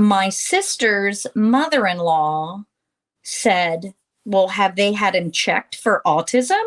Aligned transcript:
my 0.00 0.28
sister's 0.28 1.26
mother 1.34 1.86
in 1.86 1.98
law 1.98 2.64
said, 3.22 3.94
Well, 4.24 4.48
have 4.48 4.76
they 4.76 4.92
had 4.92 5.14
him 5.14 5.30
checked 5.30 5.76
for 5.76 6.02
autism? 6.06 6.62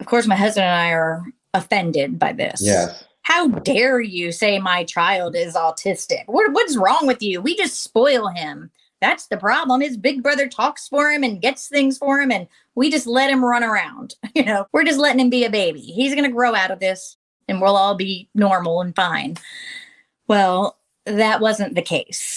Of 0.00 0.06
course, 0.06 0.26
my 0.26 0.36
husband 0.36 0.64
and 0.64 0.74
I 0.74 0.90
are 0.90 1.24
offended 1.54 2.18
by 2.18 2.32
this. 2.32 2.60
Yes. 2.62 3.04
How 3.22 3.48
dare 3.48 4.00
you 4.00 4.32
say 4.32 4.58
my 4.58 4.84
child 4.84 5.36
is 5.36 5.54
autistic? 5.54 6.22
What, 6.26 6.52
what's 6.52 6.76
wrong 6.76 7.06
with 7.06 7.22
you? 7.22 7.42
We 7.42 7.56
just 7.56 7.82
spoil 7.82 8.28
him. 8.28 8.70
That's 9.00 9.26
the 9.26 9.36
problem. 9.36 9.80
His 9.80 9.96
big 9.96 10.22
brother 10.22 10.48
talks 10.48 10.88
for 10.88 11.10
him 11.10 11.22
and 11.22 11.42
gets 11.42 11.68
things 11.68 11.98
for 11.98 12.20
him, 12.20 12.32
and 12.32 12.48
we 12.74 12.90
just 12.90 13.06
let 13.06 13.30
him 13.30 13.44
run 13.44 13.64
around. 13.64 14.14
You 14.34 14.44
know, 14.44 14.66
we're 14.72 14.84
just 14.84 15.00
letting 15.00 15.18
him 15.18 15.30
be 15.30 15.44
a 15.44 15.50
baby. 15.50 15.80
He's 15.80 16.14
going 16.14 16.24
to 16.24 16.34
grow 16.34 16.54
out 16.54 16.70
of 16.70 16.78
this 16.78 17.16
and 17.48 17.60
we'll 17.60 17.76
all 17.76 17.96
be 17.96 18.28
normal 18.34 18.80
and 18.80 18.94
fine. 18.94 19.36
Well, 20.28 20.78
that 21.06 21.40
wasn't 21.40 21.74
the 21.74 21.82
case. 21.82 22.36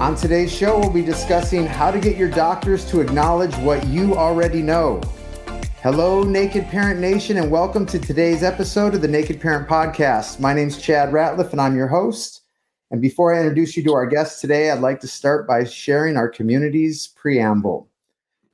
On 0.00 0.14
today's 0.14 0.54
show, 0.54 0.78
we'll 0.78 0.90
be 0.90 1.02
discussing 1.02 1.66
how 1.66 1.90
to 1.90 1.98
get 1.98 2.16
your 2.16 2.30
doctors 2.30 2.88
to 2.88 3.00
acknowledge 3.00 3.52
what 3.56 3.84
you 3.88 4.16
already 4.16 4.62
know. 4.62 5.00
Hello, 5.82 6.22
Naked 6.22 6.66
Parent 6.66 7.00
Nation, 7.00 7.36
and 7.36 7.50
welcome 7.50 7.84
to 7.86 7.98
today's 7.98 8.44
episode 8.44 8.94
of 8.94 9.00
the 9.00 9.08
Naked 9.08 9.40
Parent 9.40 9.68
Podcast. 9.68 10.38
My 10.38 10.54
name's 10.54 10.80
Chad 10.80 11.08
Ratliff, 11.08 11.50
and 11.50 11.60
I'm 11.60 11.76
your 11.76 11.88
host. 11.88 12.42
And 12.92 13.02
before 13.02 13.34
I 13.34 13.40
introduce 13.40 13.76
you 13.76 13.82
to 13.82 13.92
our 13.92 14.06
guest 14.06 14.40
today, 14.40 14.70
I'd 14.70 14.78
like 14.78 15.00
to 15.00 15.08
start 15.08 15.48
by 15.48 15.64
sharing 15.64 16.16
our 16.16 16.28
community's 16.28 17.08
preamble. 17.08 17.88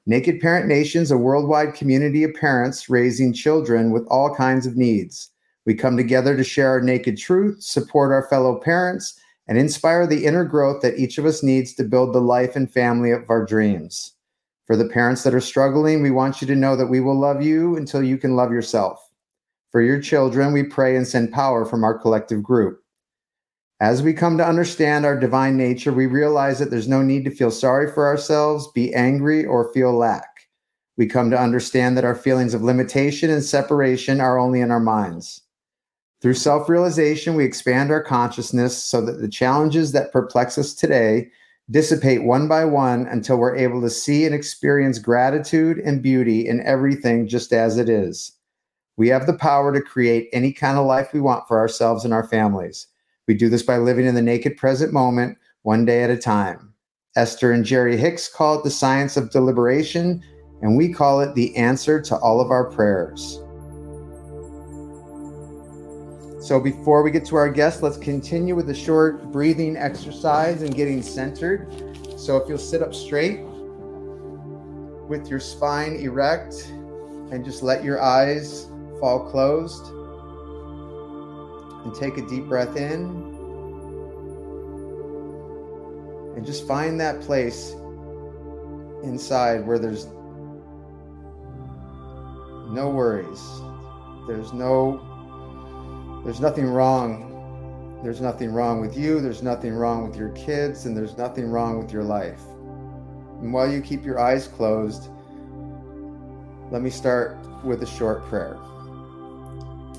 Naked 0.06 0.40
Parent 0.40 0.66
Nation 0.66 1.02
is 1.02 1.10
a 1.10 1.18
worldwide 1.18 1.74
community 1.74 2.24
of 2.24 2.32
parents 2.32 2.88
raising 2.88 3.34
children 3.34 3.90
with 3.90 4.06
all 4.06 4.34
kinds 4.34 4.66
of 4.66 4.78
needs. 4.78 5.28
We 5.66 5.74
come 5.74 5.98
together 5.98 6.38
to 6.38 6.42
share 6.42 6.70
our 6.70 6.80
naked 6.80 7.18
truth, 7.18 7.62
support 7.62 8.12
our 8.12 8.26
fellow 8.30 8.58
parents, 8.58 9.20
and 9.46 9.58
inspire 9.58 10.06
the 10.06 10.24
inner 10.24 10.44
growth 10.44 10.82
that 10.82 10.98
each 10.98 11.18
of 11.18 11.26
us 11.26 11.42
needs 11.42 11.74
to 11.74 11.84
build 11.84 12.12
the 12.12 12.20
life 12.20 12.56
and 12.56 12.72
family 12.72 13.10
of 13.10 13.24
our 13.28 13.44
dreams. 13.44 14.14
For 14.66 14.76
the 14.76 14.88
parents 14.88 15.22
that 15.24 15.34
are 15.34 15.40
struggling, 15.40 16.02
we 16.02 16.10
want 16.10 16.40
you 16.40 16.46
to 16.46 16.56
know 16.56 16.76
that 16.76 16.86
we 16.86 17.00
will 17.00 17.18
love 17.18 17.42
you 17.42 17.76
until 17.76 18.02
you 18.02 18.16
can 18.16 18.36
love 18.36 18.50
yourself. 18.50 19.10
For 19.70 19.82
your 19.82 20.00
children, 20.00 20.52
we 20.52 20.62
pray 20.62 20.96
and 20.96 21.06
send 21.06 21.32
power 21.32 21.64
from 21.64 21.84
our 21.84 21.98
collective 21.98 22.42
group. 22.42 22.80
As 23.80 24.02
we 24.02 24.14
come 24.14 24.38
to 24.38 24.46
understand 24.46 25.04
our 25.04 25.18
divine 25.18 25.56
nature, 25.56 25.92
we 25.92 26.06
realize 26.06 26.58
that 26.58 26.70
there's 26.70 26.88
no 26.88 27.02
need 27.02 27.24
to 27.24 27.30
feel 27.30 27.50
sorry 27.50 27.92
for 27.92 28.06
ourselves, 28.06 28.68
be 28.72 28.94
angry, 28.94 29.44
or 29.44 29.72
feel 29.74 29.92
lack. 29.92 30.48
We 30.96 31.06
come 31.06 31.28
to 31.30 31.38
understand 31.38 31.96
that 31.96 32.04
our 32.04 32.14
feelings 32.14 32.54
of 32.54 32.62
limitation 32.62 33.30
and 33.30 33.44
separation 33.44 34.20
are 34.20 34.38
only 34.38 34.60
in 34.60 34.70
our 34.70 34.80
minds. 34.80 35.42
Through 36.24 36.34
self 36.34 36.70
realization, 36.70 37.34
we 37.34 37.44
expand 37.44 37.90
our 37.90 38.02
consciousness 38.02 38.82
so 38.82 39.02
that 39.02 39.20
the 39.20 39.28
challenges 39.28 39.92
that 39.92 40.10
perplex 40.10 40.56
us 40.56 40.72
today 40.72 41.28
dissipate 41.70 42.24
one 42.24 42.48
by 42.48 42.64
one 42.64 43.06
until 43.08 43.36
we're 43.36 43.54
able 43.54 43.82
to 43.82 43.90
see 43.90 44.24
and 44.24 44.34
experience 44.34 44.98
gratitude 44.98 45.80
and 45.80 46.02
beauty 46.02 46.48
in 46.48 46.62
everything 46.64 47.28
just 47.28 47.52
as 47.52 47.76
it 47.76 47.90
is. 47.90 48.32
We 48.96 49.08
have 49.08 49.26
the 49.26 49.36
power 49.36 49.70
to 49.74 49.82
create 49.82 50.30
any 50.32 50.50
kind 50.50 50.78
of 50.78 50.86
life 50.86 51.12
we 51.12 51.20
want 51.20 51.46
for 51.46 51.58
ourselves 51.58 52.06
and 52.06 52.14
our 52.14 52.26
families. 52.26 52.86
We 53.28 53.34
do 53.34 53.50
this 53.50 53.62
by 53.62 53.76
living 53.76 54.06
in 54.06 54.14
the 54.14 54.22
naked 54.22 54.56
present 54.56 54.94
moment, 54.94 55.36
one 55.60 55.84
day 55.84 56.04
at 56.04 56.10
a 56.10 56.16
time. 56.16 56.72
Esther 57.16 57.52
and 57.52 57.66
Jerry 57.66 57.98
Hicks 57.98 58.28
call 58.28 58.58
it 58.58 58.64
the 58.64 58.70
science 58.70 59.18
of 59.18 59.30
deliberation, 59.30 60.24
and 60.62 60.78
we 60.78 60.90
call 60.90 61.20
it 61.20 61.34
the 61.34 61.54
answer 61.54 62.00
to 62.00 62.16
all 62.16 62.40
of 62.40 62.50
our 62.50 62.70
prayers. 62.70 63.43
So, 66.44 66.60
before 66.60 67.02
we 67.02 67.10
get 67.10 67.24
to 67.28 67.36
our 67.36 67.48
guest, 67.48 67.82
let's 67.82 67.96
continue 67.96 68.54
with 68.54 68.68
a 68.68 68.74
short 68.74 69.32
breathing 69.32 69.78
exercise 69.78 70.60
and 70.60 70.74
getting 70.74 71.00
centered. 71.00 71.66
So, 72.18 72.36
if 72.36 72.46
you'll 72.46 72.58
sit 72.58 72.82
up 72.82 72.94
straight 72.94 73.40
with 75.08 75.26
your 75.30 75.40
spine 75.40 75.96
erect 75.96 76.70
and 77.32 77.46
just 77.46 77.62
let 77.62 77.82
your 77.82 78.02
eyes 78.02 78.66
fall 79.00 79.30
closed 79.30 79.86
and 81.86 81.94
take 81.94 82.18
a 82.18 82.28
deep 82.28 82.44
breath 82.44 82.76
in 82.76 83.04
and 86.36 86.44
just 86.44 86.66
find 86.68 87.00
that 87.00 87.22
place 87.22 87.70
inside 89.02 89.66
where 89.66 89.78
there's 89.78 90.04
no 92.68 92.90
worries. 92.94 93.42
There's 94.26 94.52
no 94.52 95.13
there's 96.24 96.40
nothing 96.40 96.66
wrong. 96.66 97.30
There's 98.02 98.20
nothing 98.20 98.52
wrong 98.52 98.80
with 98.80 98.98
you, 98.98 99.20
there's 99.20 99.42
nothing 99.42 99.72
wrong 99.74 100.06
with 100.06 100.14
your 100.14 100.28
kids, 100.30 100.84
and 100.84 100.94
there's 100.94 101.16
nothing 101.16 101.50
wrong 101.50 101.78
with 101.78 101.90
your 101.90 102.02
life. 102.02 102.42
And 103.40 103.50
while 103.50 103.70
you 103.70 103.80
keep 103.80 104.04
your 104.04 104.20
eyes 104.20 104.46
closed, 104.46 105.08
let 106.70 106.82
me 106.82 106.90
start 106.90 107.38
with 107.64 107.82
a 107.82 107.86
short 107.86 108.24
prayer. 108.26 108.58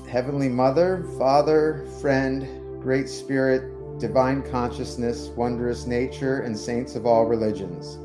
Heavenly 0.08 0.48
Mother, 0.48 1.04
Father, 1.18 1.84
Friend, 2.00 2.80
Great 2.80 3.08
Spirit, 3.08 3.98
Divine 3.98 4.48
Consciousness, 4.50 5.28
Wondrous 5.36 5.84
Nature, 5.86 6.42
and 6.42 6.56
Saints 6.56 6.94
of 6.94 7.06
all 7.06 7.24
religions, 7.24 7.98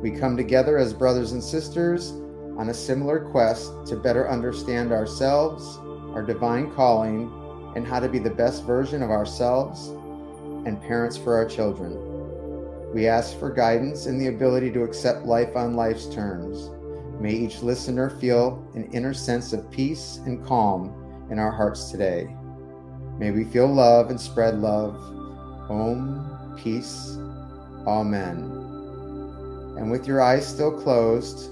we 0.00 0.10
come 0.10 0.38
together 0.38 0.78
as 0.78 0.94
brothers 0.94 1.32
and 1.32 1.44
sisters 1.44 2.12
on 2.56 2.68
a 2.70 2.74
similar 2.74 3.20
quest 3.20 3.72
to 3.86 3.96
better 3.96 4.30
understand 4.30 4.92
ourselves, 4.92 5.78
our 6.14 6.22
divine 6.22 6.70
calling, 6.72 7.30
and 7.74 7.86
how 7.86 8.00
to 8.00 8.08
be 8.08 8.18
the 8.18 8.30
best 8.30 8.64
version 8.64 9.02
of 9.02 9.10
ourselves 9.10 9.88
and 10.66 10.80
parents 10.82 11.16
for 11.16 11.34
our 11.34 11.44
children. 11.44 11.92
We 12.92 13.08
ask 13.08 13.38
for 13.38 13.50
guidance 13.50 14.06
and 14.06 14.20
the 14.20 14.28
ability 14.28 14.70
to 14.72 14.84
accept 14.84 15.26
life 15.26 15.56
on 15.56 15.74
life's 15.74 16.06
terms. 16.06 16.70
May 17.20 17.32
each 17.32 17.62
listener 17.62 18.10
feel 18.10 18.66
an 18.74 18.84
inner 18.92 19.14
sense 19.14 19.52
of 19.52 19.70
peace 19.70 20.20
and 20.26 20.44
calm 20.44 21.28
in 21.30 21.38
our 21.38 21.50
hearts 21.50 21.90
today. 21.90 22.34
May 23.18 23.30
we 23.30 23.44
feel 23.44 23.66
love 23.66 24.10
and 24.10 24.20
spread 24.20 24.58
love. 24.58 24.94
Om, 25.70 26.56
peace, 26.62 27.16
Amen. 27.86 28.38
And 29.76 29.90
with 29.90 30.06
your 30.06 30.22
eyes 30.22 30.46
still 30.46 30.72
closed, 30.72 31.50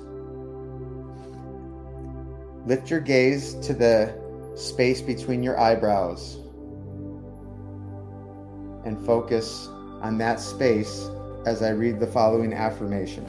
lift 2.67 2.91
your 2.91 3.01
gaze 3.01 3.55
to 3.67 3.75
the 3.75 4.22
space 4.55 5.01
between 5.01 5.43
your 5.43 5.59
eyebrows 5.59 6.39
and 8.85 9.05
focus 9.07 9.69
on 10.01 10.19
that 10.19 10.41
space 10.41 11.09
as 11.47 11.63
I 11.63 11.71
read 11.71 12.01
the 12.01 12.07
following 12.07 12.53
affirmation. 12.53 13.25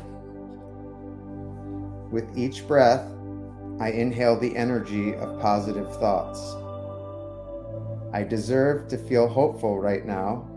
With 2.11 2.37
each 2.37 2.67
breath, 2.67 3.07
I 3.79 3.89
inhale 3.89 4.39
the 4.39 4.55
energy 4.55 5.15
of 5.15 5.39
positive 5.39 5.95
thoughts. 5.97 6.39
I 8.13 8.23
deserve 8.23 8.87
to 8.89 8.97
feel 8.97 9.27
hopeful 9.27 9.79
right 9.79 10.05
now. 10.05 10.47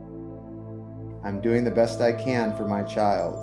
I'm 1.25 1.41
doing 1.41 1.65
the 1.65 1.71
best 1.71 2.01
I 2.01 2.13
can 2.13 2.55
for 2.57 2.69
my 2.69 2.83
child. 2.83 3.35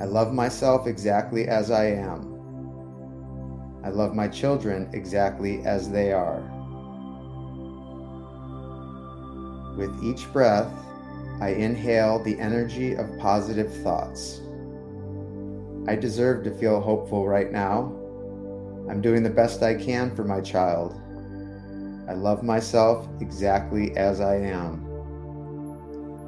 I 0.00 0.04
love 0.04 0.32
myself 0.32 0.86
exactly 0.86 1.48
as 1.48 1.70
I 1.70 1.86
am. 1.86 2.33
I 3.84 3.90
love 3.90 4.14
my 4.14 4.28
children 4.28 4.88
exactly 4.94 5.62
as 5.66 5.90
they 5.90 6.10
are. 6.10 6.40
With 9.76 10.02
each 10.02 10.32
breath, 10.32 10.72
I 11.42 11.50
inhale 11.50 12.22
the 12.22 12.38
energy 12.40 12.94
of 12.94 13.18
positive 13.18 13.70
thoughts. 13.82 14.40
I 15.86 15.96
deserve 15.96 16.44
to 16.44 16.54
feel 16.54 16.80
hopeful 16.80 17.28
right 17.28 17.52
now. 17.52 17.92
I'm 18.88 19.02
doing 19.02 19.22
the 19.22 19.28
best 19.28 19.62
I 19.62 19.74
can 19.74 20.16
for 20.16 20.24
my 20.24 20.40
child. 20.40 20.98
I 22.08 22.14
love 22.14 22.42
myself 22.42 23.06
exactly 23.20 23.94
as 23.98 24.18
I 24.22 24.36
am. 24.36 24.82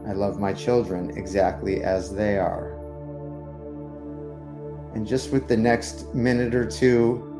I 0.07 0.13
love 0.13 0.39
my 0.39 0.53
children 0.53 1.17
exactly 1.17 1.83
as 1.83 2.15
they 2.15 2.37
are. 2.37 2.75
And 4.95 5.07
just 5.07 5.33
with 5.33 5.49
the 5.49 5.57
next 5.57 6.15
minute 6.15 6.55
or 6.55 6.67
two 6.67 7.33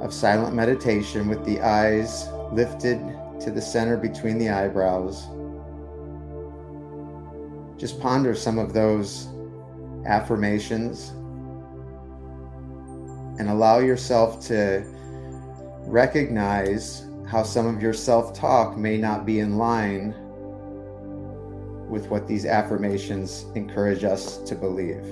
of 0.00 0.12
silent 0.12 0.54
meditation 0.54 1.28
with 1.28 1.44
the 1.44 1.60
eyes 1.60 2.28
lifted 2.52 2.98
to 3.40 3.50
the 3.50 3.60
center 3.60 3.96
between 3.96 4.38
the 4.38 4.48
eyebrows. 4.48 5.26
Just 7.78 8.00
ponder 8.00 8.34
some 8.34 8.58
of 8.58 8.72
those 8.72 9.28
affirmations 10.06 11.10
and 13.38 13.48
allow 13.48 13.78
yourself 13.78 14.44
to 14.46 14.84
recognize 15.86 17.06
how 17.26 17.42
some 17.42 17.66
of 17.66 17.82
your 17.82 17.92
self 17.92 18.34
talk 18.34 18.76
may 18.76 18.96
not 18.96 19.24
be 19.24 19.40
in 19.40 19.56
line 19.56 20.14
with 21.88 22.08
what 22.08 22.26
these 22.26 22.44
affirmations 22.44 23.46
encourage 23.54 24.04
us 24.04 24.38
to 24.38 24.54
believe. 24.54 25.04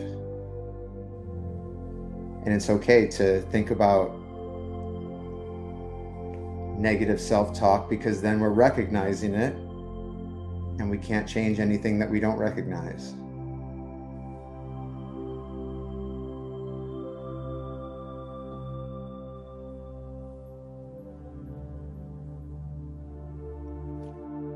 And 2.44 2.54
it's 2.54 2.70
okay 2.70 3.06
to 3.08 3.40
think 3.42 3.70
about 3.70 4.25
negative 6.78 7.20
self 7.20 7.58
talk 7.58 7.88
because 7.88 8.20
then 8.20 8.40
we're 8.40 8.50
recognizing 8.50 9.34
it 9.34 9.54
and 10.78 10.90
we 10.90 10.98
can't 10.98 11.26
change 11.26 11.58
anything 11.58 11.98
that 11.98 12.10
we 12.10 12.20
don't 12.20 12.36
recognize. 12.36 13.12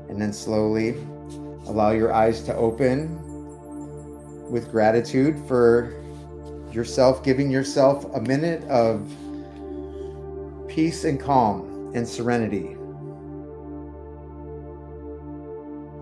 And 0.09 0.21
then 0.21 0.33
slowly 0.33 0.95
allow 1.65 1.91
your 1.91 2.13
eyes 2.13 2.41
to 2.43 2.55
open 2.55 3.17
with 4.51 4.69
gratitude 4.69 5.39
for 5.47 5.93
yourself, 6.71 7.23
giving 7.23 7.49
yourself 7.49 8.05
a 8.13 8.21
minute 8.21 8.63
of 8.65 9.09
peace 10.67 11.03
and 11.05 11.19
calm 11.19 11.70
and 11.93 12.07
serenity. 12.07 12.75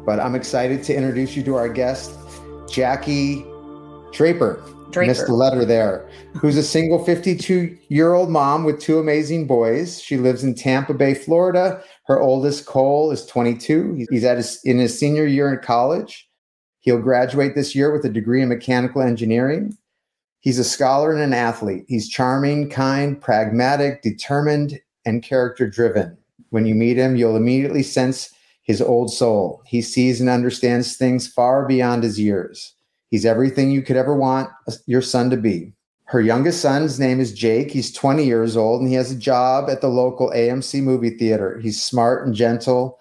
But 0.06 0.20
I'm 0.20 0.36
excited 0.36 0.84
to 0.84 0.96
introduce 0.96 1.36
you 1.36 1.44
to 1.44 1.56
our 1.56 1.70
guest, 1.70 2.12
Jaki 2.68 3.44
Draper. 4.12 4.64
Draper. 4.92 5.08
Missed 5.08 5.28
the 5.28 5.34
letter 5.34 5.66
there. 5.66 6.10
Who's 6.36 6.58
a 6.58 6.64
single 6.64 7.04
52 7.04 7.78
year 7.90 8.14
old 8.14 8.30
mom 8.30 8.64
with 8.64 8.80
two 8.80 8.98
amazing 8.98 9.46
boys. 9.46 10.02
She 10.02 10.18
lives 10.18 10.44
in 10.44 10.56
Tampa 10.56 10.96
Bay, 10.96 11.14
Florida. 11.14 11.84
Her 12.06 12.20
oldest, 12.20 12.66
Cole, 12.66 13.12
is 13.12 13.26
22. 13.28 14.08
He's 14.10 14.24
at 14.24 14.38
his, 14.38 14.60
in 14.66 14.80
his 14.80 14.98
senior 14.98 15.28
year 15.28 15.54
in 15.54 15.60
college. 15.60 16.28
He'll 16.80 17.02
graduate 17.02 17.54
this 17.54 17.76
year 17.76 17.92
with 17.94 18.04
a 18.06 18.10
degree 18.10 18.42
in 18.42 18.50
mechanical 18.50 19.02
engineering. 19.02 19.78
He's 20.40 20.58
a 20.58 20.64
scholar 20.64 21.12
and 21.12 21.22
an 21.22 21.34
athlete. 21.34 21.84
He's 21.88 22.10
charming, 22.10 22.70
kind, 22.70 23.22
pragmatic, 23.22 24.02
determined, 24.02 24.80
and 25.10 25.24
character 25.24 25.68
driven. 25.68 26.16
When 26.52 26.66
you 26.66 26.76
meet 26.76 26.98
him, 26.98 27.16
you'll 27.16 27.36
immediately 27.36 27.84
sense 27.84 28.34
his 28.64 28.82
old 28.82 29.12
soul. 29.12 29.64
He 29.66 29.82
sees 29.82 30.22
and 30.22 30.30
understands 30.30 30.96
things 30.96 31.28
far 31.28 31.66
beyond 31.68 32.04
his 32.04 32.20
years. 32.20 32.76
He's 33.10 33.26
everything 33.26 33.72
you 33.72 33.82
could 33.82 33.98
ever 33.98 34.16
want 34.16 34.50
your 34.86 35.02
son 35.02 35.32
to 35.32 35.38
be. 35.38 35.74
Her 36.06 36.22
youngest 36.22 36.62
son's 36.62 37.00
name 37.00 37.20
is 37.20 37.34
Jake. 37.34 37.72
He's 37.72 37.92
20 37.92 38.24
years 38.24 38.56
old 38.56 38.82
and 38.82 38.90
he 38.90 38.96
has 38.96 39.12
a 39.12 39.16
job 39.16 39.70
at 39.70 39.82
the 39.82 39.88
local 39.88 40.30
AMC 40.30 40.82
movie 40.82 41.18
theater. 41.18 41.60
He's 41.60 41.84
smart 41.84 42.26
and 42.26 42.36
gentle. 42.36 43.00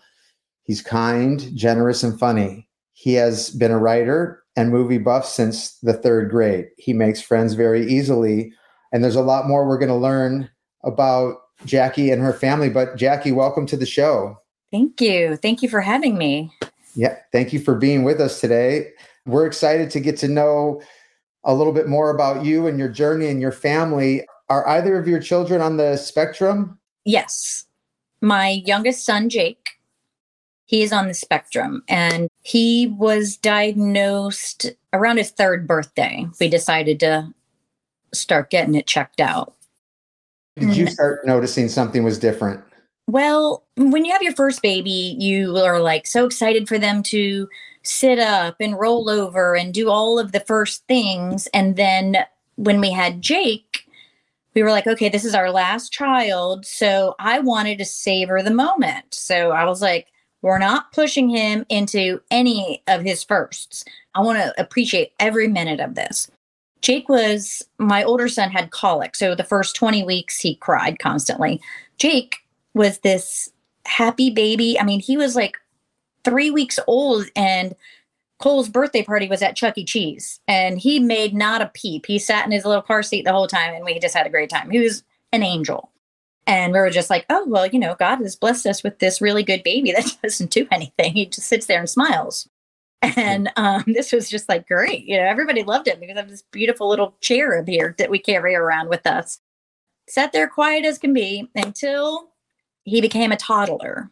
He's 0.63 0.83
kind, 0.83 1.55
generous, 1.55 2.03
and 2.03 2.19
funny. 2.19 2.69
He 2.93 3.15
has 3.15 3.51
been 3.51 3.71
a 3.71 3.79
writer 3.79 4.43
and 4.57 4.71
movie 4.71 4.99
buff 4.99 5.27
since 5.27 5.79
the 5.81 5.95
third 5.95 6.31
grade. 6.31 6.69
He 6.77 6.93
makes 6.93 7.21
friends 7.21 7.55
very 7.55 7.87
easily. 7.87 8.53
And 8.93 9.05
there's 9.05 9.17
a 9.17 9.23
lot 9.23 9.47
more 9.47 9.67
we're 9.67 9.79
going 9.79 9.89
to 9.89 9.95
learn 9.95 10.51
about 10.85 11.37
Jaki 11.65 12.13
and 12.13 12.23
her 12.23 12.33
family. 12.33 12.69
But 12.69 12.97
Jaki, 12.97 13.35
welcome 13.35 13.67
to 13.67 13.77
the 13.77 13.87
show. 13.87 14.39
Thank 14.71 15.01
you. 15.01 15.37
Thank 15.37 15.63
you 15.63 15.69
for 15.69 15.81
having 15.81 16.19
me. 16.19 16.53
Yeah, 16.95 17.17
thank 17.33 17.53
you 17.53 17.61
for 17.61 17.75
being 17.75 18.03
with 18.03 18.21
us 18.21 18.41
today. 18.41 18.91
We're 19.27 19.47
excited 19.47 19.91
to 19.91 20.01
get 20.01 20.17
to 20.19 20.29
know 20.29 20.83
a 21.45 21.55
little 21.55 21.73
bit 21.73 21.89
more 21.89 22.11
about 22.11 22.45
you 22.45 22.67
and 22.67 22.79
your 22.79 22.89
journey 22.89 23.29
and 23.29 23.41
your 23.41 23.53
family. 23.53 24.27
Are 24.49 24.67
either 24.69 24.99
of 24.99 25.07
your 25.07 25.21
children 25.21 25.61
on 25.61 25.77
the 25.77 25.97
spectrum? 25.97 26.79
Yes. 27.05 27.67
My 28.21 28.63
youngest 28.67 29.05
son, 29.05 29.29
Jake, 29.29 29.69
he 30.65 30.83
is 30.83 30.93
on 30.93 31.09
the 31.09 31.15
spectrum 31.15 31.83
and 31.89 32.29
he 32.43 32.89
was 32.99 33.37
diagnosed 33.37 34.71
around 34.93 35.19
his 35.19 35.31
third 35.31 35.67
birthday. 35.67 36.27
We 36.41 36.49
decided 36.49 37.01
to 37.01 37.33
start 38.13 38.51
getting 38.51 38.75
it 38.75 38.87
checked 38.87 39.21
out. 39.21 39.55
Did 40.61 40.77
you 40.77 40.87
start 40.87 41.27
noticing 41.27 41.69
something 41.69 42.03
was 42.03 42.19
different? 42.19 42.63
Well, 43.07 43.65
when 43.77 44.05
you 44.05 44.13
have 44.13 44.23
your 44.23 44.35
first 44.35 44.61
baby, 44.61 45.17
you 45.19 45.57
are 45.57 45.81
like 45.81 46.07
so 46.07 46.27
excited 46.27 46.69
for 46.69 46.79
them 46.79 47.03
to 47.05 47.49
sit 47.83 48.19
up 48.19 48.57
and 48.61 48.79
roll 48.79 49.09
over 49.09 49.57
and 49.57 49.73
do 49.73 49.89
all 49.89 50.19
of 50.19 50.33
the 50.33 50.41
first 50.41 50.87
things. 50.87 51.47
And 51.55 51.77
then 51.77 52.19
when 52.57 52.81
we 52.81 52.91
had 52.91 53.23
Jake, 53.23 53.87
we 54.55 54.63
were 54.63 54.71
like, 54.71 54.87
okay, 54.87 55.09
this 55.09 55.25
is 55.25 55.35
our 55.35 55.51
last 55.51 55.93
child. 55.93 56.67
So 56.67 57.15
I 57.19 57.39
wanted 57.39 57.79
to 57.79 57.85
savor 57.85 58.43
the 58.43 58.51
moment. 58.51 59.15
So 59.15 59.53
I 59.53 59.65
was 59.65 59.81
like, 59.81 60.09
we're 60.43 60.59
not 60.59 60.93
pushing 60.93 61.29
him 61.29 61.65
into 61.69 62.21
any 62.31 62.83
of 62.87 63.03
his 63.03 63.25
firsts. 63.25 63.85
I 64.15 64.21
want 64.21 64.39
to 64.39 64.61
appreciate 64.61 65.13
every 65.19 65.49
minute 65.49 65.81
of 65.81 65.95
this. 65.95 66.31
Jake 66.81 67.09
was 67.09 67.63
my 67.79 68.05
older 68.05 68.29
son 68.29 68.51
had 68.51 68.71
colic. 68.71 69.17
So 69.17 69.35
the 69.35 69.45
first 69.45 69.75
20 69.77 70.05
weeks 70.05 70.41
he 70.41 70.55
cried 70.57 70.99
constantly. 70.99 71.61
Jake 71.99 72.37
was 72.75 72.99
this 72.99 73.53
happy 73.85 74.31
baby. 74.31 74.79
I 74.79 74.85
mean, 74.85 75.01
he 75.01 75.17
was 75.17 75.35
like 75.35 75.59
three 76.25 76.51
weeks 76.51 76.79
old 76.87 77.27
and 77.35 77.75
Cole's 78.39 78.69
birthday 78.69 79.03
party 79.03 79.29
was 79.29 79.43
at 79.43 79.57
Chuck 79.57 79.77
E. 79.77 79.85
Cheese 79.85 80.41
and 80.47 80.79
he 80.79 81.01
made 81.01 81.35
not 81.35 81.61
a 81.61 81.71
peep. 81.75 82.07
He 82.07 82.19
sat 82.19 82.47
in 82.47 82.53
his 82.53 82.65
little 82.65 82.83
car 82.83 83.03
seat 83.03 83.25
the 83.25 83.33
whole 83.33 83.49
time 83.49 83.75
and 83.75 83.85
we 83.85 83.99
just 83.99 84.15
had 84.15 84.27
a 84.27 84.31
great 84.31 84.51
time. 84.51 84.71
He 84.71 84.79
was 84.79 85.03
an 85.33 85.43
angel. 85.43 85.91
And 86.47 86.73
we 86.73 86.79
were 86.79 86.89
just 86.89 87.11
like, 87.11 87.27
oh, 87.29 87.45
well, 87.47 87.67
you 87.67 87.79
know, 87.79 87.95
God 87.99 88.21
has 88.21 88.35
blessed 88.35 88.67
us 88.67 88.83
with 88.83 89.01
this 89.01 89.21
really 89.21 89.43
good 89.43 89.63
baby 89.63 89.93
that 89.93 90.17
doesn't 90.23 90.51
do 90.51 90.67
anything. 90.71 91.13
He 91.13 91.27
just 91.27 91.49
sits 91.49 91.67
there 91.67 91.81
and 91.81 91.91
smiles. 91.91 92.49
And 93.03 93.51
um, 93.57 93.85
this 93.87 94.13
was 94.13 94.29
just 94.29 94.49
like 94.49 94.67
great. 94.67 95.05
You 95.05 95.19
know, 95.19 95.25
everybody 95.25 95.63
loved 95.63 95.89
it 95.89 96.01
because 96.01 96.19
of 96.19 96.29
this 96.29 96.43
beautiful 96.51 96.89
little 96.89 97.17
cherub 97.21 97.69
here 97.69 97.95
that 97.99 98.11
we 98.11 98.19
carry 98.19 98.55
around 98.55 98.89
with 98.89 99.07
us. 99.07 99.41
Sat 100.09 100.33
there 100.33 100.49
quiet 100.49 100.85
as 100.85 100.99
can 100.99 101.13
be 101.13 101.49
until 101.55 102.31
he 102.85 103.01
became 103.01 103.31
a 103.31 103.37
toddler. 103.37 104.11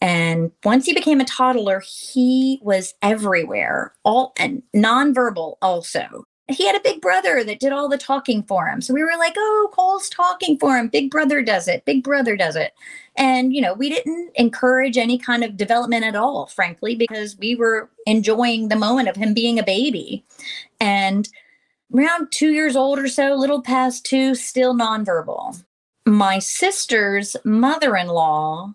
And 0.00 0.50
once 0.64 0.86
he 0.86 0.94
became 0.94 1.20
a 1.20 1.24
toddler, 1.24 1.80
he 1.80 2.58
was 2.62 2.94
everywhere, 3.02 3.94
all 4.02 4.32
and 4.36 4.62
nonverbal 4.74 5.54
also. 5.62 6.24
He 6.48 6.66
had 6.66 6.76
a 6.76 6.80
big 6.80 7.00
brother 7.00 7.44
that 7.44 7.60
did 7.60 7.72
all 7.72 7.88
the 7.88 7.96
talking 7.96 8.42
for 8.42 8.66
him. 8.66 8.80
So 8.80 8.92
we 8.92 9.02
were 9.02 9.16
like, 9.16 9.34
oh, 9.36 9.70
Cole's 9.72 10.08
talking 10.08 10.58
for 10.58 10.76
him. 10.76 10.88
Big 10.88 11.10
brother 11.10 11.40
does 11.40 11.68
it. 11.68 11.84
Big 11.84 12.02
brother 12.02 12.36
does 12.36 12.56
it. 12.56 12.74
And, 13.16 13.54
you 13.54 13.60
know, 13.60 13.74
we 13.74 13.88
didn't 13.88 14.32
encourage 14.34 14.98
any 14.98 15.18
kind 15.18 15.44
of 15.44 15.56
development 15.56 16.04
at 16.04 16.16
all, 16.16 16.46
frankly, 16.46 16.94
because 16.94 17.38
we 17.38 17.54
were 17.54 17.90
enjoying 18.06 18.68
the 18.68 18.76
moment 18.76 19.08
of 19.08 19.16
him 19.16 19.34
being 19.34 19.58
a 19.58 19.64
baby. 19.64 20.24
And 20.80 21.28
around 21.94 22.32
two 22.32 22.50
years 22.50 22.76
old 22.76 22.98
or 22.98 23.08
so, 23.08 23.34
little 23.34 23.62
past 23.62 24.04
two, 24.04 24.34
still 24.34 24.74
nonverbal 24.74 25.62
my 26.06 26.38
sister's 26.38 27.36
mother 27.44 27.96
in 27.96 28.08
law 28.08 28.74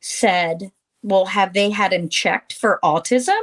said, 0.00 0.72
Well, 1.02 1.26
have 1.26 1.52
they 1.52 1.70
had 1.70 1.92
him 1.92 2.08
checked 2.08 2.52
for 2.52 2.78
autism? 2.82 3.40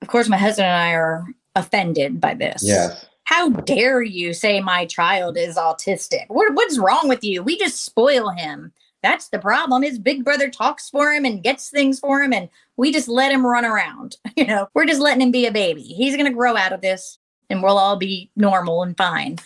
Of 0.00 0.08
course, 0.08 0.28
my 0.28 0.38
husband 0.38 0.66
and 0.66 0.76
I 0.76 0.92
are 0.92 1.26
offended 1.54 2.20
by 2.20 2.34
this. 2.34 2.62
Yes. 2.64 3.06
How 3.24 3.50
dare 3.50 4.02
you 4.02 4.34
say 4.34 4.60
my 4.60 4.84
child 4.86 5.36
is 5.36 5.56
autistic? 5.56 6.24
What, 6.28 6.54
what's 6.54 6.78
wrong 6.78 7.08
with 7.08 7.22
you? 7.22 7.42
We 7.42 7.58
just 7.58 7.84
spoil 7.84 8.30
him. 8.30 8.72
That's 9.02 9.28
the 9.28 9.38
problem. 9.38 9.82
His 9.82 9.98
big 9.98 10.24
brother 10.24 10.48
talks 10.48 10.90
for 10.90 11.12
him 11.12 11.24
and 11.24 11.42
gets 11.42 11.70
things 11.70 11.98
for 11.98 12.22
him, 12.22 12.32
and 12.32 12.48
we 12.76 12.92
just 12.92 13.08
let 13.08 13.32
him 13.32 13.46
run 13.46 13.64
around. 13.64 14.16
You 14.36 14.46
know, 14.46 14.68
we're 14.74 14.86
just 14.86 15.00
letting 15.00 15.20
him 15.20 15.30
be 15.30 15.46
a 15.46 15.52
baby. 15.52 15.82
He's 15.82 16.16
going 16.16 16.26
to 16.26 16.36
grow 16.36 16.56
out 16.56 16.72
of 16.72 16.80
this 16.80 17.18
and 17.50 17.62
we'll 17.62 17.78
all 17.78 17.96
be 17.96 18.30
normal 18.34 18.82
and 18.82 18.96
fine. 18.96 19.38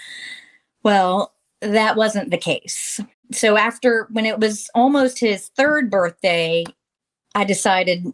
Well, 0.85 1.35
that 1.61 1.97
wasn't 1.97 2.31
the 2.31 2.39
case 2.39 3.01
so 3.33 3.57
after 3.57 4.09
when 4.11 4.27
it 4.27 4.39
was 4.39 4.71
almost 4.75 5.19
his 5.19 5.49
third 5.57 5.91
birthday, 5.91 6.65
I 7.35 7.45
decided 7.45 8.07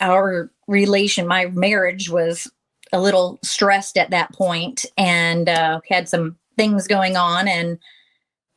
our 0.00 0.50
relation, 0.66 1.26
my 1.26 1.46
marriage 1.46 2.10
was 2.10 2.50
a 2.92 3.00
little 3.00 3.38
stressed 3.42 3.96
at 3.96 4.10
that 4.10 4.32
point 4.32 4.86
and 4.96 5.48
uh, 5.48 5.80
had 5.88 6.08
some 6.08 6.36
things 6.56 6.86
going 6.86 7.16
on. 7.16 7.48
And 7.48 7.78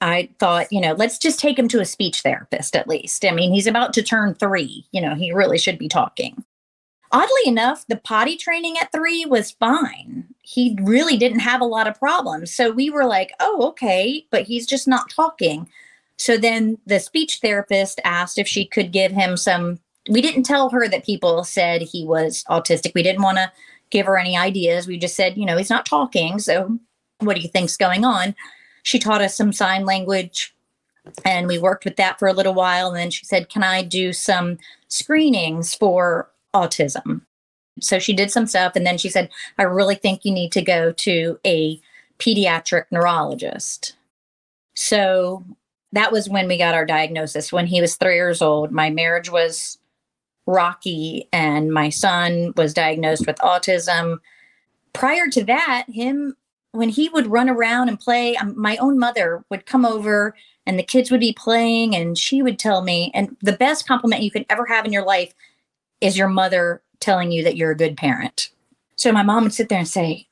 I 0.02 0.30
thought, 0.40 0.72
you 0.72 0.82
know, 0.82 0.94
let's 0.94 1.18
just 1.18 1.40
take 1.40 1.58
him 1.58 1.68
to 1.70 1.80
a 1.80 1.86
speech 1.86 2.22
therapist 2.22 2.76
at 2.76 2.88
least. 2.88 3.24
I 3.24 3.32
mean, 3.32 3.54
he's 3.54 3.68
about 3.68 3.94
to 3.94 4.02
turn 4.02 4.34
three, 4.34 4.86
you 4.92 5.02
know, 5.02 5.16
he 5.16 5.32
really 5.32 5.58
should 5.58 5.78
be 5.78 5.88
talking. 5.88 6.44
Oddly 7.14 7.42
enough, 7.46 7.86
the 7.88 7.98
potty 7.98 8.38
training 8.38 8.78
at 8.82 8.92
three 8.92 9.26
was 9.26 9.52
fine. 9.52 10.26
He 10.42 10.78
really 10.82 11.18
didn't 11.18 11.40
have 11.40 11.62
a 11.62 11.66
lot 11.66 11.88
of 11.88 12.00
problems. 12.00 12.54
So 12.54 12.72
we 12.72 12.90
were 12.90 13.06
like, 13.06 13.34
oh, 13.40 13.68
okay, 13.70 14.26
but 14.32 14.44
he's 14.44 14.66
just 14.66 14.88
not 14.88 15.10
talking. 15.10 15.70
So 16.18 16.38
then 16.38 16.78
the 16.86 17.00
speech 17.00 17.40
therapist 17.42 18.00
asked 18.06 18.38
if 18.38 18.48
she 18.48 18.66
could 18.66 18.92
give 18.92 19.12
him 19.12 19.36
some. 19.36 19.80
We 20.10 20.22
didn't 20.22 20.44
tell 20.44 20.70
her 20.70 20.88
that 20.88 21.06
people 21.06 21.44
said 21.44 21.82
he 21.82 22.06
was 22.06 22.46
autistic. 22.50 22.94
We 22.96 23.04
didn't 23.04 23.24
want 23.24 23.38
to 23.38 23.52
give 23.92 24.08
her 24.08 24.18
any 24.18 24.36
ideas. 24.38 24.88
We 24.88 24.98
just 24.98 25.16
said, 25.16 25.38
you 25.38 25.46
know, 25.46 25.58
he's 25.58 25.70
not 25.70 25.86
talking. 25.86 26.40
So 26.40 26.80
what 27.20 27.36
do 27.36 27.42
you 27.42 27.50
think's 27.50 27.78
going 27.78 28.04
on? 28.04 28.36
She 28.84 28.98
taught 28.98 29.22
us 29.22 29.36
some 29.36 29.54
sign 29.54 29.86
language 29.86 30.56
and 31.26 31.48
we 31.48 31.58
worked 31.58 31.86
with 31.86 31.96
that 31.98 32.20
for 32.20 32.28
a 32.28 32.34
little 32.34 32.54
while. 32.54 32.88
And 32.88 32.98
then 32.98 33.12
she 33.12 33.26
said, 33.26 33.50
Can 33.50 33.64
I 33.64 33.84
do 33.84 34.14
some 34.14 34.58
screenings 34.88 35.74
for 35.74 36.30
autism? 36.54 37.22
So 37.80 38.00
she 38.00 38.14
did 38.14 38.32
some 38.32 38.48
stuff. 38.48 38.76
And 38.76 38.86
then 38.86 38.98
she 38.98 39.10
said, 39.10 39.30
I 39.58 39.64
really 39.64 39.96
think 39.96 40.26
you 40.26 40.32
need 40.32 40.52
to 40.54 40.62
go 40.62 40.92
to 40.92 41.40
a 41.46 41.80
pediatric 42.20 42.86
neurologist. 42.92 43.96
So 44.76 45.44
that 45.92 46.12
was 46.12 46.30
when 46.30 46.48
we 46.48 46.58
got 46.58 46.76
our 46.76 46.86
diagnosis. 46.86 47.52
When 47.52 47.68
he 47.68 47.82
was 47.82 47.96
three 47.96 48.16
years 48.16 48.42
old, 48.42 48.72
my 48.72 48.90
marriage 48.90 49.32
was 49.32 49.78
rocky 50.52 51.28
and 51.32 51.72
my 51.72 51.90
son 51.90 52.54
was 52.56 52.74
diagnosed 52.74 53.26
with 53.26 53.38
autism. 53.38 54.20
Prior 54.94 55.28
to 55.30 55.44
that, 55.46 55.86
him, 55.90 56.36
when 56.72 56.90
he 56.90 57.10
would 57.10 57.28
run 57.28 57.50
around 57.50 57.90
and 57.90 58.00
play, 58.00 58.36
um, 58.38 58.54
my 58.60 58.78
own 58.78 59.00
mother 59.00 59.44
would 59.50 59.66
come 59.66 59.86
over 59.86 60.36
and 60.66 60.78
the 60.78 60.84
kids 60.84 61.10
would 61.10 61.20
be 61.20 61.34
playing 61.34 61.96
and 61.96 62.18
she 62.18 62.42
would 62.42 62.60
tell 62.60 62.82
me, 62.82 63.12
and 63.14 63.36
the 63.42 63.54
best 63.54 63.88
compliment 63.88 64.24
you 64.24 64.32
could 64.32 64.46
ever 64.50 64.66
have 64.66 64.86
in 64.86 64.94
your 64.94 65.06
life 65.06 65.34
is 66.00 66.18
your 66.18 66.30
mother 66.30 66.82
telling 67.00 67.32
you 67.32 67.44
that 67.44 67.58
you're 67.58 67.72
a 67.72 67.78
good 67.78 67.98
parent. 67.98 68.50
So 68.96 69.12
my 69.12 69.24
mom 69.24 69.44
would 69.44 69.54
sit 69.54 69.70
there 69.70 69.80
and 69.80 69.88
say, 69.88 70.28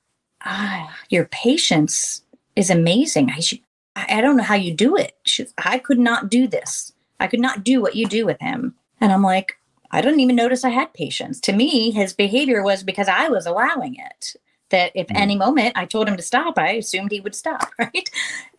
ah, 0.45 0.95
your 1.09 1.25
patience 1.25 2.23
is 2.55 2.69
amazing. 2.69 3.31
I 3.31 3.39
should, 3.39 3.59
I 3.95 4.21
don't 4.21 4.37
know 4.37 4.43
how 4.43 4.55
you 4.55 4.73
do 4.73 4.95
it. 4.95 5.17
She, 5.25 5.47
I 5.57 5.79
could 5.79 5.99
not 5.99 6.29
do 6.29 6.47
this. 6.47 6.93
I 7.19 7.27
could 7.27 7.39
not 7.39 7.63
do 7.63 7.81
what 7.81 7.95
you 7.95 8.05
do 8.05 8.25
with 8.25 8.39
him. 8.39 8.75
And 9.01 9.11
I'm 9.11 9.23
like, 9.23 9.58
I 9.91 10.01
didn't 10.01 10.19
even 10.19 10.35
notice 10.35 10.63
I 10.63 10.69
had 10.69 10.93
patience. 10.93 11.39
To 11.41 11.53
me, 11.53 11.91
his 11.91 12.13
behavior 12.13 12.63
was 12.63 12.83
because 12.83 13.07
I 13.07 13.29
was 13.29 13.45
allowing 13.45 13.95
it. 13.95 14.35
That 14.69 14.91
if 14.93 15.07
mm. 15.07 15.15
any 15.15 15.35
moment 15.35 15.75
I 15.75 15.85
told 15.85 16.07
him 16.07 16.15
to 16.15 16.23
stop, 16.23 16.59
I 16.59 16.73
assumed 16.73 17.11
he 17.11 17.21
would 17.21 17.33
stop, 17.33 17.71
right? 17.79 18.09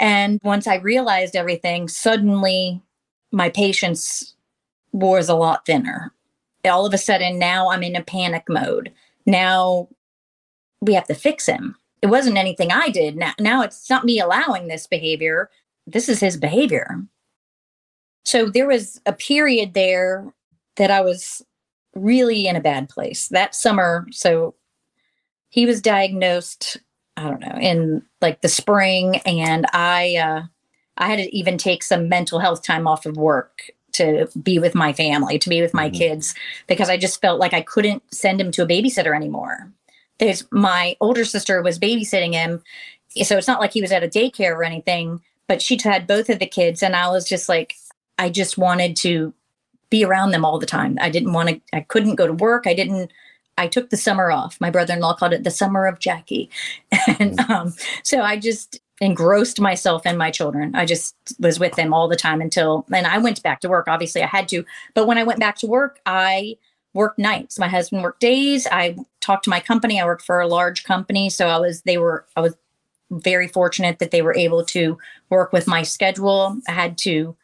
And 0.01 0.41
once 0.43 0.67
I 0.67 0.77
realized 0.77 1.37
everything, 1.37 1.87
suddenly 1.89 2.81
my 3.31 3.49
patience 3.49 4.35
was 4.93 5.29
a 5.29 5.37
lot 5.37 5.67
thinner. 5.67 6.13
All 6.65 6.85
of 6.85 6.93
a 6.93 6.99
sudden, 6.99 7.39
now 7.39 7.71
I'm 7.71 7.85
in 7.85 7.95
a 7.95 8.03
panic 8.03 8.45
mode. 8.49 8.93
Now 9.25 9.89
we 10.81 10.95
have 10.95 11.07
to 11.07 11.15
fix 11.15 11.47
him. 11.47 11.77
It 12.03 12.09
wasn't 12.09 12.39
anything 12.39 12.73
I 12.73 12.89
did. 12.89 13.17
Now, 13.17 13.33
now 13.39 13.63
it's 13.63 13.89
not 13.89 14.05
me 14.05 14.19
allowing 14.19 14.67
this 14.67 14.87
behavior. 14.87 15.49
This 15.87 16.09
is 16.09 16.21
his 16.21 16.37
behavior. 16.37 17.05
So 18.25 18.51
there 18.51 18.67
was 18.67 19.01
a 19.07 19.13
period 19.13 19.75
there 19.75 20.33
that 20.81 20.91
I 20.91 21.03
was 21.03 21.43
really 21.95 22.47
in 22.47 22.57
a 22.57 22.61
bad 22.61 22.89
place 22.89 23.29
that 23.29 23.55
summer. 23.55 24.07
So 24.13 24.55
he 25.51 25.67
was 25.67 25.83
diagnosed, 25.83 26.79
I 27.19 27.25
don't 27.25 27.41
know, 27.41 27.59
in 27.61 28.03
like 28.23 28.41
the 28.41 28.49
spring, 28.49 29.19
and 29.27 29.67
I 29.75 30.17
uh, 30.17 30.43
I 30.97 31.09
had 31.09 31.17
to 31.17 31.37
even 31.37 31.59
take 31.59 31.83
some 31.83 32.09
mental 32.09 32.39
health 32.39 32.63
time 32.63 32.87
off 32.87 33.05
of 33.05 33.19
work 33.19 33.71
to 33.93 34.29
be 34.43 34.59
with 34.59 34.75
my 34.75 34.95
family, 34.95 35.39
to 35.39 35.51
be 35.51 35.61
with 35.61 35.75
my 35.75 35.89
mm-hmm. 35.89 35.99
kids, 35.99 36.35
because 36.67 36.89
I 36.89 36.97
just 36.97 37.21
felt 37.21 37.41
like 37.41 37.53
I 37.53 37.61
couldn't 37.61 38.03
send 38.11 38.41
him 38.41 38.51
to 38.53 38.63
a 38.63 38.67
babysitter 38.67 39.15
anymore. 39.15 39.71
There's 40.19 40.47
my 40.51 40.97
older 40.99 41.27
sister 41.27 41.61
was 41.61 41.79
babysitting 41.79 42.33
him, 42.33 42.63
so 43.23 43.37
it's 43.37 43.49
not 43.49 43.61
like 43.61 43.75
he 43.75 43.83
was 43.83 43.93
at 43.93 44.03
a 44.03 44.09
daycare 44.09 44.57
or 44.57 44.65
anything, 44.65 45.21
but 45.47 45.61
she 45.61 45.79
had 45.85 46.07
both 46.07 46.31
of 46.31 46.39
the 46.39 46.47
kids, 46.47 46.83
and 46.83 46.97
I 46.97 47.11
was 47.11 47.29
just 47.29 47.51
like, 47.51 47.75
I 48.19 48.31
just 48.31 48.57
wanted 48.57 48.97
to 48.97 49.35
be 49.91 50.05
around 50.05 50.31
them 50.31 50.45
all 50.45 50.59
the 50.59 50.67
time. 50.67 50.97
I 51.01 51.11
didn't 51.11 51.33
want 51.33 51.49
to, 51.49 51.61
I 51.73 51.81
couldn't 51.81 52.15
go 52.15 52.27
to 52.27 52.33
work. 52.33 52.67
I 52.67 52.75
didn't, 52.75 53.11
I 53.59 53.67
took 53.67 53.91
the 53.91 53.97
summer 53.97 54.31
off. 54.31 54.61
My 54.61 54.71
brother 54.71 54.95
in 54.95 55.01
law 55.01 55.15
called 55.15 55.33
it 55.33 55.45
the 55.45 55.51
summer 55.51 55.87
of 55.87 55.99
Jaki. 55.99 56.49
And 57.19 57.39
mm. 57.39 57.51
um, 57.51 57.75
so 58.03 58.23
I 58.23 58.37
just 58.39 58.81
engrossed 59.01 59.61
myself 59.61 60.07
in 60.07 60.17
my 60.17 60.31
children. 60.31 60.75
I 60.75 60.85
just 60.85 61.15
was 61.39 61.59
with 61.59 61.75
them 61.75 61.93
all 61.93 62.09
the 62.09 62.17
time 62.17 62.41
until, 62.41 62.87
and 62.93 63.07
I 63.07 63.19
went 63.19 63.43
back 63.43 63.61
to 63.61 63.69
work. 63.69 63.89
Obviously, 63.89 64.23
I 64.23 64.27
had 64.27 64.49
to. 64.49 64.65
But 64.95 65.07
when 65.07 65.19
I 65.19 65.25
went 65.25 65.41
back 65.41 65.57
to 65.57 65.67
work, 65.67 66.01
I 66.07 66.57
worked 66.93 67.19
nights. 67.19 67.59
My 67.59 67.69
husband 67.69 68.03
worked 68.03 68.21
days. 68.21 68.67
I 68.71 68.97
talked 69.21 69.45
to 69.45 69.51
my 69.51 69.61
company. 69.61 70.01
I 70.01 70.05
worked 70.05 70.23
for 70.23 70.41
a 70.41 70.49
large 70.49 70.85
company. 70.85 71.31
So 71.31 71.49
I 71.49 71.59
was, 71.59 71.83
they 71.83 71.99
were, 71.99 72.27
I 72.37 72.41
was 72.41 72.55
very 73.11 73.49
fortunate 73.49 73.99
that 73.99 74.11
they 74.11 74.23
were 74.23 74.35
able 74.35 74.65
to 74.67 74.99
work 75.31 75.53
with 75.53 75.67
my 75.67 75.83
schedule. 75.83 76.59
I 76.69 76.73
had 76.73 76.99
to 76.99 77.37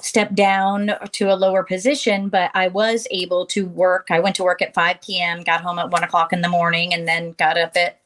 step 0.00 0.34
down 0.34 0.92
to 1.12 1.32
a 1.32 1.36
lower 1.36 1.62
position, 1.62 2.28
but 2.28 2.50
I 2.54 2.68
was 2.68 3.06
able 3.10 3.46
to 3.46 3.66
work. 3.66 4.08
I 4.10 4.20
went 4.20 4.36
to 4.36 4.44
work 4.44 4.62
at 4.62 4.74
5 4.74 5.00
p.m., 5.00 5.42
got 5.42 5.60
home 5.60 5.78
at 5.78 5.90
one 5.90 6.04
o'clock 6.04 6.32
in 6.32 6.40
the 6.40 6.48
morning, 6.48 6.92
and 6.92 7.06
then 7.06 7.32
got 7.32 7.58
up 7.58 7.76
at 7.76 8.00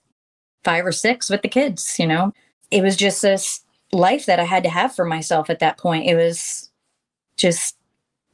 five 0.64 0.84
or 0.84 0.92
six 0.92 1.30
with 1.30 1.42
the 1.42 1.48
kids. 1.48 1.98
You 1.98 2.06
know, 2.06 2.32
it 2.70 2.82
was 2.82 2.96
just 2.96 3.22
this 3.22 3.60
life 3.92 4.26
that 4.26 4.40
I 4.40 4.44
had 4.44 4.62
to 4.64 4.70
have 4.70 4.94
for 4.94 5.04
myself 5.04 5.50
at 5.50 5.58
that 5.60 5.78
point. 5.78 6.06
It 6.06 6.14
was 6.14 6.70
just 7.36 7.76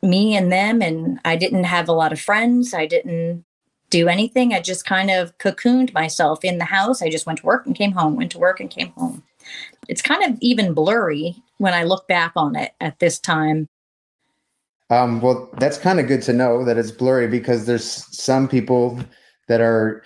me 0.02 0.36
and 0.36 0.52
them, 0.52 0.82
and 0.82 1.20
I 1.24 1.36
didn't 1.36 1.64
have 1.64 1.88
a 1.88 1.92
lot 1.92 2.12
of 2.12 2.20
friends. 2.20 2.74
I 2.74 2.86
didn't 2.86 3.44
do 3.90 4.08
anything. 4.08 4.52
I 4.52 4.60
just 4.60 4.84
kind 4.84 5.10
of 5.10 5.36
cocooned 5.38 5.92
myself 5.92 6.44
in 6.44 6.58
the 6.58 6.64
house. 6.64 7.02
I 7.02 7.08
just 7.08 7.26
went 7.26 7.38
to 7.40 7.46
work 7.46 7.66
and 7.66 7.74
came 7.74 7.92
home, 7.92 8.16
went 8.16 8.32
to 8.32 8.38
work 8.38 8.60
and 8.60 8.70
came 8.70 8.92
home. 8.92 9.22
It's 9.88 10.02
kind 10.02 10.24
of 10.24 10.38
even 10.40 10.74
blurry 10.74 11.36
when 11.58 11.74
I 11.74 11.84
look 11.84 12.06
back 12.08 12.32
on 12.36 12.56
it 12.56 12.72
at 12.80 12.98
this 12.98 13.18
time. 13.18 13.68
Um, 14.90 15.20
well, 15.20 15.48
that's 15.58 15.78
kind 15.78 15.98
of 15.98 16.06
good 16.06 16.22
to 16.22 16.32
know 16.32 16.64
that 16.64 16.78
it's 16.78 16.90
blurry 16.90 17.26
because 17.26 17.66
there's 17.66 17.84
some 18.16 18.46
people 18.46 19.00
that 19.48 19.60
are 19.60 20.04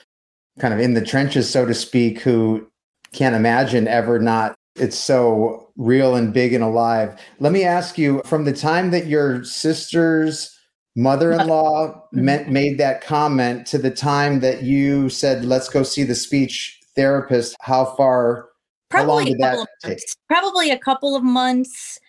kind 0.59 0.73
of 0.73 0.81
in 0.81 0.95
the 0.95 1.05
trenches, 1.05 1.51
so 1.51 1.67
to 1.67 1.75
speak, 1.75 2.21
who 2.21 2.67
can't 3.13 3.35
imagine 3.35 3.89
ever 3.89 4.19
not. 4.19 4.55
It's 4.77 4.97
so 4.97 5.71
real 5.77 6.15
and 6.15 6.33
big 6.33 6.55
and 6.55 6.65
alive. 6.65 7.21
Let 7.41 7.53
me 7.53 7.65
ask 7.65 7.99
you 7.99 8.23
from 8.25 8.45
the 8.45 8.53
time 8.53 8.91
that 8.93 9.07
your 9.07 9.45
sister's 9.45 10.57
mother 10.97 11.33
in 11.33 11.47
law 11.47 12.05
mm-hmm. 12.15 12.53
made 12.53 12.79
that 12.79 13.03
comment 13.03 13.67
to 13.67 13.79
the 13.79 13.91
time 13.91 14.41
that 14.41 14.63
you 14.63 15.09
said, 15.09 15.45
let's 15.45 15.69
go 15.69 15.83
see 15.83 16.05
the 16.05 16.15
speech 16.15 16.79
therapist, 16.95 17.57
how 17.61 17.85
far 17.97 18.50
Probably 18.91 19.33
a 19.33 19.39
couple 19.39 19.63
of 19.63 19.69
months. 19.83 20.17
Probably 20.29 20.71
a 20.71 20.79
couple 20.79 21.17
of 21.17 21.23
months. 21.23 22.01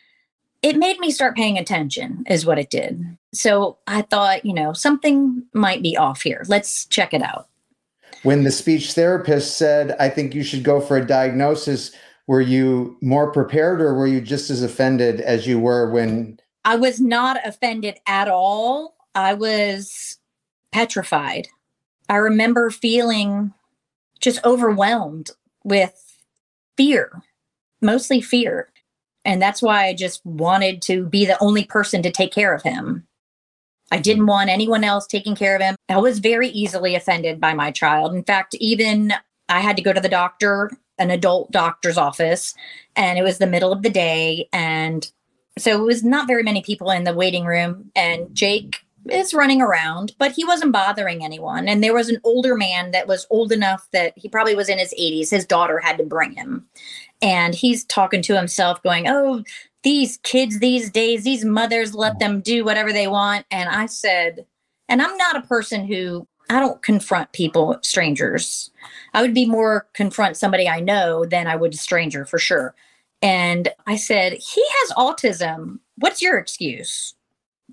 It 0.62 0.78
made 0.78 1.00
me 1.00 1.12
start 1.12 1.36
paying 1.36 1.58
attention, 1.58 2.24
is 2.30 2.46
what 2.46 2.60
it 2.60 2.70
did. 2.70 3.18
So 3.34 3.78
I 3.88 4.02
thought, 4.04 4.46
you 4.46 4.54
know, 4.54 4.74
something 4.74 5.44
might 5.54 5.82
be 5.82 5.98
off 5.98 6.22
here. 6.22 6.44
Let's 6.48 6.86
check 6.86 7.14
it 7.14 7.22
out. 7.22 7.48
When 8.24 8.44
the 8.44 8.52
speech 8.52 8.94
therapist 8.94 9.58
said, 9.58 9.96
I 10.00 10.10
think 10.10 10.36
you 10.36 10.44
should 10.44 10.64
go 10.64 10.80
for 10.80 10.98
a 10.98 11.06
diagnosis, 11.06 11.92
were 12.28 12.42
you 12.42 12.98
more 13.02 13.32
prepared 13.32 13.82
or 13.82 13.96
were 13.96 14.06
you 14.08 14.22
just 14.22 14.50
as 14.50 14.62
offended 14.62 15.22
as 15.22 15.48
you 15.48 15.60
were 15.60 15.90
when? 15.90 16.40
I 16.64 16.76
was 16.76 17.00
not 17.02 17.38
offended 17.44 18.00
at 18.06 18.28
all. 18.28 18.96
I 19.16 19.34
was 19.34 20.20
petrified. 20.72 21.48
I 22.10 22.18
remember 22.18 22.70
feeling 22.70 23.54
just 24.20 24.44
overwhelmed 24.46 25.32
with 25.64 26.11
fear, 26.78 27.22
mostly 27.82 28.22
fear. 28.22 28.70
And 29.24 29.42
that's 29.42 29.62
why 29.62 29.86
I 29.86 29.94
just 29.94 30.26
wanted 30.26 30.82
to 30.84 31.06
be 31.06 31.26
the 31.26 31.42
only 31.42 31.64
person 31.64 32.02
to 32.04 32.12
take 32.12 32.34
care 32.34 32.54
of 32.54 32.64
him. 32.64 33.08
I 33.92 34.00
didn't 34.00 34.26
want 34.26 34.50
anyone 34.50 34.84
else 34.84 35.06
taking 35.06 35.36
care 35.36 35.56
of 35.56 35.62
him. 35.62 35.76
I 35.90 35.98
was 35.98 36.20
very 36.20 36.48
easily 36.48 36.96
offended 36.96 37.40
by 37.40 37.54
my 37.54 37.72
child. 37.72 38.16
In 38.16 38.24
fact, 38.24 38.56
even 38.56 39.14
I 39.50 39.60
had 39.60 39.76
to 39.78 39.84
go 39.84 39.92
to 39.92 40.00
the 40.00 40.10
doctor, 40.10 40.72
an 40.98 41.12
adult 41.12 41.52
doctor's 41.52 41.98
office, 41.98 42.56
and 42.96 43.20
it 43.20 43.24
was 43.24 43.38
the 43.38 43.48
middle 43.48 43.74
of 43.74 43.82
the 43.82 43.90
day. 43.90 44.48
And 44.54 45.12
so 45.58 45.82
it 45.82 45.86
was 45.86 46.04
not 46.04 46.28
very 46.28 46.44
many 46.44 46.62
people 46.62 46.90
in 46.90 47.04
the 47.04 47.14
waiting 47.14 47.46
room. 47.46 47.92
And 47.96 48.34
Jake 48.34 48.86
is 49.10 49.34
running 49.34 49.62
around, 49.62 50.14
but 50.18 50.32
he 50.32 50.46
wasn't 50.46 50.72
bothering 50.72 51.24
anyone. 51.24 51.68
And 51.68 51.84
there 51.84 51.94
was 51.94 52.10
an 52.10 52.20
older 52.24 52.56
man 52.56 52.92
that 52.92 53.08
was 53.08 53.28
old 53.30 53.52
enough 53.52 53.88
that 53.92 54.14
he 54.16 54.30
probably 54.30 54.56
was 54.56 54.70
in 54.70 54.78
his 54.78 54.94
80s. 55.00 55.30
His 55.30 55.46
daughter 55.46 55.80
had 55.80 55.98
to 55.98 56.04
bring 56.04 56.34
him. 56.34 56.68
And 57.22 57.56
he's 57.56 57.86
talking 57.86 58.22
to 58.24 58.36
himself, 58.36 58.82
going, 58.84 59.08
Oh, 59.08 59.44
these 59.84 60.18
kids 60.24 60.60
these 60.60 60.92
days, 60.92 61.24
these 61.24 61.44
mothers 61.44 61.96
let 61.96 62.20
them 62.20 62.42
do 62.42 62.64
whatever 62.64 62.94
they 62.94 63.08
want. 63.08 63.46
And 63.52 63.70
I 63.70 63.88
said, 63.88 64.46
and 64.90 65.02
I'm 65.02 65.18
not 65.18 65.38
a 65.38 65.48
person 65.48 65.86
who 65.86 66.28
I 66.50 66.60
don't 66.60 66.82
confront 66.82 67.32
people, 67.32 67.78
strangers. 67.82 68.72
I 69.14 69.22
would 69.22 69.34
be 69.34 69.46
more 69.46 69.88
confront 69.94 70.36
somebody 70.36 70.68
I 70.68 70.82
know 70.82 71.26
than 71.26 71.48
I 71.48 71.56
would 71.56 71.74
a 71.74 71.78
stranger 71.78 72.26
for 72.26 72.38
sure. 72.38 72.76
And 73.22 73.70
I 73.88 73.96
said, 73.96 74.34
He 74.34 74.62
has 74.62 74.92
autism. 74.92 75.80
What's 75.98 76.22
your 76.22 76.38
excuse? 76.38 77.16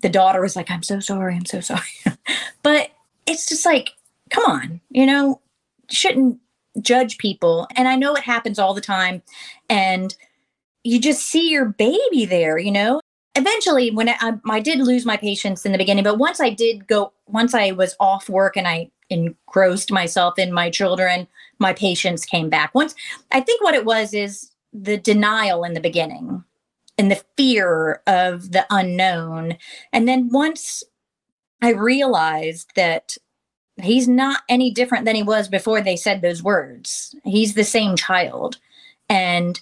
The 0.01 0.09
daughter 0.09 0.41
was 0.41 0.55
like, 0.55 0.69
I'm 0.69 0.83
so 0.83 0.99
sorry. 0.99 1.35
I'm 1.35 1.45
so 1.45 1.61
sorry. 1.61 1.81
but 2.63 2.91
it's 3.25 3.47
just 3.47 3.65
like, 3.65 3.91
come 4.29 4.43
on, 4.45 4.81
you 4.89 5.05
know, 5.05 5.41
shouldn't 5.89 6.39
judge 6.81 7.17
people. 7.17 7.67
And 7.75 7.87
I 7.87 7.95
know 7.95 8.15
it 8.15 8.23
happens 8.23 8.59
all 8.59 8.73
the 8.73 8.81
time. 8.81 9.21
And 9.69 10.15
you 10.83 10.99
just 10.99 11.25
see 11.25 11.49
your 11.49 11.65
baby 11.65 12.25
there, 12.25 12.57
you 12.57 12.71
know? 12.71 13.01
Eventually, 13.35 13.91
when 13.91 14.09
I, 14.09 14.15
um, 14.21 14.41
I 14.49 14.59
did 14.59 14.79
lose 14.79 15.05
my 15.05 15.17
patience 15.17 15.65
in 15.65 15.71
the 15.71 15.77
beginning, 15.77 16.03
but 16.03 16.17
once 16.17 16.39
I 16.39 16.49
did 16.49 16.87
go, 16.87 17.13
once 17.27 17.53
I 17.53 17.71
was 17.71 17.95
off 17.99 18.27
work 18.27 18.57
and 18.57 18.67
I 18.67 18.89
engrossed 19.09 19.91
myself 19.91 20.39
in 20.39 20.51
my 20.51 20.69
children, 20.69 21.27
my 21.59 21.73
patience 21.73 22.25
came 22.25 22.49
back. 22.49 22.73
Once 22.73 22.95
I 23.31 23.41
think 23.41 23.63
what 23.63 23.75
it 23.75 23.85
was 23.85 24.13
is 24.13 24.51
the 24.73 24.97
denial 24.97 25.63
in 25.63 25.73
the 25.73 25.79
beginning 25.79 26.43
and 26.99 27.09
the 27.09 27.23
fear 27.37 28.01
of 28.05 28.51
the 28.51 28.65
unknown. 28.69 29.55
And 29.93 30.07
then 30.07 30.29
once 30.31 30.83
I 31.61 31.71
realized 31.71 32.71
that 32.75 33.15
he's 33.81 34.07
not 34.07 34.41
any 34.49 34.69
different 34.69 35.05
than 35.05 35.15
he 35.15 35.23
was 35.23 35.47
before 35.47 35.79
they 35.79 35.95
said 35.95 36.21
those 36.21 36.43
words, 36.43 37.15
he's 37.23 37.53
the 37.53 37.63
same 37.63 37.95
child. 37.95 38.57
And 39.07 39.59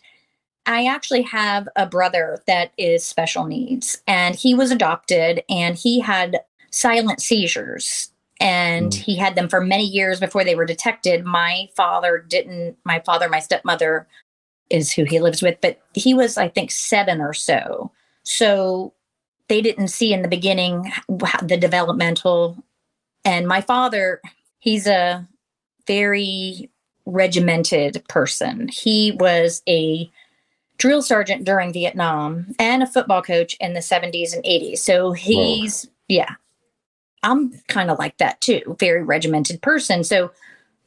I 0.66 0.86
actually 0.86 1.22
have 1.22 1.70
a 1.76 1.86
brother 1.86 2.42
that 2.48 2.72
is 2.78 3.06
special 3.06 3.46
needs, 3.46 4.02
and 4.08 4.36
he 4.36 4.54
was 4.56 4.72
adopted 4.72 5.44
and 5.48 5.78
he 5.78 6.02
had 6.02 6.40
silent 6.72 7.22
seizures 7.22 8.12
and 8.40 8.92
mm. 8.92 8.96
he 8.96 9.16
had 9.16 9.36
them 9.36 9.48
for 9.48 9.62
many 9.62 9.86
years 9.86 10.20
before 10.20 10.44
they 10.44 10.56
were 10.56 10.66
detected. 10.66 11.24
My 11.24 11.70
father 11.76 12.18
didn't, 12.28 12.78
my 12.84 13.00
father, 13.06 13.30
my 13.30 13.40
stepmother 13.40 14.08
is 14.70 14.92
who 14.92 15.04
he 15.04 15.20
lives 15.20 15.42
with, 15.42 15.58
but 15.62 15.80
he 15.94 16.14
was, 16.14 16.38
I 16.38 16.48
think, 16.48 16.72
seven 16.72 17.22
or 17.22 17.34
so. 17.34 17.92
So 18.24 18.94
they 19.48 19.62
didn't 19.62 19.90
see 19.90 20.14
in 20.14 20.22
the 20.22 20.28
beginning 20.28 20.92
the 21.08 21.58
developmental. 21.60 22.64
And 23.24 23.48
my 23.48 23.62
father, 23.62 24.22
he's 24.60 24.88
a 24.88 25.28
very 25.86 26.70
regimented 27.06 28.04
person. 28.10 28.68
He 28.68 29.14
was 29.14 29.62
a 29.68 30.12
drill 30.78 31.02
sergeant 31.02 31.44
during 31.44 31.74
Vietnam 31.74 32.54
and 32.60 32.84
a 32.84 32.88
football 32.88 33.22
coach 33.22 33.56
in 33.60 33.74
the 33.74 33.80
70s 33.80 34.34
and 34.34 34.44
80s. 34.44 34.80
So 34.80 35.14
he's, 35.14 35.86
Whoa. 35.86 35.92
yeah, 36.10 36.36
I'm 37.24 37.52
kind 37.68 37.90
of 37.90 37.98
like 37.98 38.18
that 38.18 38.42
too, 38.42 38.76
very 38.80 39.04
regimented 39.04 39.62
person. 39.62 40.04
So 40.04 40.32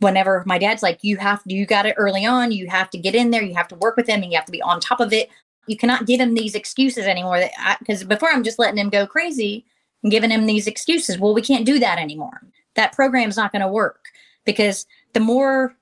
whenever 0.00 0.42
my 0.46 0.58
dad's 0.58 0.82
like, 0.82 0.98
you 1.02 1.16
have 1.18 1.40
you 1.46 1.64
got 1.64 1.86
it 1.86 1.94
early 1.96 2.26
on, 2.26 2.52
you 2.52 2.68
have 2.68 2.90
to 2.90 2.98
get 2.98 3.14
in 3.14 3.30
there, 3.30 3.42
you 3.42 3.54
have 3.54 3.68
to 3.68 3.76
work 3.76 3.96
with 3.96 4.08
him, 4.08 4.22
and 4.22 4.32
you 4.32 4.36
have 4.36 4.46
to 4.46 4.52
be 4.52 4.62
on 4.62 4.80
top 4.80 5.00
of 5.00 5.12
it. 5.12 5.30
You 5.66 5.76
cannot 5.76 6.06
give 6.06 6.20
him 6.20 6.34
these 6.34 6.54
excuses 6.54 7.06
anymore. 7.06 7.38
That 7.38 7.76
because 7.78 8.02
before 8.04 8.30
I'm 8.30 8.42
just 8.42 8.58
letting 8.58 8.78
him 8.78 8.90
go 8.90 9.06
crazy 9.06 9.64
and 10.02 10.10
giving 10.10 10.30
him 10.30 10.46
these 10.46 10.66
excuses. 10.66 11.18
Well, 11.18 11.34
we 11.34 11.42
can't 11.42 11.66
do 11.66 11.78
that 11.78 11.98
anymore. 11.98 12.40
That 12.74 12.92
program's 12.92 13.36
not 13.36 13.52
going 13.52 13.62
to 13.62 13.68
work 13.68 14.06
because 14.44 14.86
the 15.12 15.20
more 15.20 15.76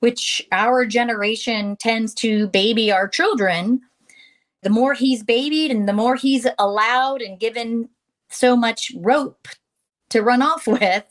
which 0.00 0.46
our 0.50 0.84
generation 0.84 1.76
tends 1.76 2.12
to 2.14 2.48
baby 2.48 2.90
our 2.90 3.08
children, 3.08 3.80
the 4.62 4.70
more 4.70 4.94
he's 4.94 5.22
babied 5.22 5.70
and 5.70 5.88
the 5.88 5.92
more 5.92 6.16
he's 6.16 6.46
allowed 6.58 7.22
and 7.22 7.38
given 7.38 7.88
so 8.28 8.56
much 8.56 8.92
rope 8.96 9.48
to 10.10 10.22
run 10.22 10.42
off 10.42 10.66
with, 10.66 11.04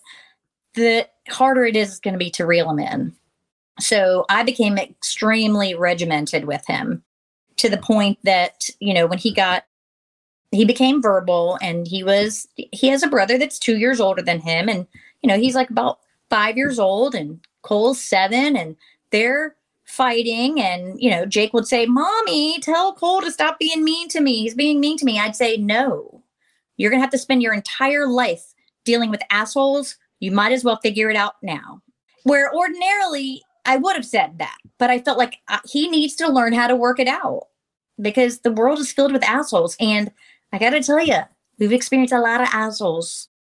the 0.74 1.08
harder 1.29 1.65
it 1.65 1.75
is 1.75 1.99
going 1.99 2.13
to 2.13 2.17
be 2.17 2.29
to 2.31 2.45
reel 2.45 2.69
him 2.69 2.79
in. 2.79 3.13
So 3.79 4.25
I 4.29 4.43
became 4.43 4.77
extremely 4.77 5.75
regimented 5.75 6.45
with 6.45 6.65
him 6.67 7.03
to 7.57 7.69
the 7.69 7.77
point 7.77 8.19
that, 8.23 8.69
you 8.79 8.93
know, 8.93 9.07
when 9.07 9.17
he 9.17 9.33
got, 9.33 9.65
he 10.51 10.65
became 10.65 11.01
verbal 11.01 11.57
and 11.61 11.87
he 11.87 12.03
was, 12.03 12.47
he 12.55 12.87
has 12.87 13.03
a 13.03 13.07
brother 13.07 13.37
that's 13.37 13.59
two 13.59 13.77
years 13.77 13.99
older 13.99 14.21
than 14.21 14.41
him. 14.41 14.67
And, 14.67 14.87
you 15.21 15.27
know, 15.27 15.37
he's 15.37 15.55
like 15.55 15.69
about 15.69 15.99
five 16.29 16.57
years 16.57 16.79
old 16.79 17.15
and 17.15 17.39
Cole's 17.61 18.01
seven 18.01 18.55
and 18.55 18.75
they're 19.11 19.55
fighting. 19.85 20.59
And, 20.59 20.99
you 21.01 21.09
know, 21.09 21.25
Jake 21.25 21.53
would 21.53 21.67
say, 21.67 21.85
Mommy, 21.85 22.59
tell 22.59 22.93
Cole 22.93 23.21
to 23.21 23.31
stop 23.31 23.59
being 23.59 23.83
mean 23.83 24.07
to 24.09 24.21
me. 24.21 24.41
He's 24.41 24.55
being 24.55 24.79
mean 24.79 24.97
to 24.97 25.05
me. 25.05 25.19
I'd 25.19 25.35
say, 25.35 25.57
No, 25.57 26.23
you're 26.77 26.89
going 26.89 26.99
to 26.99 27.03
have 27.03 27.11
to 27.11 27.17
spend 27.17 27.41
your 27.41 27.53
entire 27.53 28.07
life 28.07 28.53
dealing 28.85 29.11
with 29.11 29.21
assholes 29.29 29.97
you 30.21 30.31
might 30.31 30.53
as 30.53 30.63
well 30.63 30.77
figure 30.77 31.09
it 31.09 31.17
out 31.17 31.35
now. 31.43 31.81
Where 32.23 32.53
ordinarily 32.53 33.43
I 33.65 33.77
would 33.77 33.95
have 33.95 34.05
said 34.05 34.38
that, 34.38 34.57
but 34.77 34.89
I 34.89 34.99
felt 34.99 35.17
like 35.17 35.39
uh, 35.49 35.60
he 35.65 35.89
needs 35.89 36.15
to 36.15 36.31
learn 36.31 36.53
how 36.53 36.67
to 36.67 36.75
work 36.75 36.99
it 36.99 37.07
out 37.07 37.47
because 37.99 38.39
the 38.39 38.51
world 38.51 38.79
is 38.79 38.91
filled 38.91 39.12
with 39.12 39.23
assholes. 39.23 39.75
And 39.79 40.12
I 40.53 40.60
got 40.60 40.71
to 40.71 40.81
tell 40.81 41.03
you, 41.03 41.19
we've 41.60 41.73
experienced 41.73 42.13
a 42.13 42.21
lot 42.21 42.41
of 42.41 42.47
assholes. 42.53 43.27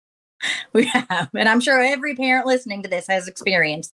We 0.71 0.85
have. 0.85 1.29
And 1.33 1.49
I'm 1.49 1.59
sure 1.59 1.81
every 1.81 2.15
parent 2.15 2.45
listening 2.45 2.83
to 2.83 2.89
this 2.89 3.07
has 3.07 3.27
experienced 3.27 3.91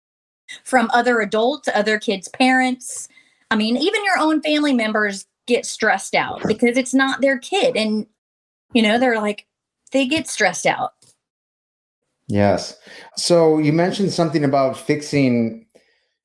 from 0.64 0.88
other 0.90 1.20
adults, 1.20 1.68
other 1.74 1.98
kids' 1.98 2.28
parents. 2.28 3.08
I 3.50 3.56
mean, 3.56 3.76
even 3.76 4.04
your 4.06 4.18
own 4.18 4.40
family 4.40 4.72
members 4.72 5.26
get 5.46 5.66
stressed 5.66 6.14
out 6.14 6.40
because 6.46 6.78
it's 6.78 6.94
not 6.94 7.20
their 7.20 7.38
kid. 7.38 7.76
And, 7.76 8.06
you 8.72 8.80
know, 8.80 8.98
they're 8.98 9.20
like, 9.20 9.46
they 9.92 10.06
get 10.06 10.28
stressed 10.28 10.64
out. 10.64 10.92
Yes. 12.30 12.76
So 13.16 13.58
you 13.58 13.72
mentioned 13.72 14.12
something 14.12 14.44
about 14.44 14.76
fixing 14.76 15.66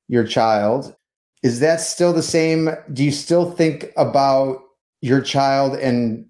your 0.08 0.24
child. 0.24 0.94
Is 1.42 1.60
that 1.60 1.80
still 1.80 2.12
the 2.12 2.22
same? 2.22 2.70
Do 2.92 3.04
you 3.04 3.12
still 3.12 3.50
think 3.50 3.92
about 3.96 4.62
your 5.00 5.20
child 5.20 5.74
and 5.74 6.26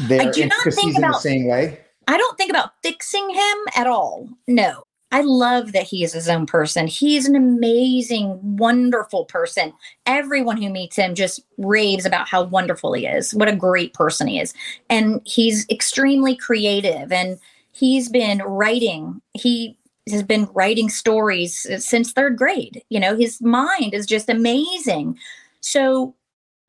their 0.00 0.22
intricacies 0.22 0.96
in 0.96 1.02
the 1.02 1.12
same 1.14 1.48
way? 1.48 1.80
I 2.08 2.16
don't 2.16 2.38
think 2.38 2.50
about 2.50 2.72
fixing 2.82 3.28
him 3.30 3.56
at 3.76 3.86
all. 3.86 4.28
No. 4.46 4.84
I 5.12 5.20
love 5.20 5.72
that 5.72 5.82
he 5.82 6.02
is 6.02 6.14
his 6.14 6.28
own 6.28 6.46
person. 6.46 6.86
He's 6.86 7.28
an 7.28 7.36
amazing, 7.36 8.56
wonderful 8.56 9.26
person. 9.26 9.74
Everyone 10.06 10.56
who 10.56 10.70
meets 10.70 10.96
him 10.96 11.14
just 11.14 11.40
raves 11.58 12.06
about 12.06 12.28
how 12.28 12.44
wonderful 12.44 12.94
he 12.94 13.06
is. 13.06 13.34
What 13.34 13.48
a 13.48 13.54
great 13.54 13.92
person 13.92 14.26
he 14.26 14.40
is. 14.40 14.54
And 14.88 15.20
he's 15.26 15.68
extremely 15.68 16.34
creative 16.34 17.12
and 17.12 17.38
he's 17.72 18.08
been 18.08 18.38
writing. 18.38 19.20
He 19.34 19.78
has 20.10 20.22
been 20.22 20.48
writing 20.52 20.88
stories 20.88 21.66
since 21.84 22.12
third 22.12 22.36
grade. 22.36 22.82
You 22.88 23.00
know, 23.00 23.16
his 23.16 23.40
mind 23.40 23.94
is 23.94 24.06
just 24.06 24.28
amazing. 24.28 25.18
So, 25.60 26.14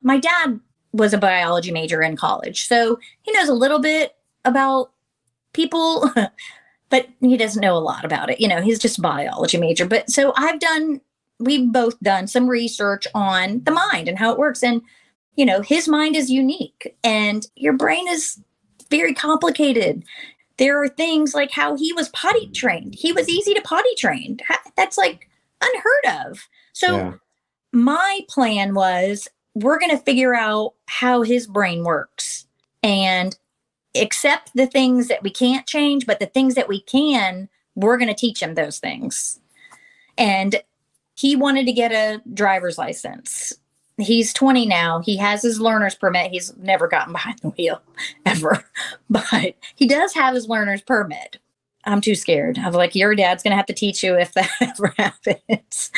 my 0.02 0.18
dad 0.18 0.60
was 0.92 1.12
a 1.12 1.18
biology 1.18 1.72
major 1.72 2.02
in 2.02 2.16
college. 2.16 2.66
So, 2.66 2.98
he 3.22 3.32
knows 3.32 3.48
a 3.48 3.54
little 3.54 3.80
bit 3.80 4.16
about 4.44 4.90
people, 5.52 6.10
but 6.90 7.08
he 7.20 7.36
doesn't 7.36 7.62
know 7.62 7.76
a 7.76 7.78
lot 7.78 8.04
about 8.04 8.30
it. 8.30 8.40
You 8.40 8.48
know, 8.48 8.60
he's 8.60 8.78
just 8.78 8.98
a 8.98 9.02
biology 9.02 9.58
major. 9.58 9.86
But 9.86 10.10
so 10.10 10.34
I've 10.36 10.60
done, 10.60 11.00
we've 11.40 11.72
both 11.72 11.98
done 12.00 12.26
some 12.26 12.48
research 12.48 13.06
on 13.14 13.62
the 13.64 13.70
mind 13.70 14.08
and 14.08 14.18
how 14.18 14.32
it 14.32 14.38
works. 14.38 14.62
And, 14.62 14.82
you 15.36 15.46
know, 15.46 15.62
his 15.62 15.88
mind 15.88 16.14
is 16.14 16.30
unique 16.30 16.96
and 17.02 17.46
your 17.56 17.72
brain 17.72 18.06
is 18.08 18.40
very 18.90 19.14
complicated 19.14 20.04
there 20.56 20.82
are 20.82 20.88
things 20.88 21.34
like 21.34 21.50
how 21.50 21.76
he 21.76 21.92
was 21.92 22.08
potty 22.10 22.48
trained. 22.50 22.94
He 22.94 23.12
was 23.12 23.28
easy 23.28 23.54
to 23.54 23.62
potty 23.62 23.94
train. 23.96 24.38
That's 24.76 24.96
like 24.96 25.28
unheard 25.62 26.26
of. 26.26 26.48
So 26.72 26.96
yeah. 26.96 27.12
my 27.72 28.20
plan 28.28 28.74
was 28.74 29.28
we're 29.54 29.78
going 29.78 29.96
to 29.96 30.04
figure 30.04 30.34
out 30.34 30.74
how 30.86 31.22
his 31.22 31.46
brain 31.46 31.84
works 31.84 32.46
and 32.82 33.36
accept 33.94 34.50
the 34.54 34.66
things 34.66 35.08
that 35.08 35.22
we 35.22 35.30
can't 35.30 35.66
change, 35.66 36.06
but 36.06 36.18
the 36.18 36.26
things 36.26 36.54
that 36.54 36.68
we 36.68 36.80
can, 36.80 37.48
we're 37.76 37.96
going 37.96 38.08
to 38.08 38.14
teach 38.14 38.42
him 38.42 38.54
those 38.54 38.78
things. 38.78 39.40
And 40.18 40.62
he 41.16 41.36
wanted 41.36 41.66
to 41.66 41.72
get 41.72 41.92
a 41.92 42.20
driver's 42.32 42.78
license 42.78 43.52
he's 43.98 44.32
20 44.32 44.66
now. 44.66 45.00
He 45.00 45.16
has 45.16 45.42
his 45.42 45.60
learner's 45.60 45.94
permit. 45.94 46.30
He's 46.30 46.56
never 46.56 46.88
gotten 46.88 47.12
behind 47.12 47.38
the 47.40 47.50
wheel 47.50 47.80
ever, 48.26 48.64
but 49.08 49.54
he 49.74 49.86
does 49.86 50.14
have 50.14 50.34
his 50.34 50.48
learner's 50.48 50.82
permit. 50.82 51.38
I'm 51.86 52.00
too 52.00 52.14
scared. 52.14 52.58
I'm 52.58 52.72
like, 52.72 52.94
your 52.94 53.14
dad's 53.14 53.42
going 53.42 53.52
to 53.52 53.56
have 53.56 53.66
to 53.66 53.74
teach 53.74 54.02
you 54.02 54.18
if 54.18 54.32
that 54.32 54.50
ever 54.60 54.94
happens. 54.96 55.90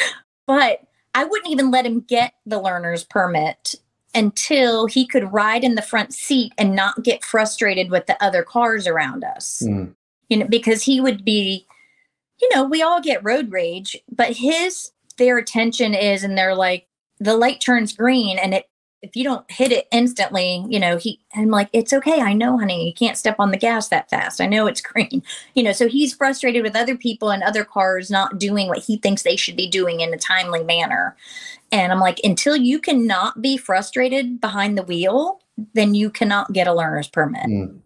But 0.46 0.80
I 1.14 1.24
wouldn't 1.24 1.50
even 1.50 1.70
let 1.70 1.86
him 1.86 2.00
get 2.00 2.34
the 2.44 2.60
learner's 2.60 3.04
permit 3.04 3.76
until 4.14 4.86
he 4.86 5.06
could 5.06 5.32
ride 5.32 5.62
in 5.62 5.74
the 5.74 5.82
front 5.82 6.12
seat 6.12 6.52
and 6.58 6.74
not 6.74 7.02
get 7.02 7.24
frustrated 7.24 7.90
with 7.90 8.06
the 8.06 8.22
other 8.22 8.42
cars 8.42 8.86
around 8.86 9.22
us. 9.22 9.62
Mm. 9.64 9.94
You 10.28 10.38
know, 10.38 10.46
because 10.48 10.82
he 10.82 11.00
would 11.00 11.24
be, 11.24 11.66
you 12.40 12.48
know, 12.54 12.64
we 12.64 12.82
all 12.82 13.00
get 13.00 13.22
road 13.22 13.52
rage, 13.52 13.96
but 14.10 14.36
his 14.36 14.90
their 15.18 15.38
attention 15.38 15.94
is 15.94 16.24
and 16.24 16.36
they're 16.36 16.54
like 16.54 16.86
the 17.18 17.36
light 17.36 17.60
turns 17.60 17.92
green 17.92 18.38
and 18.38 18.54
it 18.54 18.68
if 19.02 19.14
you 19.14 19.22
don't 19.22 19.48
hit 19.50 19.72
it 19.72 19.86
instantly, 19.92 20.64
you 20.68 20.80
know, 20.80 20.96
he 20.96 21.20
I'm 21.34 21.50
like, 21.50 21.68
it's 21.72 21.92
okay. 21.92 22.20
I 22.20 22.32
know, 22.32 22.58
honey, 22.58 22.86
you 22.86 22.94
can't 22.94 23.16
step 23.16 23.36
on 23.38 23.50
the 23.50 23.56
gas 23.56 23.88
that 23.88 24.10
fast. 24.10 24.40
I 24.40 24.46
know 24.46 24.66
it's 24.66 24.80
green. 24.92 25.22
You 25.54 25.62
know, 25.62 25.72
so 25.72 25.86
he's 25.88 26.14
frustrated 26.14 26.62
with 26.62 26.74
other 26.74 26.96
people 26.96 27.30
and 27.30 27.42
other 27.42 27.64
cars 27.64 28.10
not 28.10 28.38
doing 28.38 28.68
what 28.68 28.78
he 28.78 28.96
thinks 28.96 29.22
they 29.22 29.36
should 29.36 29.56
be 29.56 29.68
doing 29.68 30.00
in 30.00 30.12
a 30.12 30.18
timely 30.18 30.64
manner. 30.64 31.16
And 31.70 31.92
I'm 31.92 32.00
like, 32.00 32.20
until 32.24 32.56
you 32.56 32.78
cannot 32.78 33.42
be 33.42 33.56
frustrated 33.56 34.40
behind 34.40 34.76
the 34.76 34.82
wheel, 34.82 35.40
then 35.74 35.94
you 35.94 36.10
cannot 36.10 36.52
get 36.52 36.66
a 36.66 36.74
learner's 36.74 37.08
permit. 37.08 37.46
Mm. 37.46 37.78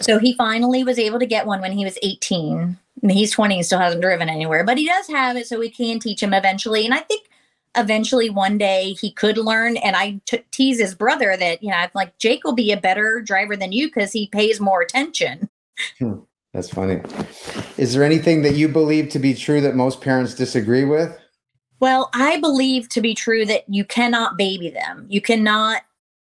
So 0.00 0.18
he 0.18 0.34
finally 0.34 0.84
was 0.84 0.98
able 0.98 1.18
to 1.18 1.26
get 1.26 1.46
one 1.46 1.60
when 1.60 1.72
he 1.72 1.84
was 1.84 1.98
18. 2.02 2.76
He's 3.08 3.32
20 3.32 3.56
and 3.56 3.66
still 3.66 3.78
hasn't 3.78 4.02
driven 4.02 4.28
anywhere, 4.28 4.64
but 4.64 4.78
he 4.78 4.86
does 4.86 5.08
have 5.08 5.36
it, 5.36 5.46
so 5.46 5.58
we 5.58 5.70
can 5.70 5.98
teach 5.98 6.22
him 6.22 6.34
eventually. 6.34 6.84
And 6.84 6.94
I 6.94 6.98
think 6.98 7.29
eventually 7.76 8.30
one 8.30 8.58
day 8.58 8.92
he 9.00 9.12
could 9.12 9.38
learn 9.38 9.76
and 9.78 9.94
I 9.96 10.20
t- 10.26 10.44
tease 10.50 10.80
his 10.80 10.94
brother 10.94 11.36
that 11.36 11.62
you 11.62 11.70
know 11.70 11.76
I'm 11.76 11.90
like 11.94 12.18
jake 12.18 12.42
will 12.44 12.54
be 12.54 12.72
a 12.72 12.76
better 12.80 13.20
driver 13.20 13.56
than 13.56 13.72
you 13.72 13.86
because 13.86 14.12
he 14.12 14.26
pays 14.28 14.60
more 14.60 14.80
attention 14.82 15.48
Hmm, 15.98 16.18
That's 16.52 16.68
funny. 16.68 17.00
Is 17.78 17.94
there 17.94 18.04
anything 18.04 18.42
that 18.42 18.54
you 18.54 18.68
believe 18.68 19.08
to 19.10 19.18
be 19.18 19.32
true 19.34 19.60
that 19.62 19.74
most 19.76 20.00
parents 20.00 20.34
disagree 20.34 20.84
with? 20.84 21.16
well 21.78 22.10
i 22.12 22.38
believe 22.40 22.88
to 22.90 23.00
be 23.00 23.14
true 23.14 23.44
that 23.46 23.64
you 23.68 23.84
cannot 23.84 24.36
baby 24.36 24.68
them 24.70 25.06
you 25.08 25.20
cannot 25.20 25.82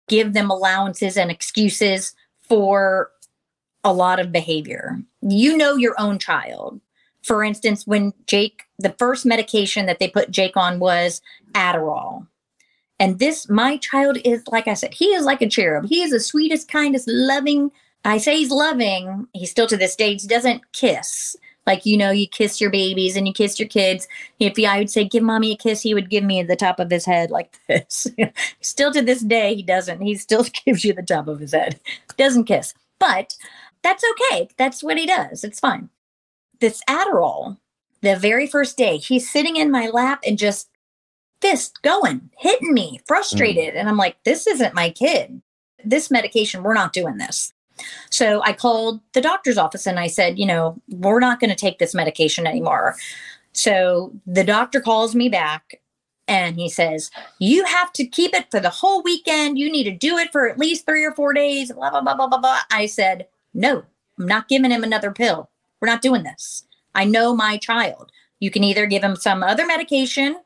give 0.09 0.33
them 0.33 0.51
allowances 0.51 1.17
and 1.17 1.31
excuses 1.31 2.15
for 2.41 3.11
a 3.85 3.93
lot 3.93 4.19
of 4.19 4.33
behavior 4.33 4.99
you 5.23 5.57
know 5.57 5.77
your 5.77 5.95
own 6.01 6.19
child 6.19 6.81
for 7.27 7.43
instance 7.43 7.87
when 7.87 8.13
jake 8.27 8.63
the 8.79 8.95
first 8.99 9.27
medication 9.27 9.87
that 9.87 9.99
they 9.99 10.09
put 10.09 10.31
jake 10.31 10.57
on 10.57 10.79
was 10.79 11.21
adderall. 11.55 12.27
And 12.99 13.19
this 13.19 13.49
my 13.49 13.77
child 13.79 14.19
is 14.25 14.43
like 14.49 14.69
i 14.69 14.75
said 14.75 14.95
he 14.95 15.07
is 15.07 15.25
like 15.25 15.43
a 15.43 15.49
cherub. 15.49 15.87
He 15.87 16.03
is 16.03 16.11
the 16.11 16.21
sweetest 16.21 16.69
kindest 16.69 17.09
loving 17.09 17.71
i 18.05 18.19
say 18.19 18.37
he's 18.37 18.51
loving 18.51 19.27
he 19.33 19.47
still 19.47 19.67
to 19.67 19.77
this 19.77 19.97
day 19.97 20.17
doesn't 20.17 20.63
kiss. 20.73 21.37
Like 21.67 21.85
you 21.85 21.97
know 21.97 22.11
you 22.11 22.29
kiss 22.29 22.61
your 22.61 22.71
babies 22.71 23.17
and 23.17 23.27
you 23.27 23.35
kiss 23.35 23.59
your 23.59 23.69
kids. 23.69 24.07
If 24.39 24.59
i 24.65 24.79
would 24.79 24.91
say 24.91 25.05
give 25.05 25.23
mommy 25.23 25.53
a 25.53 25.57
kiss 25.57 25.83
he 25.83 25.95
would 25.95 26.11
give 26.11 26.25
me 26.25 26.43
the 26.43 26.57
top 26.57 26.79
of 26.79 26.91
his 26.91 27.05
head 27.05 27.31
like 27.31 27.59
this. 27.69 28.07
Still 28.61 28.93
to 28.93 29.03
this 29.03 29.23
day 29.23 29.55
he 29.55 29.63
doesn't. 29.63 30.01
He 30.01 30.15
still 30.15 30.47
gives 30.65 30.85
you 30.85 30.93
the 30.93 31.03
top 31.03 31.29
of 31.29 31.41
his 31.41 31.53
head. 31.53 31.81
Doesn't 32.17 32.45
kiss. 32.45 32.73
But 32.99 33.37
that's 33.83 34.05
okay. 34.13 34.49
That's 34.57 34.83
what 34.83 34.97
he 34.97 35.07
does. 35.07 35.45
It's 35.45 35.61
fine 35.61 35.91
this 36.61 36.83
adderall 36.89 37.57
the 38.03 38.17
very 38.17 38.47
first 38.47 38.77
day 38.77 38.97
he's 38.97 39.31
sitting 39.31 39.57
in 39.57 39.71
my 39.71 39.89
lap 39.89 40.21
and 40.27 40.39
just 40.39 40.69
fist 41.41 41.81
going 41.83 42.31
hitting 42.39 42.73
me 42.73 43.01
frustrated 43.07 43.75
mm. 43.75 43.77
and 43.77 43.89
i'm 43.89 43.97
like 43.97 44.17
this 44.25 44.47
isn't 44.47 44.75
my 44.75 44.91
kid 44.91 45.41
this 45.85 46.11
medication 46.11 46.63
we're 46.63 46.75
not 46.75 46.93
doing 46.93 47.17
this 47.19 47.53
so 48.11 48.43
I 48.43 48.53
called 48.53 49.01
the 49.13 49.21
doctor's 49.21 49.59
office 49.59 49.87
and 49.87 49.99
I 49.99 50.07
said, 50.07 50.39
you 50.39 50.47
know, 50.47 50.81
we're 50.89 51.21
not 51.21 51.41
going 51.41 51.51
to 51.51 51.57
take 51.57 51.79
this 51.79 51.95
medication 51.95 52.47
anymore. 52.47 52.97
So 53.53 54.13
the 54.27 54.45
doctor 54.45 54.81
calls 54.81 55.15
me 55.15 55.29
back 55.29 55.81
and 56.29 56.57
he 56.57 56.69
says, 56.69 57.11
you 57.39 57.65
have 57.65 57.93
to 57.95 58.07
keep 58.07 58.35
it 58.35 58.51
for 58.51 58.61
the 58.61 58.71
whole 58.71 59.03
weekend. 59.03 59.59
You 59.59 59.71
need 59.71 59.85
to 59.85 59.93
do 59.93 60.19
it 60.19 60.33
for 60.33 60.49
at 60.49 60.59
least 60.59 60.87
three 60.87 61.05
or 61.05 61.13
four 61.13 61.33
days, 61.33 61.73
blah, 61.73 61.91
blah, 61.91 62.01
blah, 62.01 62.15
blah, 62.15 62.27
blah, 62.27 62.39
blah. 62.39 62.61
I 62.71 62.87
said, 62.87 63.29
no, 63.55 63.85
I'm 64.19 64.27
not 64.27 64.49
giving 64.49 64.71
him 64.71 64.85
another 64.85 65.11
pill. 65.11 65.51
We're 65.81 65.89
not 65.89 66.03
doing 66.03 66.23
this. 66.23 66.67
I 66.95 67.05
know 67.05 67.35
my 67.35 67.57
child. 67.59 68.11
You 68.41 68.51
can 68.51 68.65
either 68.65 68.87
give 68.87 69.03
him 69.03 69.17
some 69.17 69.43
other 69.43 69.67
medication 69.67 70.37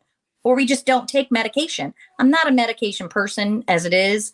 or 0.42 0.54
we 0.54 0.66
just 0.66 0.86
don't 0.86 1.08
take 1.08 1.30
medication. 1.30 1.94
I'm 2.18 2.30
not 2.30 2.48
a 2.48 2.52
medication 2.52 3.08
person 3.08 3.64
as 3.68 3.84
it 3.84 3.92
is. 3.92 4.32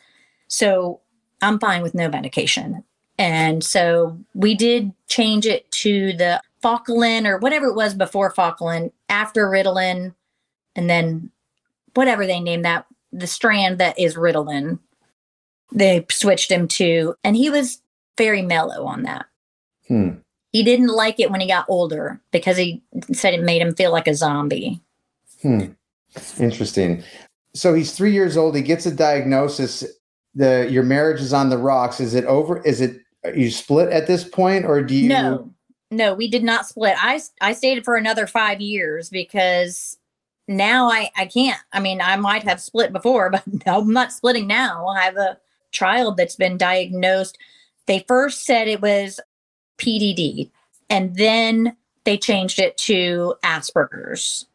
So 0.49 1.01
I'm 1.43 1.59
fine 1.59 1.83
with 1.83 1.95
no 1.95 2.09
medication. 2.09 2.85
And 3.19 3.65
so 3.65 4.19
we 4.35 4.55
did 4.55 4.93
change 5.09 5.47
it 5.47 5.71
to 5.73 6.13
the 6.13 6.41
Focalin 6.63 7.27
or 7.27 7.39
whatever 7.39 7.67
it 7.67 7.75
was 7.75 7.95
before 7.95 8.33
Focalin, 8.33 8.93
after 9.09 9.47
Ritalin, 9.47 10.15
and 10.75 10.91
then 10.91 11.31
whatever 11.95 12.27
they 12.27 12.41
named 12.41 12.65
that, 12.65 12.87
the 13.13 13.27
strand 13.27 13.79
that 13.79 13.99
is 13.99 14.17
Ritalin. 14.17 14.79
They 15.73 16.05
switched 16.11 16.51
him 16.51 16.69
to, 16.69 17.15
and 17.25 17.37
he 17.37 17.51
was 17.51 17.81
very 18.19 18.43
mellow 18.43 18.85
on 18.85 19.03
that. 19.05 19.27
Hmm. 19.89 20.11
He 20.57 20.63
didn't 20.63 20.87
like 20.87 21.21
it 21.21 21.31
when 21.31 21.43
he 21.43 21.47
got 21.47 21.67
older 21.69 22.19
because 22.31 22.57
he 22.57 22.83
said 23.13 23.35
it 23.35 23.43
made 23.43 23.61
him 23.61 23.75
feel 23.75 23.93
like 23.93 24.09
a 24.09 24.15
zombie. 24.15 24.81
Hmm. 25.43 25.67
Interesting. 26.39 27.03
So 27.53 27.75
he's 27.75 27.93
three 27.93 28.13
years 28.13 28.39
old. 28.39 28.57
He 28.57 28.63
gets 28.63 28.87
a 28.87 28.91
diagnosis. 28.91 29.85
The 30.35 30.67
your 30.71 30.83
marriage 30.83 31.21
is 31.21 31.35
on 31.35 31.51
the 31.51 31.59
rocks. 31.59 32.01
Is 32.01 32.15
it 32.15 32.25
over? 32.25 32.63
Is 32.63 32.81
it 32.81 33.03
are 33.23 33.35
you 33.35 33.51
split 33.51 33.93
at 33.93 34.07
this 34.07 34.25
point, 34.25 34.65
or 34.65 34.81
do 34.81 34.95
you? 34.95 35.11
No, 35.11 35.53
no, 35.91 36.15
we 36.15 36.27
did 36.27 36.43
not 36.43 36.67
split. 36.67 36.95
I 36.97 37.21
I 37.43 37.53
stayed 37.53 37.85
for 37.85 37.97
another 37.97 38.27
five 38.27 38.63
years 38.63 39.11
because 39.11 39.99
now 40.49 40.89
I 40.91 41.11
I 41.19 41.27
can't. 41.27 41.61
I 41.75 41.81
mean, 41.81 42.01
I 42.01 42.17
might 42.17 42.45
have 42.45 42.63
split 42.63 42.95
before, 42.95 43.29
but 43.31 43.43
I'm 43.67 43.93
not 43.93 44.11
splitting 44.11 44.47
now. 44.47 44.87
I 44.87 45.03
have 45.03 45.19
a 45.19 45.37
child 45.71 46.17
that's 46.17 46.37
been 46.37 46.57
diagnosed. 46.57 47.37
They 47.85 48.07
first 48.09 48.47
said 48.47 48.69
it 48.69 48.81
was 48.81 49.21
PDD, 49.79 50.51
and 50.89 51.17
then 51.17 51.77
they 52.05 52.17
changed 52.17 52.59
it 52.59 52.77
to 52.79 53.35
Asperger's. 53.45 54.47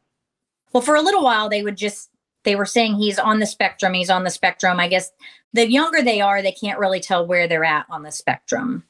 Well, 0.73 0.81
for 0.81 0.95
a 0.95 1.01
little 1.01 1.23
while, 1.23 1.49
they 1.49 1.63
would 1.63 1.77
just 1.77 2.09
they 2.43 2.55
were 2.55 2.65
saying 2.65 2.95
he's 2.95 3.19
on 3.19 3.39
the 3.39 3.45
spectrum. 3.45 3.93
He's 3.93 4.09
on 4.09 4.23
the 4.23 4.29
spectrum. 4.29 4.79
I 4.79 4.87
guess 4.87 5.11
the 5.53 5.69
younger 5.69 6.01
they 6.01 6.21
are, 6.21 6.41
they 6.41 6.51
can't 6.51 6.79
really 6.79 6.99
tell 6.99 7.25
where 7.25 7.47
they're 7.47 7.65
at 7.65 7.85
on 7.89 8.03
the 8.03 8.11
spectrum. 8.11 8.83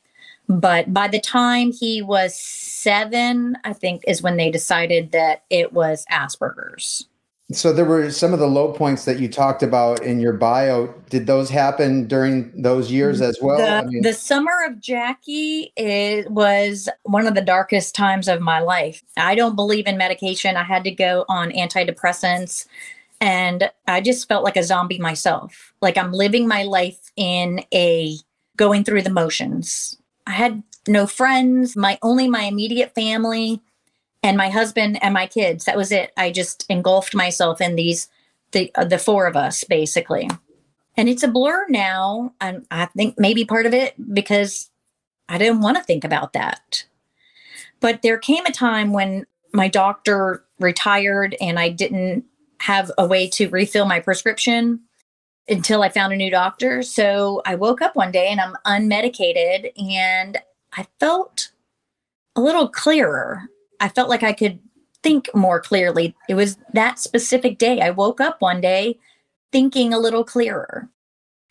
But 0.47 0.93
by 0.93 1.07
the 1.07 1.19
time 1.19 1.71
he 1.71 2.01
was 2.01 2.39
seven, 2.39 3.57
I 3.63 3.73
think 3.73 4.03
is 4.07 4.21
when 4.21 4.37
they 4.37 4.51
decided 4.51 5.11
that 5.11 5.43
it 5.49 5.73
was 5.73 6.05
Asperger's. 6.11 7.07
So 7.53 7.73
there 7.73 7.85
were 7.85 8.11
some 8.11 8.33
of 8.33 8.39
the 8.39 8.47
low 8.47 8.71
points 8.73 9.05
that 9.05 9.19
you 9.19 9.27
talked 9.27 9.63
about 9.63 10.03
in 10.03 10.19
your 10.19 10.33
bio. 10.33 10.87
Did 11.09 11.27
those 11.27 11.49
happen 11.49 12.07
during 12.07 12.51
those 12.61 12.91
years 12.91 13.21
as 13.21 13.39
well? 13.41 13.57
the, 13.57 13.69
I 13.69 13.83
mean, 13.83 14.01
the 14.01 14.13
summer 14.13 14.51
of 14.67 14.75
Jaki 14.75 15.71
it 15.75 16.29
was 16.31 16.89
one 17.03 17.27
of 17.27 17.35
the 17.35 17.41
darkest 17.41 17.95
times 17.95 18.27
of 18.27 18.41
my 18.41 18.59
life. 18.59 19.03
I 19.17 19.35
don't 19.35 19.55
believe 19.55 19.87
in 19.87 19.97
medication. 19.97 20.55
I 20.55 20.63
had 20.63 20.83
to 20.83 20.91
go 20.91 21.25
on 21.29 21.51
antidepressants 21.51 22.67
and 23.19 23.69
I 23.87 24.01
just 24.01 24.27
felt 24.27 24.43
like 24.43 24.57
a 24.57 24.63
zombie 24.63 24.99
myself. 24.99 25.73
Like 25.81 25.97
I'm 25.97 26.11
living 26.11 26.47
my 26.47 26.63
life 26.63 27.11
in 27.15 27.63
a 27.73 28.17
going 28.57 28.83
through 28.83 29.03
the 29.03 29.09
motions. 29.09 29.97
I 30.27 30.31
had 30.31 30.63
no 30.87 31.07
friends, 31.07 31.75
my 31.75 31.99
only 32.01 32.27
my 32.27 32.43
immediate 32.43 32.93
family 32.95 33.61
and 34.23 34.37
my 34.37 34.49
husband 34.49 35.01
and 35.03 35.13
my 35.13 35.27
kids. 35.27 35.65
That 35.65 35.77
was 35.77 35.91
it. 35.91 36.11
I 36.17 36.31
just 36.31 36.65
engulfed 36.69 37.15
myself 37.15 37.61
in 37.61 37.75
these 37.75 38.07
the 38.51 38.71
uh, 38.75 38.85
the 38.85 38.99
four 38.99 39.27
of 39.27 39.35
us 39.35 39.63
basically. 39.63 40.29
And 40.97 41.07
it's 41.07 41.23
a 41.23 41.27
blur 41.27 41.65
now. 41.69 42.33
And 42.41 42.65
I 42.69 42.85
think 42.85 43.15
maybe 43.17 43.45
part 43.45 43.65
of 43.65 43.73
it 43.73 43.95
because 44.13 44.69
I 45.29 45.37
didn't 45.37 45.61
want 45.61 45.77
to 45.77 45.83
think 45.83 46.03
about 46.03 46.33
that. 46.33 46.85
But 47.79 48.01
there 48.01 48.17
came 48.17 48.45
a 48.45 48.51
time 48.51 48.91
when 48.91 49.25
my 49.53 49.67
doctor 49.67 50.43
retired 50.59 51.35
and 51.41 51.57
I 51.57 51.69
didn't 51.69 52.25
have 52.59 52.91
a 52.97 53.05
way 53.05 53.27
to 53.29 53.49
refill 53.49 53.85
my 53.85 53.99
prescription 53.99 54.81
until 55.47 55.81
I 55.81 55.89
found 55.89 56.13
a 56.13 56.17
new 56.17 56.29
doctor. 56.29 56.83
So 56.83 57.41
I 57.45 57.55
woke 57.55 57.81
up 57.81 57.95
one 57.95 58.11
day 58.11 58.27
and 58.27 58.39
I'm 58.39 58.55
unmedicated 58.65 59.71
and 59.81 60.37
I 60.73 60.87
felt 60.99 61.51
a 62.35 62.41
little 62.41 62.67
clearer. 62.69 63.49
I 63.81 63.89
felt 63.89 64.09
like 64.09 64.23
I 64.23 64.31
could 64.31 64.59
think 65.03 65.29
more 65.35 65.59
clearly. 65.59 66.15
It 66.29 66.35
was 66.35 66.57
that 66.73 66.99
specific 66.99 67.57
day. 67.57 67.81
I 67.81 67.89
woke 67.89 68.21
up 68.21 68.39
one 68.39 68.61
day 68.61 68.99
thinking 69.51 69.93
a 69.93 69.99
little 69.99 70.23
clearer. 70.23 70.87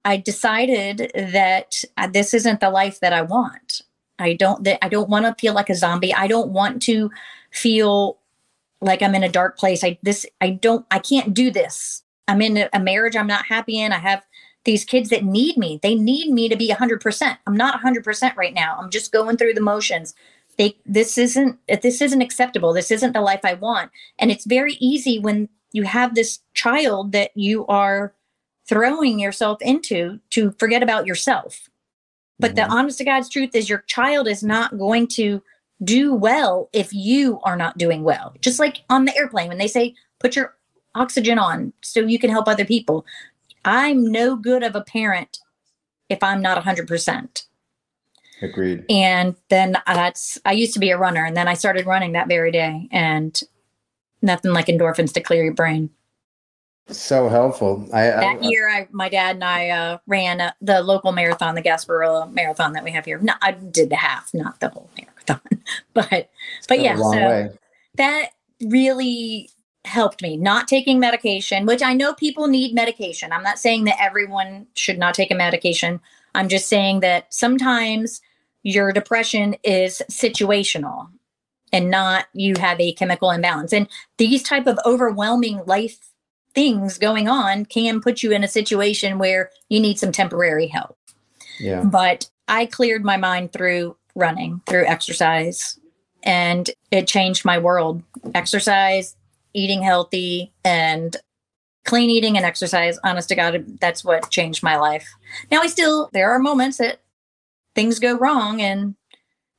I 0.04 0.16
decided 0.16 1.10
that 1.14 1.84
uh, 1.98 2.06
this 2.06 2.32
isn't 2.32 2.60
the 2.60 2.70
life 2.70 3.00
that 3.00 3.12
I 3.12 3.22
want. 3.22 3.82
I 4.18 4.34
don't 4.34 4.66
I 4.80 4.88
don't 4.88 5.08
want 5.10 5.26
to 5.26 5.34
feel 5.38 5.54
like 5.54 5.68
a 5.68 5.74
zombie. 5.74 6.14
I 6.14 6.26
don't 6.26 6.50
want 6.50 6.82
to 6.82 7.10
feel 7.50 8.18
like 8.80 9.02
I'm 9.02 9.14
in 9.14 9.24
a 9.24 9.28
dark 9.28 9.58
place. 9.58 9.82
I 9.82 9.98
this 10.02 10.24
I 10.40 10.50
don't 10.50 10.86
I 10.90 11.00
can't 11.00 11.34
do 11.34 11.50
this. 11.50 12.02
I'm 12.28 12.40
in 12.40 12.68
a 12.72 12.80
marriage 12.80 13.16
I'm 13.16 13.26
not 13.26 13.46
happy 13.46 13.80
in. 13.80 13.92
I 13.92 13.98
have 13.98 14.24
these 14.64 14.84
kids 14.84 15.08
that 15.10 15.24
need 15.24 15.56
me. 15.56 15.80
They 15.82 15.94
need 15.94 16.32
me 16.32 16.48
to 16.48 16.56
be 16.56 16.68
100%. 16.68 17.38
I'm 17.46 17.56
not 17.56 17.80
100% 17.80 18.36
right 18.36 18.52
now. 18.52 18.76
I'm 18.78 18.90
just 18.90 19.10
going 19.10 19.38
through 19.38 19.54
the 19.54 19.60
motions. 19.60 20.14
They 20.60 20.76
this 20.84 21.16
isn't 21.16 21.58
this 21.80 22.02
isn't 22.02 22.20
acceptable. 22.20 22.74
This 22.74 22.90
isn't 22.90 23.14
the 23.14 23.22
life 23.22 23.40
I 23.44 23.54
want. 23.54 23.90
And 24.18 24.30
it's 24.30 24.44
very 24.44 24.74
easy 24.74 25.18
when 25.18 25.48
you 25.72 25.84
have 25.84 26.14
this 26.14 26.40
child 26.52 27.12
that 27.12 27.30
you 27.34 27.66
are 27.66 28.12
throwing 28.68 29.18
yourself 29.18 29.56
into 29.62 30.20
to 30.30 30.50
forget 30.58 30.82
about 30.82 31.06
yourself. 31.06 31.70
But 32.38 32.56
the 32.56 32.62
Mhm. 32.62 32.70
honest 32.72 32.98
to 32.98 33.04
God's 33.04 33.30
truth 33.30 33.54
is 33.54 33.70
your 33.70 33.84
child 33.86 34.28
is 34.28 34.42
not 34.42 34.76
going 34.76 35.06
to 35.08 35.42
do 35.82 36.12
well 36.12 36.68
if 36.74 36.92
you 36.92 37.40
are 37.42 37.56
not 37.56 37.78
doing 37.78 38.04
well. 38.04 38.34
Just 38.42 38.60
like 38.60 38.82
on 38.90 39.06
the 39.06 39.16
airplane 39.16 39.48
when 39.48 39.56
they 39.56 39.66
say 39.66 39.94
put 40.18 40.36
your 40.36 40.56
oxygen 40.94 41.38
on 41.38 41.72
so 41.80 42.00
you 42.00 42.18
can 42.18 42.28
help 42.28 42.46
other 42.46 42.66
people. 42.66 43.06
I'm 43.64 44.12
no 44.12 44.36
good 44.36 44.62
of 44.62 44.76
a 44.76 44.82
parent 44.82 45.38
if 46.10 46.22
I'm 46.22 46.42
not 46.42 46.58
100%. 46.58 47.46
Agreed. 48.42 48.84
And 48.88 49.36
then 49.48 49.76
that's 49.86 50.38
I 50.44 50.52
used 50.52 50.74
to 50.74 50.80
be 50.80 50.90
a 50.90 50.98
runner 50.98 51.24
and 51.24 51.36
then 51.36 51.48
I 51.48 51.54
started 51.54 51.86
running 51.86 52.12
that 52.12 52.28
very 52.28 52.50
day 52.50 52.88
and 52.90 53.40
nothing 54.22 54.52
like 54.52 54.66
endorphins 54.66 55.12
to 55.14 55.20
clear 55.20 55.44
your 55.44 55.54
brain. 55.54 55.90
So 56.88 57.28
helpful. 57.28 57.88
I, 57.92 58.10
I 58.10 58.20
That 58.20 58.44
year 58.44 58.68
I 58.68 58.88
my 58.90 59.08
dad 59.08 59.36
and 59.36 59.44
I 59.44 59.68
uh, 59.68 59.98
ran 60.06 60.40
uh, 60.40 60.52
the 60.60 60.82
local 60.82 61.12
marathon, 61.12 61.54
the 61.54 61.62
Gasparilla 61.62 62.32
marathon 62.32 62.72
that 62.72 62.82
we 62.82 62.90
have 62.90 63.04
here. 63.04 63.18
No, 63.18 63.34
I 63.40 63.52
did 63.52 63.90
the 63.90 63.96
half, 63.96 64.34
not 64.34 64.58
the 64.60 64.70
whole 64.70 64.90
marathon. 64.98 65.40
but 65.94 66.30
but 66.68 66.80
yeah, 66.80 66.96
so 66.96 67.10
way. 67.10 67.50
that 67.96 68.30
really 68.60 69.50
helped 69.84 70.20
me. 70.20 70.36
Not 70.36 70.68
taking 70.68 70.98
medication, 70.98 71.64
which 71.64 71.82
I 71.82 71.94
know 71.94 72.12
people 72.12 72.48
need 72.48 72.74
medication. 72.74 73.32
I'm 73.32 73.42
not 73.42 73.58
saying 73.58 73.84
that 73.84 74.00
everyone 74.00 74.66
should 74.74 74.98
not 74.98 75.14
take 75.14 75.30
a 75.30 75.34
medication. 75.34 76.00
I'm 76.34 76.48
just 76.48 76.68
saying 76.68 77.00
that 77.00 77.32
sometimes 77.32 78.20
your 78.62 78.92
depression 78.92 79.56
is 79.62 80.02
situational 80.10 81.08
and 81.72 81.90
not 81.90 82.26
you 82.32 82.54
have 82.58 82.80
a 82.80 82.92
chemical 82.92 83.30
imbalance. 83.30 83.72
And 83.72 83.88
these 84.18 84.42
type 84.42 84.66
of 84.66 84.78
overwhelming 84.84 85.62
life 85.66 86.10
things 86.54 86.98
going 86.98 87.28
on 87.28 87.64
can 87.64 88.00
put 88.00 88.22
you 88.22 88.32
in 88.32 88.42
a 88.42 88.48
situation 88.48 89.18
where 89.18 89.50
you 89.68 89.80
need 89.80 89.98
some 89.98 90.12
temporary 90.12 90.66
help. 90.66 90.96
Yeah. 91.58 91.84
But 91.84 92.28
I 92.48 92.66
cleared 92.66 93.04
my 93.04 93.16
mind 93.16 93.52
through 93.52 93.96
running, 94.14 94.60
through 94.66 94.86
exercise, 94.86 95.78
and 96.22 96.68
it 96.90 97.06
changed 97.06 97.44
my 97.44 97.58
world. 97.58 98.02
Exercise, 98.34 99.16
eating 99.54 99.82
healthy, 99.82 100.52
and 100.64 101.16
clean 101.84 102.10
eating 102.10 102.36
and 102.36 102.44
exercise. 102.44 102.98
Honest 103.04 103.28
to 103.28 103.36
God, 103.36 103.64
that's 103.80 104.04
what 104.04 104.30
changed 104.30 104.62
my 104.62 104.76
life. 104.76 105.08
Now, 105.50 105.60
I 105.60 105.66
still, 105.68 106.10
there 106.12 106.30
are 106.30 106.38
moments 106.38 106.78
that 106.78 107.00
things 107.74 107.98
go 107.98 108.16
wrong 108.16 108.60
and 108.60 108.94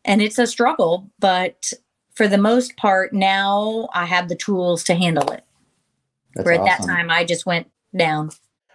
and 0.04 0.22
it's 0.22 0.40
a 0.40 0.48
struggle, 0.48 1.12
but 1.20 1.72
for 2.16 2.28
the 2.28 2.38
most 2.38 2.76
part, 2.76 3.14
now 3.14 3.88
I 3.94 4.06
have 4.06 4.30
the 4.30 4.36
tools 4.36 4.84
to 4.86 4.96
handle 4.96 5.32
it. 5.32 5.46
That's 6.36 6.46
Where 6.46 6.56
at 6.56 6.66
that 6.66 6.86
time 6.86 7.12
I 7.12 7.24
just 7.24 7.46
went 7.46 7.70
down. 7.96 8.32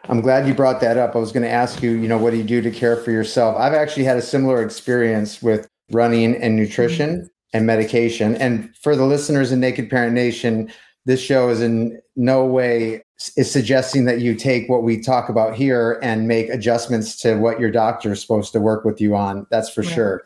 I'm 0.09 0.21
glad 0.21 0.47
you 0.47 0.55
brought 0.55 0.81
that 0.81 0.97
up. 0.97 1.17
I 1.17 1.19
was 1.19 1.33
going 1.33 1.43
to 1.43 1.51
ask 1.51 1.83
you, 1.83 1.93
you 1.93 2.07
know, 2.07 2.19
what 2.19 2.31
do 2.31 2.37
you 2.37 2.45
do 2.45 2.63
to 2.63 2.71
care 2.71 2.97
for 2.97 3.11
yourself? 3.11 3.57
I've 3.59 3.73
actually 3.73 4.05
had 4.05 4.17
a 4.17 4.23
similar 4.23 4.63
experience 4.63 5.43
with 5.43 5.69
running 5.91 6.37
and 6.37 6.55
nutrition 6.55 7.17
mm-hmm. 7.17 7.27
and 7.55 7.67
medication. 7.67 8.37
And 8.37 8.75
for 8.77 8.95
the 8.95 9.05
listeners 9.05 9.53
in 9.53 9.61
Naked 9.61 9.91
Parent 9.91 10.15
Nation, 10.15 10.71
this 11.07 11.21
show 11.21 11.49
is 11.49 11.61
in 11.61 12.01
no 12.15 12.45
way 12.45 13.03
is 13.37 13.51
suggesting 13.51 14.05
that 14.05 14.21
you 14.21 14.35
take 14.35 14.69
what 14.69 14.83
we 14.83 15.01
talk 15.01 15.29
about 15.29 15.55
here 15.55 15.99
and 16.03 16.29
make 16.29 16.49
adjustments 16.51 17.17
to 17.23 17.37
what 17.37 17.59
your 17.59 17.71
doctor 17.71 18.13
is 18.13 18.21
supposed 18.21 18.53
to 18.53 18.61
work 18.61 18.85
with 18.85 19.01
you 19.01 19.17
on. 19.17 19.47
That's 19.51 19.71
for 19.71 19.81
Right. 19.81 19.91
sure. 19.91 20.23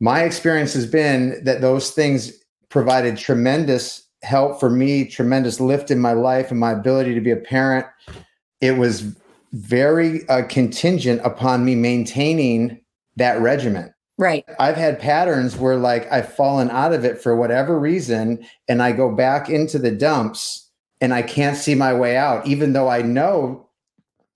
My 0.00 0.22
experience 0.24 0.72
has 0.74 0.86
been 0.86 1.42
that 1.44 1.60
those 1.60 1.90
things 1.90 2.32
provided 2.68 3.16
tremendous 3.16 4.02
help 4.22 4.60
for 4.60 4.68
me, 4.70 5.06
tremendous 5.06 5.60
lift 5.60 5.90
in 5.90 5.98
my 5.98 6.12
life 6.12 6.50
and 6.50 6.60
my 6.60 6.72
ability 6.72 7.14
to 7.14 7.20
be 7.20 7.30
a 7.30 7.36
parent. 7.36 7.86
It 8.60 8.76
was 8.76 9.16
very 9.52 10.28
uh, 10.28 10.42
contingent 10.44 11.20
upon 11.24 11.64
me 11.64 11.74
maintaining 11.74 12.80
that 13.16 13.40
regimen. 13.40 13.92
Right. 14.18 14.44
I've 14.58 14.76
had 14.76 15.00
patterns 15.00 15.56
where 15.56 15.76
like 15.76 16.10
I've 16.12 16.32
fallen 16.34 16.70
out 16.70 16.92
of 16.92 17.04
it 17.06 17.20
for 17.20 17.34
whatever 17.34 17.78
reason 17.78 18.44
and 18.68 18.82
I 18.82 18.92
go 18.92 19.10
back 19.10 19.48
into 19.48 19.78
the 19.78 19.90
dumps 19.90 20.69
and 21.00 21.14
I 21.14 21.22
can't 21.22 21.56
see 21.56 21.74
my 21.74 21.92
way 21.94 22.16
out, 22.16 22.46
even 22.46 22.72
though 22.72 22.88
I 22.88 23.02
know 23.02 23.68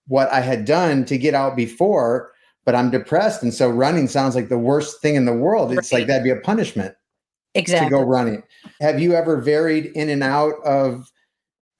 what 0.07 0.31
I 0.31 0.40
had 0.40 0.64
done 0.64 1.05
to 1.07 1.18
get 1.18 1.35
out 1.35 1.57
before, 1.57 2.33
but 2.64 2.74
I'm 2.74 2.90
depressed. 2.90 3.42
And 3.42 3.53
so 3.53 3.68
running 3.70 4.09
sounds 4.09 4.35
like 4.35 4.48
the 4.48 4.59
worst 4.59 5.00
thing 5.00 5.14
in 5.14 5.24
the 5.24 5.33
world. 5.35 5.72
It's 5.72 5.92
Right. 5.92 6.00
like 6.00 6.09
that'd 6.09 6.24
be 6.24 6.31
a 6.31 6.37
punishment 6.37 6.94
Exactly. 7.55 7.87
to 7.87 7.90
go 7.90 8.03
running. 8.03 8.42
Have 8.81 9.00
you 9.00 9.14
ever 9.14 9.37
varied 9.40 9.87
in 9.94 10.09
and 10.09 10.22
out 10.22 10.55
of 10.64 11.11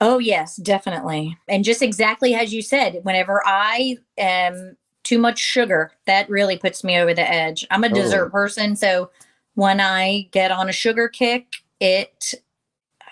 Oh, 0.01 0.19
yes, 0.19 0.57
definitely. 0.57 1.39
And 1.49 1.65
just 1.65 1.81
exactly 1.81 2.35
as 2.35 2.53
you 2.53 2.61
said, 2.63 3.01
whenever 3.05 3.43
I 3.47 3.97
am 4.19 4.77
too 5.03 5.19
much 5.19 5.39
sugar, 5.39 5.93
that 6.07 6.29
really 6.29 6.59
puts 6.59 6.83
me 6.85 6.99
over 6.99 7.15
the 7.15 7.29
edge. 7.29 7.67
I'm 7.71 7.85
a 7.85 7.89
Oh. 7.91 7.95
dessert 7.95 8.31
person. 8.31 8.77
So 8.77 9.11
when 9.55 9.81
I 9.81 10.29
get 10.33 10.51
on 10.51 10.69
a 10.69 10.73
sugar 10.73 11.09
kick, 11.09 11.47
it, 11.81 12.35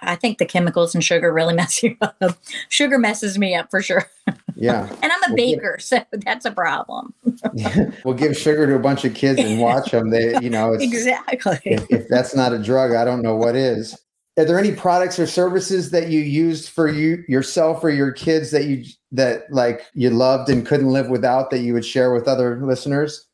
I 0.03 0.17
think 0.17 0.39
the 0.39 0.47
chemicals 0.47 0.95
and 0.95 1.03
sugar 1.03 1.33
really 1.33 1.55
mess 1.63 1.83
you 1.83 1.97
up. 2.01 2.39
Sugar 2.69 2.99
messes 2.99 3.39
me 3.39 3.55
up 3.55 3.71
for 3.71 3.83
sure. 3.83 4.11
yeah. 4.55 4.89
And 5.03 5.13
I'm 5.13 5.23
a 5.25 5.29
Well, 5.29 5.37
baker. 5.37 5.77
So 5.81 6.05
that's 6.13 6.45
a 6.45 6.51
problem. 6.51 7.15
we'll 8.05 8.15
give 8.15 8.37
sugar 8.37 8.67
to 8.67 8.75
a 8.75 8.79
bunch 8.79 9.05
of 9.05 9.15
kids 9.15 9.41
and 9.41 9.61
watch 9.61 9.91
them. 9.91 10.11
They, 10.11 10.39
you 10.41 10.51
know, 10.51 10.73
it's, 10.73 10.83
exactly. 10.83 11.59
if, 11.65 11.87
if 11.91 12.09
that's 12.09 12.35
not 12.35 12.53
a 12.53 12.59
drug, 12.59 12.93
I 12.95 13.05
don't 13.05 13.23
know 13.23 13.37
what 13.37 13.57
is. 13.57 13.99
Are 14.39 14.45
there 14.45 14.59
any 14.59 14.73
products 14.73 15.19
or 15.19 15.27
services 15.27 15.91
that 15.91 16.09
you 16.09 16.21
used 16.21 16.71
for 16.71 16.89
you 16.89 17.23
yourself 17.29 17.85
or 17.85 17.91
your 17.91 18.13
kids 18.13 18.51
that 18.53 18.65
you 18.65 18.85
that 19.11 19.43
like 19.51 19.83
you 19.93 20.09
loved 20.09 20.49
and 20.49 20.65
couldn't 20.67 20.89
live 20.89 21.11
without 21.11 21.51
that 21.51 21.59
you 21.59 21.75
would 21.75 21.85
share 21.85 22.15
with 22.15 22.27
other 22.27 22.59
listeners? 22.65 23.27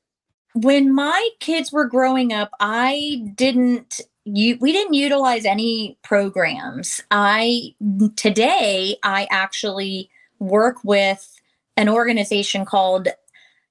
when 0.55 0.93
my 0.93 1.29
kids 1.41 1.71
were 1.73 1.87
growing 1.87 2.33
up 2.33 2.51
i 2.61 3.23
didn't 3.35 4.01
you 4.35 4.59
we 4.61 4.73
didn't 4.73 4.95
utilize 4.95 5.45
any 5.45 5.97
programs 6.03 7.01
i 7.11 7.75
today 8.17 8.97
i 9.03 9.27
actually 9.31 10.11
work 10.39 10.77
with 10.85 11.41
an 11.77 11.89
organization 11.89 12.65
called 12.65 13.09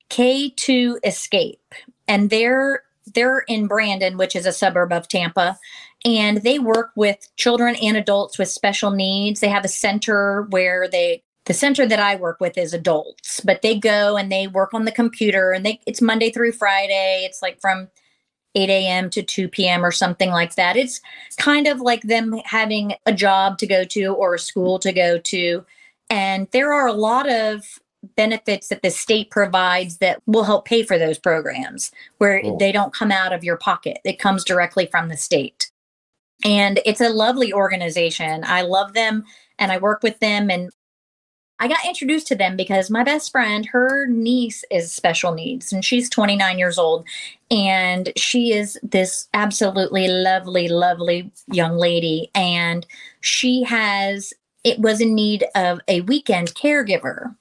k2 0.10 0.96
escape 1.04 1.74
and 2.08 2.30
they're 2.30 2.84
they're 3.14 3.40
in 3.48 3.68
brandon 3.68 4.18
which 4.18 4.36
is 4.36 4.46
a 4.46 4.54
suburb 4.54 4.92
of 4.92 5.08
tampa 5.08 5.58
and 6.06 6.44
they 6.44 6.60
work 6.60 6.92
with 6.96 7.28
children 7.36 7.76
and 7.82 7.98
adults 7.98 8.38
with 8.38 8.48
special 8.48 8.92
needs 8.92 9.40
they 9.40 9.50
have 9.50 9.66
a 9.66 9.70
center 9.70 10.48
where 10.50 10.88
they 10.88 11.24
the 11.46 11.54
center 11.54 11.88
that 11.88 12.00
I 12.00 12.18
work 12.18 12.42
with 12.42 12.58
is 12.58 12.74
adults, 12.74 13.40
but 13.40 13.62
they 13.62 13.80
go 13.80 14.18
and 14.18 14.30
they 14.30 14.48
work 14.48 14.74
on 14.74 14.84
the 14.84 14.92
computer 14.92 15.54
and 15.54 15.66
they 15.66 15.80
it's 15.86 16.02
Monday 16.02 16.30
through 16.30 16.52
Friday. 16.52 17.22
It's 17.24 17.42
like 17.42 17.62
from 17.62 17.88
8 18.58 18.70
a.m. 18.70 19.10
to 19.12 19.22
2 19.22 19.48
p.m. 19.50 19.86
or 19.86 19.92
something 19.92 20.32
like 20.32 20.56
that. 20.56 20.76
It's 20.76 21.02
kind 21.38 21.68
of 21.68 21.80
like 21.80 22.02
them 22.02 22.42
having 22.44 22.96
a 23.06 23.14
job 23.14 23.60
to 23.60 23.68
go 23.68 23.84
to 23.84 24.06
or 24.08 24.34
a 24.34 24.40
school 24.40 24.80
to 24.80 24.92
go 24.92 25.20
to. 25.20 25.64
And 26.10 26.48
there 26.52 26.74
are 26.74 26.88
a 26.88 26.94
lot 26.94 27.30
of 27.30 27.80
benefits 28.16 28.70
that 28.70 28.82
the 28.82 28.90
state 28.90 29.30
provides 29.30 29.98
that 29.98 30.22
will 30.26 30.44
help 30.44 30.66
pay 30.66 30.82
for 30.82 30.98
those 30.98 31.20
programs 31.20 31.92
where 32.18 32.42
Cool. 32.42 32.58
they 32.58 32.72
don't 32.72 32.94
come 32.94 33.12
out 33.12 33.34
of 33.34 33.44
your 33.44 33.58
pocket. 33.58 34.00
It 34.04 34.18
comes 34.20 34.44
directly 34.44 34.88
from 34.88 35.10
the 35.10 35.18
state. 35.18 35.70
And 36.44 36.80
it's 36.86 37.02
a 37.02 37.10
lovely 37.10 37.54
organization. 37.54 38.44
I 38.46 38.62
love 38.62 38.94
them 38.94 39.24
and 39.60 39.72
I 39.72 39.78
work 39.78 40.02
with 40.04 40.20
them 40.20 40.50
and 40.50 40.72
I 41.60 41.68
got 41.68 41.86
introduced 41.86 42.28
to 42.28 42.36
them 42.36 42.56
because 42.56 42.90
my 42.90 43.04
best 43.04 43.32
friend, 43.32 43.66
her 43.68 44.06
niece 44.08 44.64
is 44.70 44.92
special 44.92 45.34
needs 45.34 45.74
and 45.74 45.84
she's 45.84 46.10
29 46.10 46.60
years 46.60 46.78
old. 46.78 47.06
And 47.50 48.12
she 48.16 48.54
is 48.54 48.78
this 48.84 49.28
absolutely 49.34 50.08
lovely, 50.08 50.68
lovely 50.68 51.32
young 51.52 51.78
lady. 51.78 52.30
And 52.36 52.86
she 53.22 53.64
has, 53.64 54.34
it 54.64 54.80
was 54.80 55.02
in 55.02 55.16
need 55.16 55.46
of 55.56 55.80
a 55.88 56.02
weekend 56.02 56.54
caregiver. 56.54 57.36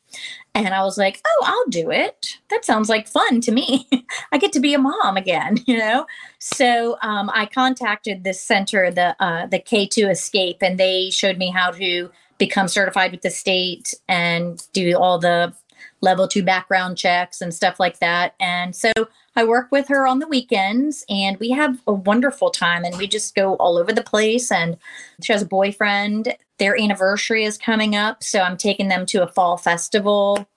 And 0.55 0.69
I 0.69 0.83
was 0.85 0.97
like, 0.97 1.21
oh, 1.27 1.45
I'll 1.45 1.71
do 1.71 1.91
it. 1.91 2.39
That 2.49 2.65
sounds 2.65 2.89
like 2.89 3.07
fun 3.09 3.43
to 3.43 3.53
me. 3.53 3.87
I 4.33 4.39
get 4.39 4.53
to 4.55 4.61
be 4.61 4.73
a 4.73 4.79
mom 4.79 5.19
again, 5.19 5.59
you 5.67 5.77
know? 5.77 6.07
So 6.39 6.97
um, 7.03 7.31
I 7.35 7.45
contacted 7.45 8.25
this 8.25 8.41
center, 8.41 8.91
the 8.91 9.15
uh, 9.23 9.47
the 9.47 9.59
K2 9.59 10.11
Escape, 10.11 10.63
and 10.63 10.81
they 10.81 11.11
showed 11.11 11.37
me 11.37 11.51
how 11.51 11.73
to 11.73 12.11
become 12.39 12.69
certified 12.69 13.13
with 13.13 13.23
the 13.23 13.31
state 13.31 13.95
and 14.09 14.67
do 14.73 14.97
all 14.97 15.19
the 15.19 15.55
level 16.01 16.29
two 16.29 16.43
background 16.43 16.99
checks 16.99 17.41
and 17.41 17.55
stuff 17.55 17.81
like 17.81 17.99
that. 18.01 18.35
And 18.41 18.75
so 18.75 18.93
I 19.37 19.45
work 19.45 19.69
with 19.71 19.89
her 19.89 20.07
on 20.07 20.19
the 20.19 20.27
weekends 20.27 21.05
and 21.09 21.37
we 21.39 21.51
have 21.51 21.81
a 21.87 21.93
wonderful 21.93 22.51
time 22.51 22.85
and 22.85 22.97
we 22.97 23.07
just 23.07 23.35
go 23.35 23.55
all 23.57 23.77
over 23.77 23.93
the 23.93 24.03
place. 24.03 24.51
And 24.51 24.79
she 25.23 25.33
has 25.33 25.43
a 25.43 25.47
boyfriend. 25.47 26.35
Their 26.59 26.81
anniversary 26.81 27.45
is 27.45 27.59
coming 27.59 27.95
up. 27.95 28.23
So 28.23 28.41
I'm 28.41 28.57
taking 28.57 28.89
them 28.89 29.05
to 29.07 29.23
a 29.23 29.29
fall 29.29 29.59
festival 29.59 30.49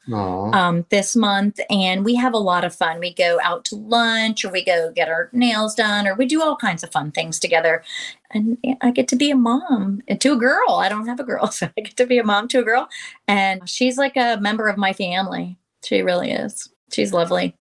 um, 0.53 0.85
this 0.89 1.15
month, 1.15 1.59
and 1.69 2.03
we 2.03 2.15
have 2.15 2.33
a 2.33 2.37
lot 2.37 2.63
of 2.63 2.73
fun. 2.73 2.99
We 2.99 3.13
go 3.13 3.39
out 3.43 3.65
to 3.65 3.75
lunch, 3.75 4.43
or 4.43 4.51
we 4.51 4.63
go 4.63 4.91
get 4.91 5.09
our 5.09 5.29
nails 5.33 5.75
done, 5.75 6.07
or 6.07 6.15
we 6.15 6.25
do 6.25 6.41
all 6.41 6.55
kinds 6.55 6.83
of 6.83 6.91
fun 6.91 7.11
things 7.11 7.39
together. 7.39 7.83
And 8.31 8.57
I 8.81 8.91
get 8.91 9.07
to 9.09 9.15
be 9.15 9.29
a 9.29 9.35
mom 9.35 10.01
to 10.19 10.33
a 10.33 10.37
girl. 10.37 10.79
I 10.79 10.89
don't 10.89 11.07
have 11.07 11.19
a 11.19 11.23
girl, 11.23 11.47
so 11.51 11.69
I 11.77 11.81
get 11.81 11.97
to 11.97 12.05
be 12.05 12.17
a 12.17 12.23
mom 12.23 12.47
to 12.49 12.59
a 12.59 12.63
girl, 12.63 12.87
and 13.27 13.67
she's 13.69 13.97
like 13.97 14.15
a 14.15 14.37
member 14.37 14.67
of 14.67 14.77
my 14.77 14.93
family. 14.93 15.57
She 15.83 16.01
really 16.01 16.31
is. 16.31 16.69
She's 16.91 17.13
lovely. 17.13 17.55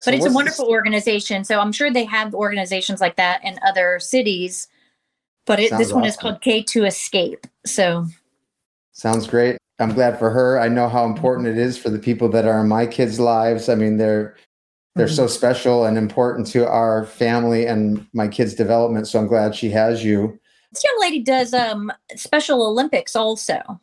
So 0.00 0.10
But 0.10 0.16
it's 0.18 0.26
a 0.26 0.32
wonderful 0.32 0.66
organization. 0.66 1.44
So 1.44 1.58
I'm 1.60 1.72
sure 1.72 1.90
they 1.90 2.04
have 2.04 2.34
organizations 2.34 3.00
like 3.00 3.16
that 3.16 3.44
in 3.44 3.58
other 3.66 3.98
cities. 3.98 4.68
But 5.46 5.58
it, 5.60 5.76
this 5.76 5.92
one 5.92 6.04
is 6.04 6.16
called 6.16 6.40
K2 6.40 6.86
Escape. 6.86 7.46
So 7.66 8.06
Sounds 8.92 9.26
great. 9.26 9.56
I'm 9.80 9.94
glad 9.94 10.18
for 10.18 10.30
her. 10.30 10.58
I 10.60 10.68
know 10.68 10.88
how 10.88 11.04
important 11.04 11.46
it 11.48 11.56
is 11.56 11.78
for 11.78 11.88
the 11.88 11.98
people 11.98 12.28
that 12.30 12.44
are 12.46 12.60
in 12.60 12.68
my 12.68 12.86
kids' 12.86 13.20
lives. 13.20 13.68
I 13.68 13.74
mean, 13.74 13.96
they're 13.96 14.36
they're 14.96 15.06
Mhm. 15.06 15.14
so 15.16 15.26
special 15.28 15.84
and 15.84 15.96
important 15.96 16.48
to 16.48 16.66
our 16.66 17.04
family 17.06 17.66
and 17.66 18.04
my 18.12 18.26
kids' 18.26 18.54
development. 18.54 19.06
So 19.06 19.20
I'm 19.20 19.28
glad 19.28 19.54
she 19.54 19.70
has 19.70 20.02
you. 20.04 20.38
this 20.72 20.82
young 20.84 21.00
lady 21.00 21.20
does 21.20 21.54
um 21.54 21.90
special 22.16 22.62
olympics 22.66 23.16
also 23.16 23.80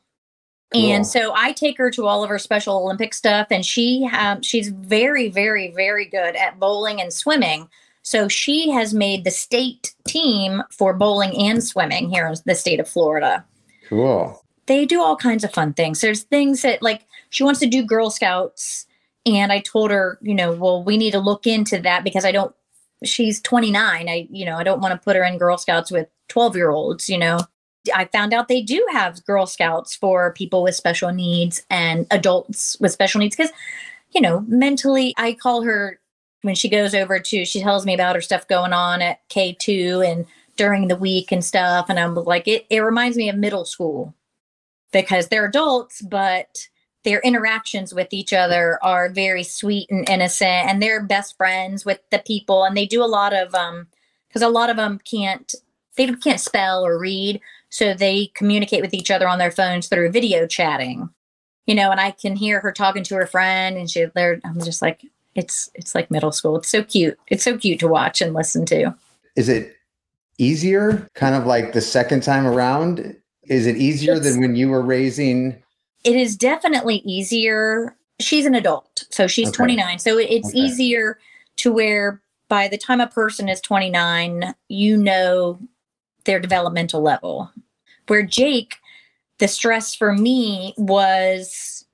And 0.76 1.08
so 1.08 1.34
i 1.36 1.52
take 1.52 1.78
her 1.78 1.90
to 1.92 2.06
all 2.06 2.24
of 2.24 2.30
her 2.30 2.40
special 2.40 2.76
olympic 2.78 3.14
stuff 3.14 3.48
and 3.52 3.66
she 3.66 4.10
um, 4.14 4.42
she's 4.42 4.70
very 4.70 5.30
very 5.30 5.72
very 5.72 6.06
good 6.06 6.36
at 6.36 6.60
bowling 6.60 7.02
and 7.02 7.12
swimming 7.14 7.70
so 8.04 8.28
she 8.28 8.70
has 8.70 8.94
made 8.94 9.24
the 9.24 9.32
state 9.32 9.96
team 10.08 10.62
for 10.72 10.94
bowling 10.94 11.36
and 11.36 11.64
swimming 11.64 12.10
here 12.10 12.28
in 12.28 12.36
the 12.46 12.56
state 12.56 12.80
of 12.80 12.88
florida 12.88 13.46
Cool. 13.88 14.44
They 14.66 14.86
do 14.86 15.02
all 15.02 15.16
kinds 15.16 15.44
of 15.44 15.54
fun 15.54 15.74
things. 15.74 16.02
There's 16.02 16.24
things 16.24 16.64
that 16.64 16.82
like 16.82 17.06
she 17.30 17.44
wants 17.44 17.60
to 17.60 17.68
do 17.68 17.84
Girl 17.84 18.10
Scouts 18.10 18.88
and 19.26 19.52
I 19.52 19.60
told 19.60 19.92
her, 19.92 20.20
you 20.22 20.36
know, 20.36 20.54
well, 20.54 20.84
we 20.84 20.98
need 20.98 21.12
to 21.12 21.20
look 21.20 21.48
into 21.48 21.80
that 21.82 22.04
because 22.04 22.26
I 22.26 22.32
don't 22.32 22.56
she's 23.04 23.42
29. 23.42 24.10
I 24.10 24.28
you 24.30 24.46
know, 24.46 24.58
I 24.58 24.64
don't 24.64 24.82
want 24.82 24.94
to 24.94 25.04
put 25.04 25.16
her 25.16 25.24
in 25.24 25.38
Girl 25.38 25.58
Scouts 25.58 25.92
with 25.92 26.08
12-year-olds, 26.30 27.10
you 27.10 27.18
know. 27.18 27.40
I 27.94 28.06
found 28.06 28.34
out 28.34 28.48
they 28.48 28.62
do 28.62 28.86
have 28.92 29.24
Girl 29.26 29.46
Scouts 29.46 29.96
for 29.96 30.34
people 30.34 30.64
with 30.64 30.76
special 30.76 31.12
needs 31.12 31.64
and 31.70 32.08
adults 32.12 32.78
with 32.80 32.92
special 32.92 33.20
needs 33.20 33.36
because, 33.36 33.52
you 34.12 34.22
know, 34.22 34.44
mentally, 34.48 35.14
I 35.18 35.34
call 35.34 35.64
her 35.64 36.00
when 36.42 36.56
she 36.56 36.70
goes 36.70 36.94
over 36.94 37.20
to, 37.20 37.46
she 37.46 37.62
tells 37.62 37.86
me 37.86 37.94
about 37.94 38.16
her 38.16 38.22
stuff 38.22 38.48
going 38.48 38.72
on 38.72 39.02
at 39.02 39.28
K2 39.30 40.10
and 40.10 40.26
during 40.58 40.88
the 40.88 40.96
week 40.96 41.32
and 41.32 41.44
stuff. 41.44 41.88
And 41.90 42.00
I'm 42.00 42.16
like, 42.16 42.48
it, 42.48 42.66
it 42.70 42.80
reminds 42.80 43.18
me 43.18 43.30
of 43.30 43.36
middle 43.36 43.66
school 43.66 44.14
because 44.94 45.28
they're 45.28 45.46
adults, 45.46 46.02
but 46.02 46.68
their 47.06 47.20
interactions 47.22 47.94
with 47.94 48.12
each 48.12 48.34
other 48.34 48.80
are 48.84 49.10
very 49.10 49.44
sweet 49.44 49.90
and 49.90 50.10
innocent 50.10 50.68
and 50.68 50.82
they're 50.82 51.04
best 51.04 51.38
friends 51.38 51.86
with 51.86 52.00
the 52.12 52.20
people 52.20 52.66
and 52.66 52.76
they 52.76 52.86
do 52.86 53.04
a 53.04 53.06
lot 53.06 53.32
of 53.32 53.54
um 53.54 53.88
because 54.28 54.42
a 54.42 54.50
lot 54.50 54.72
of 54.72 54.76
them 54.76 55.00
can't 55.10 55.54
they 55.96 56.08
can't 56.16 56.42
spell 56.42 56.86
or 56.86 57.00
read 57.00 57.40
so 57.76 57.94
they 57.94 58.28
communicate 58.36 58.82
with 58.82 58.94
each 58.94 59.12
other 59.12 59.28
on 59.28 59.38
their 59.38 59.52
phones 59.52 59.90
through 59.90 60.10
video 60.10 60.48
chatting. 60.48 61.10
You 61.66 61.76
know, 61.76 61.92
and 61.92 62.00
I 62.00 62.12
can 62.12 62.38
hear 62.38 62.62
her 62.62 62.72
talking 62.72 63.04
to 63.04 63.16
her 63.16 63.28
friend 63.28 63.76
and 63.76 63.90
she 63.90 64.06
they're 64.16 64.40
I'm 64.46 64.62
just 64.62 64.82
like 64.82 65.06
it's 65.36 65.70
it's 65.74 65.94
like 65.94 66.10
middle 66.10 66.32
school. 66.32 66.56
It's 66.56 66.70
so 66.70 66.86
cute. 66.86 67.20
It's 67.28 67.44
so 67.44 67.58
cute 67.58 67.82
to 67.82 67.90
watch 67.90 68.22
and 68.22 68.34
listen 68.34 68.66
to. 68.68 68.96
Is 69.36 69.50
it 69.50 69.76
easier 70.38 71.10
kind 71.16 71.36
of 71.36 71.46
like 71.46 71.74
the 71.74 71.82
second 71.82 72.24
time 72.24 72.48
around? 72.48 73.14
Is 73.44 73.68
it 73.68 73.76
easier 73.76 74.14
it's, 74.14 74.24
than 74.24 74.40
when 74.40 74.56
you 74.56 74.70
were 74.70 74.82
raising 74.82 75.62
It 76.06 76.16
is 76.16 76.38
definitely 76.38 76.98
easier. 77.04 77.94
She's 78.22 78.46
an 78.46 78.56
adult. 78.56 79.04
So 79.10 79.28
she's 79.28 79.50
okay. 79.50 79.58
29. 79.58 80.00
So 80.00 80.18
it's 80.18 80.48
okay. 80.48 80.58
easier 80.58 81.20
to 81.58 81.74
where 81.74 82.22
by 82.48 82.70
the 82.70 82.78
time 82.78 83.02
a 83.02 83.08
person 83.08 83.50
is 83.50 83.60
29, 83.60 84.56
you 84.70 84.96
know 84.96 85.60
their 86.24 86.40
developmental 86.40 87.02
level. 87.02 87.52
Where 88.08 88.24
Jake, 88.24 88.76
the 89.40 89.48
stress 89.48 89.96
for 89.96 90.14
me 90.14 90.74
was 90.78 91.86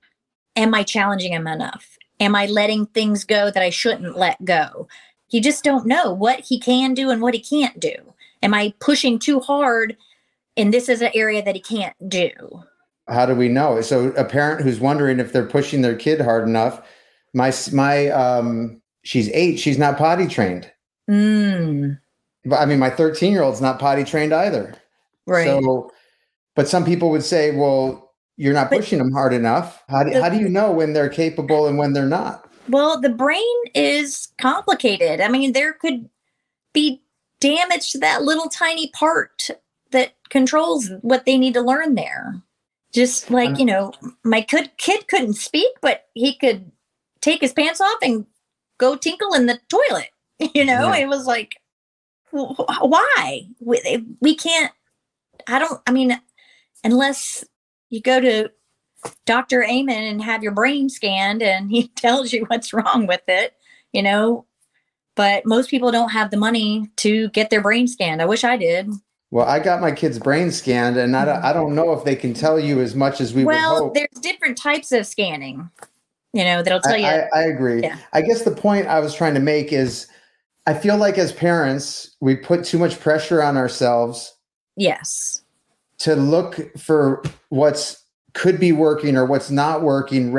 Am 0.56 0.74
I 0.74 0.84
challenging 0.84 1.34
him 1.34 1.48
enough? 1.48 1.98
Am 2.20 2.36
I 2.36 2.46
letting 2.46 2.86
things 2.88 3.24
go 3.24 3.50
that 3.52 3.64
I 3.64 3.70
shouldn't 3.70 4.18
let 4.18 4.44
go? 4.44 4.88
You 5.30 5.42
just 5.42 5.64
don't 5.64 5.88
know 5.88 6.12
what 6.12 6.42
he 6.42 6.60
can 6.60 6.94
do 6.94 7.10
and 7.10 7.22
what 7.22 7.34
he 7.34 7.40
can't 7.40 7.80
do. 7.80 7.96
Am 8.44 8.54
I 8.54 8.74
pushing 8.80 9.18
too 9.18 9.40
hard? 9.40 9.96
And 10.58 10.74
this 10.74 10.90
is 10.90 11.02
an 11.02 11.12
area 11.16 11.42
that 11.44 11.56
he 11.56 11.62
can't 11.62 11.96
do. 12.10 12.32
How 13.08 13.26
do 13.26 13.34
we 13.34 13.48
know? 13.48 13.82
So 13.82 14.10
a 14.10 14.26
parent 14.26 14.62
who's 14.62 14.80
wondering 14.80 15.20
if 15.20 15.32
they're 15.32 15.46
pushing 15.46 15.82
their 15.82 15.96
kid 15.96 16.20
hard 16.20 16.48
enough, 16.48 16.82
my 17.34 17.54
my 17.72 18.10
um 18.10 18.82
she's 19.04 19.30
eight, 19.30 19.58
she's 19.58 19.78
not 19.78 19.98
potty 19.98 20.28
trained. 20.28 20.72
Mm. 21.10 22.00
But 22.46 22.58
I 22.58 22.66
mean, 22.66 22.80
my 22.80 22.90
13 22.90 23.32
year 23.32 23.42
old's 23.42 23.62
not 23.62 23.80
potty 23.80 24.04
trained 24.04 24.34
either. 24.34 24.76
Right. 25.26 25.48
So 25.48 25.92
but 26.62 26.70
some 26.70 26.86
people 26.86 27.10
would 27.10 27.24
say, 27.24 27.56
well, 27.56 28.14
you're 28.38 28.54
not 28.54 28.70
pushing 28.70 29.00
but 29.00 29.06
them 29.06 29.14
hard 29.14 29.34
enough. 29.34 29.84
How 29.90 30.04
do, 30.04 30.12
the, 30.12 30.22
how 30.22 30.30
do 30.30 30.38
you 30.38 30.48
know 30.48 30.72
when 30.72 30.94
they're 30.94 31.10
capable 31.10 31.66
and 31.66 31.80
when 31.80 31.94
they're 31.94 32.06
not? 32.06 32.48
Well, 32.70 33.02
the 33.02 33.10
brain 33.10 33.42
is 33.74 34.28
complicated. 34.40 35.22
I 35.22 35.28
mean, 35.28 35.54
there 35.54 35.74
could 35.74 36.08
be 36.72 37.02
damage 37.40 37.90
to 37.94 37.98
that 38.02 38.22
little 38.22 38.48
tiny 38.48 38.92
part 38.92 39.48
that 39.90 40.14
controls 40.30 40.92
what 41.02 41.26
they 41.26 41.36
need 41.36 41.56
to 41.56 41.62
learn 41.62 41.96
there. 41.96 42.40
Just 42.94 43.32
like, 43.32 43.58
you 43.58 43.66
know, 43.66 43.92
my 44.24 44.42
kid, 44.44 44.70
kid 44.78 45.08
couldn't 45.08 45.34
speak, 45.34 45.74
but 45.82 46.10
he 46.14 46.38
could 46.38 46.72
take 47.22 47.42
his 47.42 47.54
pants 47.54 47.82
off 47.82 47.98
and 48.04 48.28
go 48.78 48.96
tinkle 48.96 49.34
in 49.34 49.48
the 49.48 49.60
toilet. 49.68 50.10
You 50.54 50.66
know, 50.66 50.94
yeah. 50.94 50.98
it 50.98 51.08
was 51.08 51.26
like, 51.26 51.56
why? 52.30 53.48
We, 53.60 54.06
we 54.22 54.36
can't, 54.36 54.72
I 55.48 55.60
don't, 55.60 55.82
I 55.88 55.92
mean, 55.92 56.20
unless 56.84 57.44
you 57.90 58.02
go 58.02 58.20
to 58.20 58.50
Dr. 59.26 59.64
Amen 59.64 60.04
and 60.04 60.22
have 60.22 60.44
your 60.44 60.52
brain 60.52 60.90
scanned 60.90 61.42
and 61.42 61.70
he 61.72 61.88
tells 61.90 62.34
you 62.34 62.46
what's 62.46 62.74
wrong 62.74 63.08
with 63.08 63.24
it, 63.28 63.54
you 63.94 64.02
know. 64.02 64.46
But 65.16 65.46
most 65.46 65.70
people 65.70 65.92
don't 65.92 66.10
have 66.10 66.32
the 66.32 66.38
money 66.38 66.90
to 66.98 67.30
get 67.30 67.50
their 67.50 67.62
brain 67.62 67.88
scanned. 67.88 68.22
I 68.22 68.26
wish 68.26 68.44
I 68.44 68.56
did. 68.56 68.90
Well, 69.30 69.46
I 69.46 69.60
got 69.60 69.82
my 69.82 69.92
kid's 69.92 70.20
brain 70.20 70.52
scanned, 70.52 70.98
and 70.98 71.16
I 71.16 71.24
don't, 71.26 71.44
I 71.44 71.54
don't 71.54 71.76
know 71.76 71.94
if 71.94 72.04
they 72.04 72.16
can 72.16 72.34
tell 72.34 72.60
you 72.60 72.82
as 72.82 72.96
much 72.96 73.22
as 73.22 73.34
we 73.34 73.46
well, 73.46 73.92
there's 73.92 74.10
different 74.22 74.58
types 74.58 74.92
of 74.92 75.06
scanning, 75.06 75.70
you 76.34 76.44
know, 76.44 76.62
that'll 76.62 76.82
tell 76.82 76.96
I, 76.96 76.98
you. 76.98 77.06
I, 77.06 77.28
I 77.34 77.44
agree. 77.44 77.82
Yeah. 77.82 77.98
I 78.12 78.22
guess 78.22 78.44
the 78.44 78.52
point 78.52 78.88
I 78.88 79.00
was 79.00 79.14
trying 79.14 79.34
to 79.36 79.40
make 79.40 79.72
is 79.72 80.08
I 80.66 80.74
feel 80.74 80.98
like 80.98 81.18
as 81.18 81.32
parents, 81.32 82.16
we 82.20 82.36
put 82.36 82.66
too 82.66 82.78
much 82.78 83.00
pressure 83.00 83.42
on 83.42 83.56
ourselves. 83.56 84.34
Yes 84.76 85.41
to 86.02 86.16
look 86.16 86.76
for 86.78 87.22
what's 87.50 88.04
could 88.34 88.60
be 88.60 88.72
working 88.72 89.18
or 89.18 89.26
what's 89.26 89.52
not 89.52 89.82
working 89.82 90.32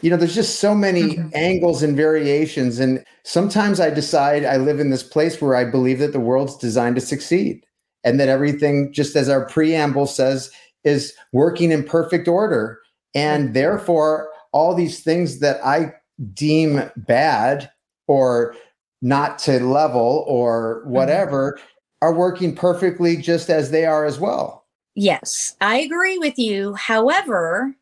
you 0.00 0.08
know 0.08 0.16
there's 0.16 0.34
just 0.34 0.60
so 0.60 0.74
many 0.74 1.02
mm-hmm. 1.16 1.28
angles 1.34 1.82
and 1.82 1.96
variations 1.96 2.78
and 2.78 3.04
sometimes 3.24 3.80
i 3.80 3.90
decide 3.90 4.44
i 4.44 4.56
live 4.56 4.78
in 4.78 4.90
this 4.90 5.02
place 5.02 5.40
where 5.40 5.56
i 5.56 5.64
believe 5.64 5.98
that 5.98 6.12
the 6.12 6.20
world's 6.20 6.56
designed 6.56 6.94
to 6.94 7.00
succeed 7.00 7.64
and 8.04 8.20
that 8.20 8.28
everything 8.28 8.92
just 8.92 9.16
as 9.16 9.28
our 9.28 9.44
preamble 9.46 10.06
says 10.06 10.50
is 10.84 11.12
working 11.32 11.72
in 11.72 11.82
perfect 11.82 12.28
order 12.28 12.80
and 13.14 13.46
mm-hmm. 13.46 13.54
therefore 13.54 14.30
all 14.52 14.72
these 14.72 15.00
things 15.00 15.40
that 15.40 15.60
i 15.64 15.92
deem 16.34 16.80
bad 16.96 17.68
or 18.06 18.54
not 19.00 19.38
to 19.40 19.58
level 19.58 20.24
or 20.28 20.80
mm-hmm. 20.82 20.92
whatever 20.92 21.54
mm-hmm. 21.54 21.64
are 22.02 22.14
working 22.14 22.54
perfectly 22.54 23.16
just 23.16 23.50
as 23.50 23.72
they 23.72 23.84
are 23.84 24.04
as 24.04 24.20
well 24.20 24.61
Yes, 24.94 25.56
I 25.60 25.78
agree 25.78 26.18
with 26.18 26.38
you. 26.38 26.74
However, 26.74 27.74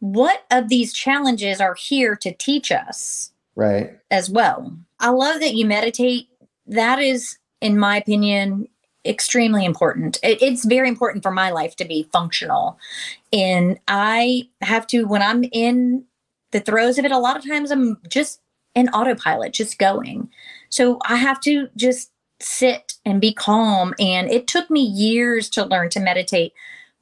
what 0.00 0.44
of 0.50 0.68
these 0.68 0.92
challenges 0.92 1.60
are 1.60 1.74
here 1.74 2.16
to 2.16 2.32
teach 2.32 2.72
us? 2.72 3.32
Right. 3.54 3.98
As 4.10 4.30
well. 4.30 4.76
I 4.98 5.10
love 5.10 5.40
that 5.40 5.54
you 5.54 5.66
meditate. 5.66 6.28
That 6.66 6.98
is, 6.98 7.38
in 7.60 7.78
my 7.78 7.98
opinion, 7.98 8.68
extremely 9.04 9.64
important. 9.64 10.18
It, 10.22 10.42
it's 10.42 10.64
very 10.64 10.88
important 10.88 11.22
for 11.22 11.30
my 11.30 11.50
life 11.50 11.76
to 11.76 11.84
be 11.84 12.08
functional. 12.12 12.78
And 13.32 13.78
I 13.88 14.48
have 14.60 14.86
to, 14.88 15.04
when 15.04 15.22
I'm 15.22 15.44
in 15.52 16.04
the 16.50 16.60
throes 16.60 16.98
of 16.98 17.04
it, 17.04 17.12
a 17.12 17.18
lot 17.18 17.36
of 17.36 17.46
times 17.46 17.70
I'm 17.70 17.98
just 18.08 18.40
in 18.74 18.88
autopilot, 18.90 19.52
just 19.52 19.78
going. 19.78 20.28
So 20.68 20.98
I 21.04 21.16
have 21.16 21.40
to 21.42 21.68
just 21.76 22.10
sit 22.42 22.94
and 23.04 23.20
be 23.20 23.32
calm. 23.32 23.94
And 23.98 24.30
it 24.30 24.46
took 24.46 24.70
me 24.70 24.80
years 24.80 25.48
to 25.50 25.64
learn 25.64 25.90
to 25.90 26.00
meditate. 26.00 26.52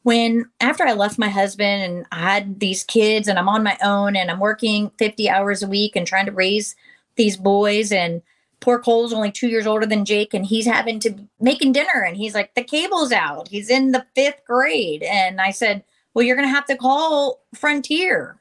When 0.03 0.49
after 0.61 0.85
I 0.85 0.93
left 0.93 1.19
my 1.19 1.29
husband 1.29 1.83
and 1.83 2.07
I 2.13 2.19
had 2.19 2.61
these 2.61 2.85
kids 2.85 3.29
and 3.29 3.39
I'm 3.39 3.49
on 3.49 3.63
my 3.63 3.77
own 3.83 4.17
and 4.17 4.31
I'm 4.31 4.41
working 4.41 4.91
50 4.99 5.29
hours 5.29 5.63
a 5.63 5.69
week 5.69 5.97
and 5.97 6.07
trying 6.07 6.27
to 6.27 6.33
raise 6.33 6.77
these 7.17 7.37
boys 7.37 7.93
and 7.93 8.23
poor 8.61 8.79
Cole's 8.79 9.13
only 9.13 9.31
two 9.31 9.49
years 9.49 9.67
older 9.67 9.87
than 9.87 10.05
Jake 10.05 10.35
and 10.35 10.47
he's 10.47 10.67
having 10.67 10.99
to 11.01 11.15
making 11.41 11.73
dinner 11.73 12.05
and 12.07 12.17
he's 12.17 12.35
like, 12.35 12.55
the 12.55 12.65
cable's 12.65 13.13
out. 13.13 13.49
He's 13.49 13.71
in 13.71 13.93
the 13.93 14.07
fifth 14.15 14.45
grade. 14.47 15.03
And 15.03 15.41
I 15.41 15.51
said, 15.51 15.85
Well, 16.15 16.25
you're 16.25 16.37
gonna 16.37 16.49
have 16.49 16.67
to 16.67 16.77
call 16.77 17.41
Frontier 17.55 18.41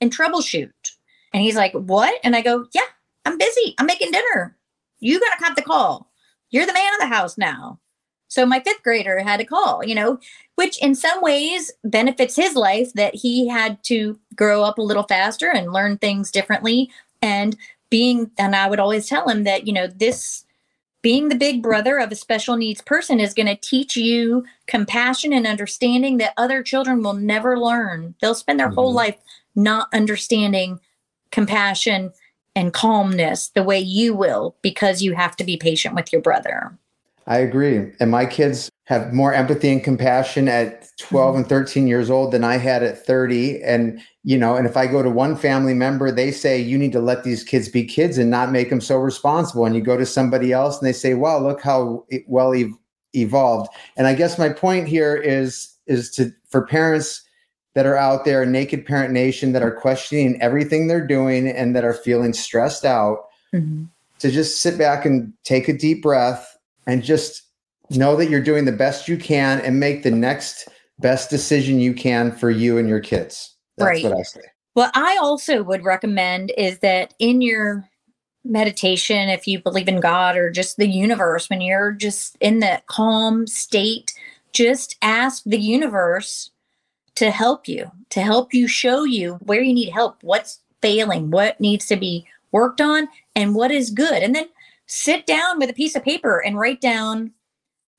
and 0.00 0.14
troubleshoot. 0.14 0.72
And 1.32 1.42
he's 1.42 1.56
like, 1.56 1.72
What? 1.72 2.18
And 2.24 2.34
I 2.34 2.42
go, 2.42 2.66
Yeah, 2.74 2.82
I'm 3.24 3.38
busy. 3.38 3.74
I'm 3.78 3.86
making 3.86 4.10
dinner. 4.10 4.56
You 5.00 5.20
gotta 5.20 5.44
have 5.44 5.54
the 5.54 5.62
call 5.62 6.10
you're 6.54 6.66
the 6.66 6.72
man 6.72 6.94
of 6.94 7.00
the 7.00 7.14
house 7.14 7.36
now. 7.36 7.80
So 8.28 8.46
my 8.46 8.60
fifth 8.60 8.82
grader 8.82 9.18
had 9.18 9.40
a 9.40 9.44
call, 9.44 9.84
you 9.84 9.94
know, 9.94 10.18
which 10.54 10.80
in 10.80 10.94
some 10.94 11.20
ways 11.20 11.72
benefits 11.82 12.36
his 12.36 12.54
life 12.54 12.92
that 12.94 13.14
he 13.14 13.48
had 13.48 13.82
to 13.84 14.18
grow 14.36 14.62
up 14.62 14.78
a 14.78 14.82
little 14.82 15.02
faster 15.02 15.50
and 15.52 15.72
learn 15.72 15.98
things 15.98 16.30
differently. 16.30 16.90
And 17.20 17.56
being, 17.90 18.30
and 18.38 18.54
I 18.54 18.68
would 18.68 18.80
always 18.80 19.08
tell 19.08 19.28
him 19.28 19.42
that, 19.44 19.66
you 19.66 19.72
know, 19.72 19.88
this 19.88 20.44
being 21.02 21.28
the 21.28 21.34
big 21.34 21.62
brother 21.62 21.98
of 21.98 22.10
a 22.12 22.16
special 22.16 22.56
needs 22.56 22.80
person 22.80 23.20
is 23.20 23.34
going 23.34 23.46
to 23.46 23.56
teach 23.56 23.96
you 23.96 24.44
compassion 24.66 25.32
and 25.32 25.46
understanding 25.46 26.18
that 26.18 26.34
other 26.36 26.62
children 26.62 27.02
will 27.02 27.14
never 27.14 27.58
learn. 27.58 28.14
They'll 28.20 28.34
spend 28.34 28.58
their 28.58 28.68
mm-hmm. 28.68 28.76
whole 28.76 28.92
life 28.92 29.16
not 29.54 29.88
understanding 29.92 30.80
compassion 31.30 32.12
and 32.56 32.72
calmness 32.72 33.48
the 33.48 33.62
way 33.62 33.78
you 33.78 34.14
will 34.14 34.56
because 34.62 35.02
you 35.02 35.14
have 35.14 35.36
to 35.36 35.44
be 35.44 35.56
patient 35.56 35.94
with 35.94 36.12
your 36.12 36.22
brother. 36.22 36.76
I 37.26 37.38
agree. 37.38 37.90
And 38.00 38.10
my 38.10 38.26
kids 38.26 38.70
have 38.84 39.14
more 39.14 39.32
empathy 39.32 39.72
and 39.72 39.82
compassion 39.82 40.46
at 40.46 40.86
12 40.98 41.30
mm-hmm. 41.30 41.38
and 41.38 41.48
13 41.48 41.86
years 41.86 42.10
old 42.10 42.32
than 42.32 42.44
I 42.44 42.58
had 42.58 42.82
at 42.82 43.04
30. 43.04 43.62
And, 43.62 43.98
you 44.24 44.36
know, 44.36 44.56
and 44.56 44.66
if 44.66 44.76
I 44.76 44.86
go 44.86 45.02
to 45.02 45.08
one 45.08 45.34
family 45.34 45.72
member, 45.72 46.10
they 46.10 46.30
say, 46.30 46.60
you 46.60 46.76
need 46.76 46.92
to 46.92 47.00
let 47.00 47.24
these 47.24 47.42
kids 47.42 47.68
be 47.68 47.84
kids 47.84 48.18
and 48.18 48.30
not 48.30 48.52
make 48.52 48.68
them 48.68 48.82
so 48.82 48.96
responsible. 48.96 49.64
And 49.64 49.74
you 49.74 49.80
go 49.80 49.96
to 49.96 50.04
somebody 50.04 50.52
else 50.52 50.78
and 50.78 50.86
they 50.86 50.92
say, 50.92 51.14
wow, 51.14 51.38
look 51.38 51.62
how 51.62 52.04
well 52.26 52.54
evolved. 53.14 53.70
And 53.96 54.06
I 54.06 54.14
guess 54.14 54.38
my 54.38 54.50
point 54.50 54.86
here 54.86 55.16
is 55.16 55.70
is 55.86 56.10
to 56.12 56.32
for 56.48 56.66
parents 56.66 57.23
that 57.74 57.86
are 57.86 57.96
out 57.96 58.24
there, 58.24 58.46
naked 58.46 58.86
parent 58.86 59.12
nation, 59.12 59.52
that 59.52 59.62
are 59.62 59.72
questioning 59.72 60.40
everything 60.40 60.86
they're 60.86 61.06
doing 61.06 61.48
and 61.48 61.74
that 61.74 61.84
are 61.84 61.92
feeling 61.92 62.32
stressed 62.32 62.84
out, 62.84 63.26
mm-hmm. 63.52 63.84
to 64.20 64.30
just 64.30 64.60
sit 64.60 64.78
back 64.78 65.04
and 65.04 65.32
take 65.44 65.68
a 65.68 65.76
deep 65.76 66.02
breath 66.02 66.56
and 66.86 67.02
just 67.02 67.42
know 67.90 68.16
that 68.16 68.30
you're 68.30 68.42
doing 68.42 68.64
the 68.64 68.72
best 68.72 69.08
you 69.08 69.16
can 69.16 69.60
and 69.60 69.80
make 69.80 70.02
the 70.02 70.10
next 70.10 70.68
best 71.00 71.30
decision 71.30 71.80
you 71.80 71.92
can 71.92 72.32
for 72.32 72.50
you 72.50 72.78
and 72.78 72.88
your 72.88 73.00
kids. 73.00 73.54
That's 73.76 73.88
right. 73.88 74.04
what 74.04 74.18
I 74.18 74.22
say. 74.22 74.40
What 74.74 74.90
I 74.94 75.18
also 75.20 75.62
would 75.62 75.84
recommend 75.84 76.52
is 76.56 76.78
that 76.80 77.14
in 77.18 77.40
your 77.40 77.88
meditation, 78.44 79.28
if 79.28 79.46
you 79.46 79.60
believe 79.60 79.88
in 79.88 80.00
God 80.00 80.36
or 80.36 80.50
just 80.50 80.76
the 80.76 80.88
universe, 80.88 81.48
when 81.48 81.60
you're 81.60 81.92
just 81.92 82.36
in 82.40 82.60
that 82.60 82.86
calm 82.86 83.46
state, 83.46 84.12
just 84.52 84.96
ask 85.02 85.42
the 85.44 85.60
universe 85.60 86.50
to 87.16 87.30
help 87.30 87.68
you, 87.68 87.90
to 88.10 88.20
help 88.20 88.52
you 88.52 88.66
show 88.66 89.04
you 89.04 89.34
where 89.34 89.62
you 89.62 89.72
need 89.72 89.90
help, 89.90 90.22
what's 90.22 90.60
failing, 90.82 91.30
what 91.30 91.60
needs 91.60 91.86
to 91.86 91.96
be 91.96 92.26
worked 92.52 92.80
on, 92.80 93.08
and 93.34 93.54
what 93.54 93.70
is 93.70 93.90
good. 93.90 94.22
And 94.22 94.34
then 94.34 94.48
sit 94.86 95.26
down 95.26 95.58
with 95.58 95.70
a 95.70 95.74
piece 95.74 95.96
of 95.96 96.04
paper 96.04 96.40
and 96.40 96.58
write 96.58 96.80
down 96.80 97.32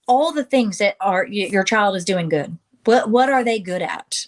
all 0.08 0.32
the 0.32 0.44
things 0.44 0.78
that 0.78 0.96
are 1.02 1.26
your 1.26 1.64
child 1.64 1.96
is 1.96 2.06
doing 2.06 2.30
good. 2.30 2.58
What 2.84 3.10
what 3.10 3.30
are 3.30 3.44
they 3.44 3.60
good 3.60 3.82
at? 3.82 4.28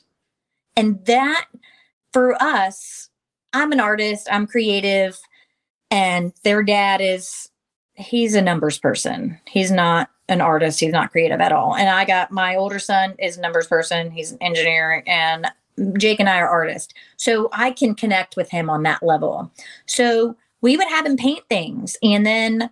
And 0.76 1.06
that 1.06 1.48
for 2.14 2.42
us, 2.42 3.10
I'm 3.54 3.72
an 3.72 3.80
artist, 3.80 4.28
I'm 4.32 4.48
creative, 4.48 5.20
and 5.92 6.34
their 6.44 6.64
dad 6.64 7.02
is 7.02 7.50
he's 7.94 8.36
a 8.36 8.42
numbers 8.42 8.80
person. 8.80 9.40
He's 9.48 9.72
not 9.72 10.10
an 10.30 10.41
artist, 10.41 10.80
he's 10.80 10.91
not 10.91 11.11
creative 11.11 11.39
at 11.39 11.51
all. 11.51 11.75
And 11.75 11.89
I 11.89 12.05
got 12.05 12.32
my 12.32 12.55
older 12.55 12.80
son 12.80 13.15
is 13.19 13.38
a 13.38 13.41
numbers 13.41 13.67
person, 13.67 14.11
he's 14.11 14.32
an 14.32 14.38
engineer 14.41 15.03
and 15.07 15.47
Jake 15.97 16.19
and 16.19 16.28
I 16.28 16.39
are 16.39 16.49
artists. 16.49 16.93
So 17.17 17.49
I 17.53 17.71
can 17.71 17.93
connect 17.93 18.36
with 18.36 18.49
him 18.49 18.69
on 18.69 18.84
that 18.84 19.03
level. 19.03 19.51
So 19.86 20.36
we 20.61 20.75
would 20.75 20.88
have 20.88 21.05
him 21.05 21.17
paint 21.17 21.43
things 21.49 21.97
and 22.01 22.25
then 22.25 22.69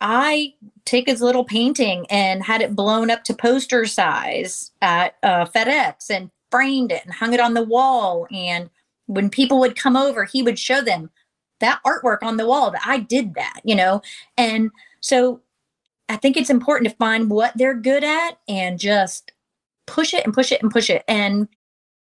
I 0.00 0.54
take 0.84 1.08
his 1.08 1.20
little 1.20 1.44
painting 1.44 2.06
and 2.08 2.42
had 2.42 2.62
it 2.62 2.76
blown 2.76 3.10
up 3.10 3.24
to 3.24 3.34
poster 3.34 3.84
size 3.84 4.70
at 4.80 5.16
uh, 5.22 5.44
FedEx 5.46 6.10
and 6.10 6.30
framed 6.50 6.92
it 6.92 7.04
and 7.04 7.12
hung 7.12 7.34
it 7.34 7.40
on 7.40 7.54
the 7.54 7.64
wall. 7.64 8.26
And 8.32 8.70
when 9.06 9.28
people 9.28 9.58
would 9.60 9.76
come 9.76 9.96
over, 9.96 10.24
he 10.24 10.42
would 10.42 10.58
show 10.58 10.80
them 10.80 11.10
that 11.60 11.80
artwork 11.84 12.22
on 12.22 12.36
the 12.36 12.46
wall 12.46 12.70
that 12.70 12.82
I 12.86 13.00
did 13.00 13.34
that, 13.34 13.60
you 13.64 13.74
know? 13.74 14.00
And 14.36 14.70
so 15.00 15.40
I 16.08 16.16
think 16.16 16.36
it's 16.36 16.50
important 16.50 16.90
to 16.90 16.96
find 16.96 17.30
what 17.30 17.52
they're 17.56 17.74
good 17.74 18.04
at 18.04 18.38
and 18.48 18.78
just 18.78 19.32
push 19.86 20.14
it 20.14 20.24
and 20.24 20.34
push 20.34 20.52
it 20.52 20.62
and 20.62 20.70
push 20.70 20.90
it. 20.90 21.04
And 21.08 21.48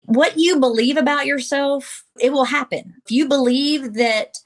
what 0.06 0.38
you 0.38 0.60
believe 0.60 0.97
about 0.97 1.26
yourself, 1.26 2.04
it 2.20 2.32
will 2.32 2.45
happen. 2.45 2.95
If 3.06 3.12
you 3.12 3.28
believe 3.28 3.93
that 3.93 4.38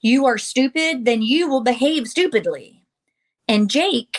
you 0.00 0.26
are 0.26 0.38
stupid, 0.38 1.04
then 1.04 1.22
you 1.22 1.48
will 1.48 1.62
behave 1.62 2.08
stupidly. 2.08 2.84
And 3.48 3.70
Jake, 3.70 4.18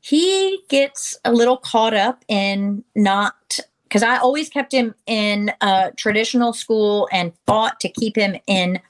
he 0.00 0.60
gets 0.68 1.16
a 1.24 1.32
little 1.32 1.56
caught 1.56 1.94
up 1.94 2.24
in 2.28 2.84
not 2.94 3.60
because 3.84 4.02
I 4.02 4.18
always 4.18 4.50
kept 4.50 4.72
him 4.72 4.94
in 5.06 5.50
a 5.60 5.92
traditional 5.96 6.52
school 6.52 7.08
and 7.10 7.32
fought 7.46 7.80
to 7.80 7.88
keep 7.88 8.16
him 8.16 8.36
in 8.46 8.80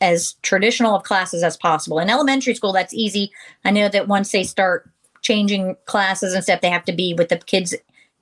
as 0.00 0.34
traditional 0.42 0.94
of 0.94 1.02
classes 1.02 1.42
as 1.42 1.56
possible. 1.56 1.98
In 1.98 2.10
elementary 2.10 2.54
school, 2.54 2.72
that's 2.72 2.94
easy. 2.94 3.30
I 3.64 3.70
know 3.70 3.88
that 3.88 4.08
once 4.08 4.30
they 4.30 4.44
start 4.44 4.88
changing 5.22 5.76
classes 5.86 6.34
and 6.34 6.42
stuff, 6.42 6.60
they 6.60 6.70
have 6.70 6.84
to 6.84 6.92
be 6.92 7.14
with 7.14 7.28
the 7.28 7.38
kids 7.38 7.74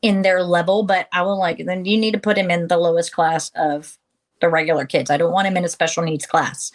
in 0.02 0.22
their 0.22 0.42
level, 0.42 0.82
but 0.82 1.08
I 1.12 1.22
will 1.22 1.38
like 1.38 1.64
then 1.64 1.84
you 1.84 1.98
need 1.98 2.12
to 2.12 2.20
put 2.20 2.38
him 2.38 2.50
in 2.50 2.68
the 2.68 2.76
lowest 2.76 3.12
class 3.12 3.50
of 3.54 3.98
the 4.40 4.48
regular 4.48 4.84
kids. 4.84 5.10
I 5.10 5.16
don't 5.16 5.32
want 5.32 5.48
him 5.48 5.56
in 5.56 5.64
a 5.64 5.68
special 5.68 6.02
needs 6.02 6.26
class 6.26 6.70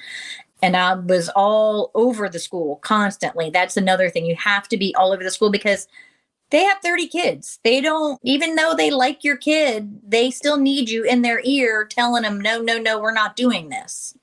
and 0.61 0.77
I 0.77 0.93
was 0.93 1.29
all 1.29 1.91
over 1.95 2.29
the 2.29 2.39
school 2.39 2.77
constantly. 2.77 3.49
That's 3.49 3.77
another 3.77 4.09
thing. 4.09 4.25
You 4.25 4.35
have 4.35 4.67
to 4.69 4.77
be 4.77 4.93
all 4.95 5.11
over 5.11 5.23
the 5.23 5.31
school 5.31 5.49
because 5.49 5.87
they 6.51 6.63
have 6.63 6.79
30 6.83 7.07
kids. 7.07 7.59
They 7.63 7.81
don't, 7.81 8.19
even 8.23 8.55
though 8.55 8.75
they 8.75 8.91
like 8.91 9.23
your 9.23 9.37
kid, 9.37 9.99
they 10.07 10.29
still 10.29 10.57
need 10.57 10.89
you 10.89 11.03
in 11.03 11.21
their 11.21 11.41
ear 11.43 11.85
telling 11.85 12.23
them, 12.23 12.39
no, 12.39 12.61
no, 12.61 12.77
no, 12.77 12.99
we're 12.99 13.13
not 13.13 13.35
doing 13.35 13.69
this. 13.69 14.15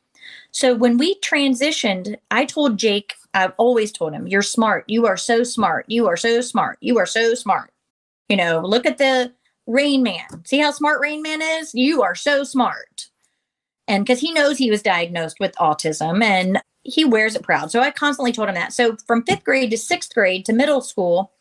So 0.51 0.74
when 0.74 0.99
we 0.99 1.18
transitioned, 1.20 2.16
I 2.30 2.44
told 2.44 2.78
Jake, 2.78 3.14
I've 3.34 3.53
always 3.59 3.92
told 3.92 4.12
him, 4.12 4.26
you're 4.26 4.42
smart. 4.42 4.84
You 4.88 5.07
are 5.07 5.16
so 5.16 5.44
smart. 5.44 5.84
You 5.88 6.09
are 6.09 6.16
so 6.16 6.40
smart. 6.40 6.78
You 6.80 6.99
are 6.99 7.07
so 7.07 7.34
smart. 7.34 7.70
You 8.28 8.36
know, 8.36 8.61
look 8.61 8.86
at 8.86 8.99
the 8.99 9.32
Rain 9.66 10.03
Man. 10.03 10.44
See 10.44 10.59
how 10.59 10.70
smart 10.70 11.01
Rain 11.01 11.22
Man 11.22 11.42
is? 11.42 11.74
You 11.74 12.03
are 12.03 12.14
so 12.14 12.44
smart 12.44 13.09
and 13.88 14.05
because 14.05 14.20
he 14.20 14.32
knows 14.32 14.59
he 14.59 14.70
was 14.70 14.82
diagnosed 14.82 15.40
with 15.40 15.57
autism 15.57 16.22
and 16.22 16.62
he 16.84 17.05
wears 17.05 17.34
it 17.34 17.42
proud. 17.42 17.72
So 17.72 17.80
I 17.80 17.90
constantly 17.90 18.32
told 18.32 18.49
him 18.49 18.55
that. 18.55 18.72
So 18.72 18.96
from 19.07 19.24
fifth 19.24 19.44
grade 19.44 19.70
to 19.70 19.78
sixth 19.78 20.14
grade 20.14 20.44
to 20.44 20.53
middle 20.53 20.82
school, 20.82 21.32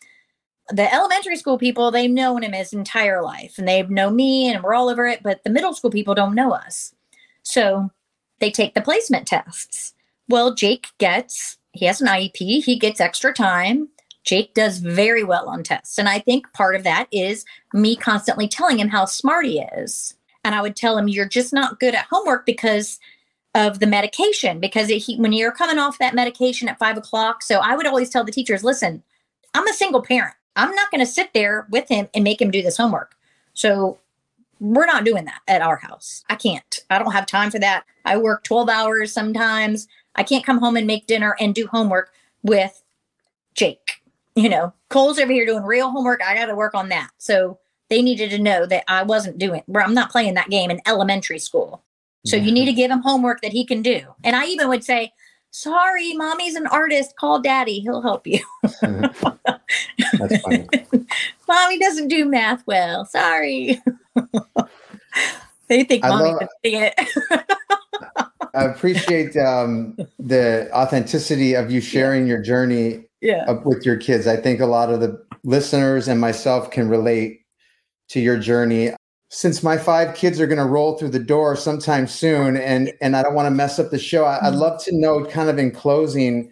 the 0.70 0.92
elementary 0.94 1.36
school 1.36 1.58
people, 1.58 1.92
they've 1.92 2.10
known 2.10 2.44
him 2.44 2.54
his 2.54 2.74
entire 2.74 3.22
life 3.22 3.56
and 3.58 3.68
they've 3.68 3.90
know 3.90 4.10
me 4.10 4.52
and 4.52 4.64
we're 4.64 4.74
all 4.74 4.90
over 4.90 5.06
it. 5.06 5.22
But 5.24 5.44
the 5.44 5.50
middle 5.50 5.74
school 5.74 5.92
people 5.92 6.16
don't 6.16 6.36
know 6.36 6.52
us. 6.52 6.96
So 7.44 7.92
they 8.40 8.52
take 8.52 8.74
the 8.74 8.82
placement 8.82 9.28
tests. 9.28 9.94
Well, 10.30 10.54
Jake 10.54 10.88
gets, 10.98 11.58
he 11.72 11.86
has 11.86 12.02
an 12.02 12.08
IEP, 12.08 12.64
he 12.64 12.78
gets 12.78 13.00
extra 13.00 13.34
time. 13.34 13.90
Jake 14.24 14.54
does 14.54 14.80
very 14.80 15.24
well 15.24 15.48
on 15.48 15.64
tests. 15.64 15.98
And 15.98 16.10
I 16.10 16.20
think 16.20 16.52
part 16.52 16.76
of 16.76 16.84
that 16.84 17.08
is 17.12 17.46
me 17.74 17.96
constantly 17.96 18.48
telling 18.48 18.80
him 18.80 18.90
how 18.90 19.06
smart 19.06 19.46
he 19.46 19.62
is 19.62 20.18
and 20.48 20.56
I 20.56 20.62
would 20.62 20.78
tell 20.78 20.98
him, 20.98 21.10
You're 21.10 21.28
just 21.28 21.52
not 21.52 21.80
good 21.80 21.94
at 21.94 22.08
homework 22.10 22.46
because 22.46 23.00
of 23.54 23.80
the 23.80 23.86
medication. 23.86 24.62
Because 24.62 24.90
it, 24.90 25.00
he, 25.00 25.18
when 25.18 25.34
you're 25.34 25.52
coming 25.52 25.78
off 25.78 25.98
that 25.98 26.16
medication 26.16 26.70
at 26.70 26.80
five 26.80 26.98
o'clock, 26.98 27.44
so 27.44 27.60
I 27.60 27.76
would 27.76 27.86
always 27.86 28.10
tell 28.10 28.24
the 28.24 28.32
teachers, 28.32 28.64
Listen, 28.64 29.04
I'm 29.54 29.68
a 29.68 29.74
single 29.74 30.02
parent. 30.02 30.36
I'm 30.56 30.74
not 30.74 30.90
going 30.90 31.02
to 31.02 31.12
sit 31.12 31.32
there 31.34 31.68
with 31.70 31.90
him 31.90 32.08
and 32.14 32.24
make 32.24 32.42
him 32.42 32.50
do 32.50 32.62
this 32.62 32.78
homework. 32.78 33.16
So 33.54 34.00
we're 34.60 34.86
not 34.86 35.06
doing 35.06 35.26
that 35.26 35.42
at 35.48 35.62
our 35.62 35.78
house. 35.78 36.24
I 36.30 36.36
can't. 36.36 36.80
I 36.90 37.00
don't 37.00 37.12
have 37.12 37.26
time 37.26 37.52
for 37.52 37.60
that. 37.60 37.86
I 38.06 38.18
work 38.18 38.44
12 38.44 38.70
hours 38.70 39.14
sometimes. 39.14 39.88
I 40.16 40.24
can't 40.24 40.46
come 40.46 40.60
home 40.60 40.78
and 40.78 40.88
make 40.88 41.08
dinner 41.08 41.36
and 41.40 41.54
do 41.54 41.68
homework 41.68 42.12
with 42.44 42.84
Jake. 43.54 44.02
You 44.36 44.50
know, 44.50 44.74
Cole's 44.90 45.20
over 45.20 45.32
here 45.32 45.46
doing 45.46 45.64
real 45.64 45.90
homework. 45.90 46.22
I 46.24 46.36
got 46.36 46.46
to 46.46 46.56
work 46.56 46.76
on 46.76 46.90
that. 46.90 47.10
So 47.18 47.60
they 47.90 48.02
needed 48.02 48.30
to 48.32 48.40
know 48.40 48.66
that 48.66 48.84
I 48.88 49.04
wasn't 49.04 49.38
doing, 49.38 49.64
I'm 49.76 49.94
not 49.94 50.12
playing 50.12 50.36
that 50.36 50.50
game 50.50 50.70
in 50.70 50.82
elementary 50.86 51.40
school. 51.40 51.84
So 52.26 52.36
yeah. 52.36 52.44
you 52.44 52.52
need 52.52 52.66
to 52.66 52.72
mm-hmm. 52.72 52.78
give 52.78 52.92
him 52.92 53.02
homework 53.02 53.42
that 53.42 53.52
he 53.52 53.66
can 53.66 53.82
do. 53.82 54.02
And 54.24 54.36
I 54.36 54.46
even 54.46 54.68
would 54.70 54.84
say, 54.84 55.14
sorry, 55.52 56.14
mommy's 56.14 56.56
an 56.56 56.68
artist. 56.68 57.16
Call 57.18 57.42
daddy. 57.42 57.80
He'll 57.80 58.02
help 58.02 58.28
you. 58.28 58.40
Mm-hmm. 58.66 59.52
That's 60.20 60.42
funny. 60.42 60.68
Mommy 61.48 61.80
doesn't 61.80 62.08
do 62.08 62.26
math 62.26 62.66
well. 62.68 63.06
Sorry. 63.06 63.82
they 65.68 65.84
think 65.84 66.04
I 66.04 66.10
mommy 66.10 66.40
can 66.40 66.48
see 66.64 66.76
it. 66.76 66.94
I 68.54 68.64
appreciate 68.64 69.36
um, 69.38 69.98
the 70.20 70.70
authenticity 70.74 71.54
of 71.54 71.72
you 71.72 71.82
sharing 71.82 72.24
yeah. 72.24 72.34
your 72.34 72.42
journey 72.42 73.06
yeah. 73.22 73.52
with 73.64 73.86
your 73.86 73.98
kids. 73.98 74.28
I 74.28 74.38
think 74.38 74.60
a 74.60 74.66
lot 74.66 74.92
of 74.92 75.00
the 75.00 75.22
listeners 75.44 76.08
and 76.08 76.20
myself 76.20 76.72
can 76.72 76.90
relate 76.90 77.42
to 78.10 78.20
your 78.20 78.38
journey. 78.38 78.92
Since 79.30 79.62
my 79.62 79.78
five 79.78 80.16
kids 80.16 80.40
are 80.40 80.48
going 80.48 80.58
to 80.58 80.66
roll 80.66 80.98
through 80.98 81.10
the 81.10 81.20
door 81.20 81.56
sometime 81.58 82.08
soon, 82.08 82.56
and 82.56 82.94
and 83.02 83.16
I 83.16 83.24
don't 83.24 83.34
want 83.34 83.48
to 83.48 83.52
mess 83.52 83.78
up 83.78 83.92
the 83.92 84.00
show, 84.00 84.24
I, 84.24 84.36
would 84.36 84.54
mm-hmm. 84.54 84.62
love 84.62 84.84
to 84.86 84.98
know, 84.98 85.26
kind 85.26 85.50
of 85.50 85.60
in 85.60 85.72
closing, 85.72 86.50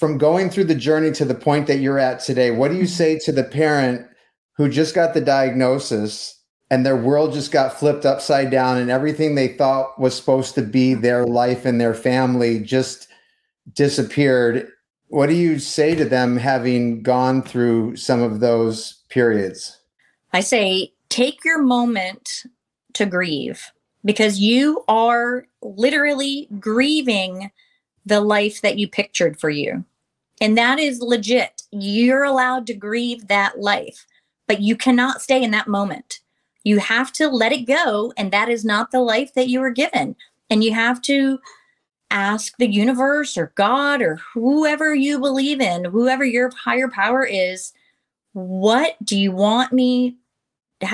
from 0.00 0.16
going 0.16 0.48
through 0.48 0.64
the 0.64 0.74
journey 0.74 1.10
to 1.10 1.26
the 1.26 1.34
point 1.34 1.66
that 1.66 1.80
you're 1.80 1.98
at 1.98 2.20
today. 2.20 2.50
What 2.50 2.68
do 2.68 2.74
you 2.78 2.84
mm-hmm. 2.84 2.88
say 2.88 3.18
to 3.18 3.32
the 3.32 3.44
parent 3.44 4.06
who 4.56 4.70
just 4.70 4.94
got 4.94 5.12
the 5.12 5.20
diagnosis 5.20 6.40
and 6.70 6.86
their 6.86 6.96
world 6.96 7.34
just 7.34 7.52
got 7.52 7.78
flipped 7.78 8.06
upside 8.06 8.50
down, 8.50 8.78
and 8.78 8.90
everything 8.90 9.34
they 9.34 9.48
thought 9.48 10.00
was 10.00 10.16
supposed 10.16 10.54
to 10.54 10.62
be 10.62 10.92
mm-hmm. 10.92 11.02
their 11.02 11.26
life 11.26 11.66
and 11.66 11.78
their 11.78 11.92
family 11.92 12.60
just 12.60 13.08
disappeared? 13.74 14.68
What 15.08 15.28
do 15.28 15.34
you 15.34 15.58
say 15.58 15.94
to 15.96 16.06
them 16.06 16.38
having 16.38 17.02
gone 17.02 17.42
through 17.42 17.96
some 17.96 18.22
of 18.22 18.40
those 18.40 19.02
periods? 19.10 19.76
I 20.32 20.40
say, 20.40 20.94
take 21.10 21.44
your 21.44 21.60
moment 21.60 22.44
to 22.94 23.04
grieve 23.04 23.70
because 24.02 24.38
you 24.38 24.82
are 24.88 25.44
literally 25.60 26.48
grieving 26.58 27.50
the 28.06 28.22
life 28.22 28.62
that 28.62 28.78
you 28.78 28.88
pictured 28.88 29.38
for 29.38 29.50
you. 29.50 29.84
And 30.40 30.56
that 30.56 30.78
is 30.78 31.00
legit. 31.00 31.62
You're 31.70 32.24
allowed 32.24 32.66
to 32.68 32.74
grieve 32.74 33.28
that 33.28 33.60
life, 33.60 34.06
but 34.48 34.60
you 34.60 34.76
cannot 34.76 35.22
stay 35.22 35.42
in 35.42 35.50
that 35.50 35.68
moment. 35.68 36.20
You 36.64 36.78
have 36.78 37.12
to 37.14 37.28
let 37.28 37.52
it 37.52 37.66
go. 37.66 38.12
And 38.16 38.32
that 38.32 38.48
is 38.48 38.64
not 38.64 38.90
the 38.90 39.00
life 39.00 39.34
that 39.34 39.48
you 39.48 39.60
were 39.60 39.70
given. 39.70 40.16
And 40.48 40.64
you 40.64 40.74
have 40.74 41.00
to 41.02 41.38
ask 42.10 42.56
the 42.58 42.70
universe 42.70 43.38
or 43.38 43.52
God 43.54 44.02
or 44.02 44.16
whoever 44.34 44.94
you 44.94 45.20
believe 45.20 45.60
in, 45.60 45.84
whoever 45.84 46.24
your 46.24 46.50
higher 46.50 46.88
power 46.88 47.24
is, 47.24 47.72
what 48.32 48.96
do 49.04 49.18
you 49.18 49.32
want 49.32 49.72
me 49.72 50.16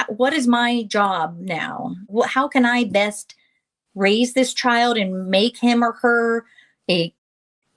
what 0.09 0.32
is 0.32 0.47
my 0.47 0.82
job 0.84 1.36
now 1.38 1.94
how 2.26 2.49
can 2.49 2.64
i 2.64 2.84
best 2.84 3.34
raise 3.94 4.32
this 4.32 4.53
child 4.55 4.97
and 4.97 5.28
make 5.28 5.57
him 5.59 5.84
or 5.84 5.92
her 5.92 6.44
a 6.90 7.14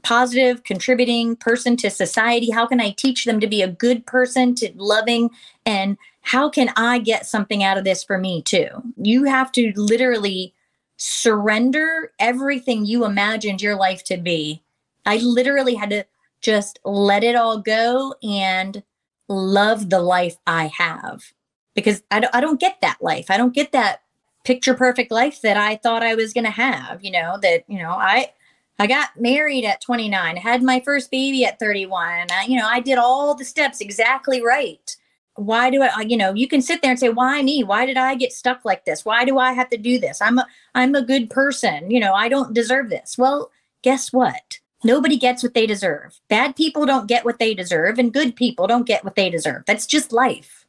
positive 0.04 0.64
contributing 0.64 1.36
person 1.36 1.76
to 1.78 1.90
society? 1.90 2.52
How 2.52 2.66
can 2.66 2.80
i 2.80 2.92
teach 2.92 3.26
them 3.26 3.40
to 3.40 3.48
be 3.48 3.62
a 3.62 3.68
good 3.68 4.06
person 4.06 4.56
to 4.56 4.72
loving? 4.76 5.30
And 5.66 5.98
how 6.22 6.50
can 6.50 6.72
i 6.76 7.00
get 7.00 7.26
something 7.26 7.64
out 7.64 7.78
of 7.78 7.84
this 7.84 8.04
for 8.04 8.18
me 8.18 8.42
too? 8.42 8.68
You 8.98 9.26
have 9.26 9.52
to 9.54 9.74
literally 9.76 10.54
surrender 10.98 12.12
everything 12.20 12.86
you 12.86 13.06
imagined 13.06 13.62
your 13.62 13.76
life 13.76 14.04
to 14.06 14.18
be. 14.18 14.62
I 15.06 15.18
literally 15.18 15.76
had 15.76 15.90
to 15.92 16.06
just 16.42 16.80
let 16.84 17.24
it 17.24 17.36
all 17.36 17.60
go 17.60 18.16
and 18.24 18.84
love 19.28 19.90
the 19.90 20.02
life 20.02 20.38
i 20.48 20.68
have. 20.78 21.34
Because 21.76 22.04
i 22.12 22.20
don't, 22.20 22.36
I 22.36 22.42
don't 22.42 22.60
get 22.60 22.82
that 22.82 22.98
life. 23.02 23.30
I 23.30 23.38
don't 23.38 23.54
get 23.54 23.72
that 23.72 24.02
picture 24.44 24.74
perfect 24.74 25.12
life 25.12 25.42
that 25.42 25.58
i 25.58 25.76
thought 25.76 26.02
i 26.04 26.16
was 26.16 26.34
going 26.34 26.46
to 26.46 26.50
have 26.50 27.04
you 27.04 27.12
know 27.12 27.38
that 27.42 27.64
you 27.68 27.78
know 27.78 27.92
i 27.92 28.32
I 28.80 28.88
got 28.88 29.10
married 29.20 29.66
at 29.66 29.82
29, 29.82 30.38
had 30.38 30.64
my 30.64 30.80
first 30.80 31.12
baby 31.12 31.44
at 31.44 31.60
31. 31.60 32.28
I, 32.32 32.46
you 32.48 32.58
know, 32.58 32.68
I 32.68 32.80
did 32.80 32.98
all 32.98 33.36
the 33.36 33.44
steps 33.44 33.82
exactly 33.82 34.42
right. 34.42 34.96
Why 35.36 35.70
do 35.70 35.84
I, 35.84 36.02
you 36.02 36.16
know, 36.16 36.34
you 36.34 36.48
can 36.48 36.62
sit 36.62 36.82
there 36.82 36.92
and 36.92 37.00
say, 37.00 37.10
why 37.10 37.42
me? 37.42 37.64
Why 37.64 37.86
did 37.86 37.98
I 37.98 38.16
get 38.16 38.32
stuck 38.32 38.64
like 38.64 38.86
this? 38.86 39.04
Why 39.04 39.26
do 39.26 39.38
I 39.38 39.52
have 39.52 39.70
to 39.70 39.78
do 39.78 40.00
this? 40.00 40.22
I'm 40.22 40.38
a, 40.40 40.48
I'm 40.76 40.96
a 40.96 41.02
good 41.02 41.30
person. 41.30 41.92
You 41.92 42.00
know, 42.00 42.14
I 42.14 42.30
don't 42.30 42.54
deserve 42.54 42.90
this. 42.90 43.18
Well, 43.18 43.52
guess 43.82 44.14
what? 44.14 44.60
Nobody 44.84 45.18
gets 45.18 45.44
what 45.44 45.54
they 45.54 45.68
deserve. 45.68 46.20
Bad 46.30 46.56
people 46.56 46.86
don't 46.86 47.08
get 47.08 47.26
what 47.26 47.38
they 47.38 47.54
deserve, 47.54 48.00
and 48.00 48.14
good 48.14 48.36
people 48.36 48.66
don't 48.66 48.88
get 48.88 49.04
what 49.04 49.16
they 49.16 49.30
deserve. 49.30 49.64
That's 49.68 49.86
just 49.86 50.14
life. 50.14 50.66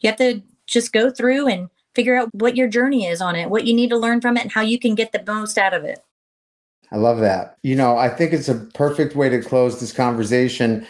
You 0.00 0.08
have 0.08 0.18
to 0.18 0.42
just 0.66 0.94
go 0.94 1.10
through 1.10 1.46
and 1.48 1.68
figure 1.94 2.16
out 2.16 2.34
what 2.34 2.56
your 2.56 2.68
journey 2.68 3.06
is 3.06 3.20
on 3.20 3.36
it, 3.36 3.50
what 3.50 3.66
you 3.66 3.74
need 3.74 3.90
to 3.90 3.98
learn 3.98 4.22
from 4.22 4.38
it, 4.38 4.44
and 4.44 4.52
how 4.52 4.62
you 4.62 4.78
can 4.78 4.94
get 4.94 5.12
the 5.12 5.22
most 5.26 5.58
out 5.58 5.74
of 5.74 5.84
it. 5.84 6.02
I 6.92 6.96
love 6.96 7.20
that. 7.20 7.56
You 7.62 7.76
know, 7.76 7.96
I 7.96 8.08
think 8.08 8.32
it's 8.32 8.48
a 8.48 8.54
perfect 8.74 9.14
way 9.14 9.28
to 9.28 9.42
close 9.42 9.80
this 9.80 9.92
conversation 9.92 10.86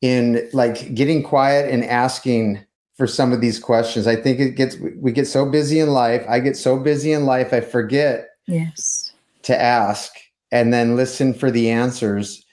in 0.00 0.48
like 0.52 0.94
getting 0.94 1.22
quiet 1.22 1.70
and 1.70 1.84
asking 1.84 2.64
for 2.96 3.06
some 3.06 3.32
of 3.32 3.40
these 3.40 3.58
questions. 3.58 4.06
I 4.06 4.16
think 4.16 4.40
it 4.40 4.56
gets 4.56 4.76
we 5.00 5.12
get 5.12 5.26
so 5.26 5.48
busy 5.48 5.78
in 5.78 5.90
life. 5.90 6.24
I 6.28 6.40
get 6.40 6.56
so 6.56 6.78
busy 6.78 7.12
in 7.12 7.24
life 7.24 7.52
I 7.52 7.60
forget 7.60 8.30
yes 8.46 9.12
to 9.42 9.60
ask 9.60 10.12
and 10.50 10.72
then 10.72 10.96
listen 10.96 11.32
for 11.32 11.50
the 11.50 11.70
answers. 11.70 12.44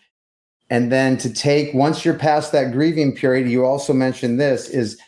And 0.69 0.91
then 0.91 1.17
to 1.17 1.33
take 1.33 1.73
once 1.73 2.05
you're 2.05 2.15
past 2.15 2.51
that 2.51 2.71
grieving 2.71 3.15
period, 3.15 3.49
you 3.49 3.65
also 3.65 3.93
mentioned 3.93 4.39
this 4.39 4.69
is 4.69 4.99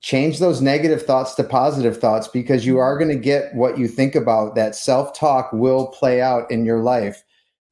change 0.00 0.38
those 0.38 0.60
negative 0.60 1.02
thoughts 1.02 1.34
to 1.34 1.44
positive 1.44 1.98
thoughts 1.98 2.28
because 2.28 2.64
you 2.64 2.78
are 2.78 2.96
going 2.96 3.10
to 3.10 3.16
get 3.16 3.54
what 3.54 3.78
you 3.78 3.88
think 3.88 4.14
about. 4.14 4.54
That 4.54 4.74
self-talk 4.74 5.52
will 5.52 5.88
play 5.88 6.22
out 6.22 6.50
in 6.50 6.64
your 6.64 6.80
life. 6.80 7.24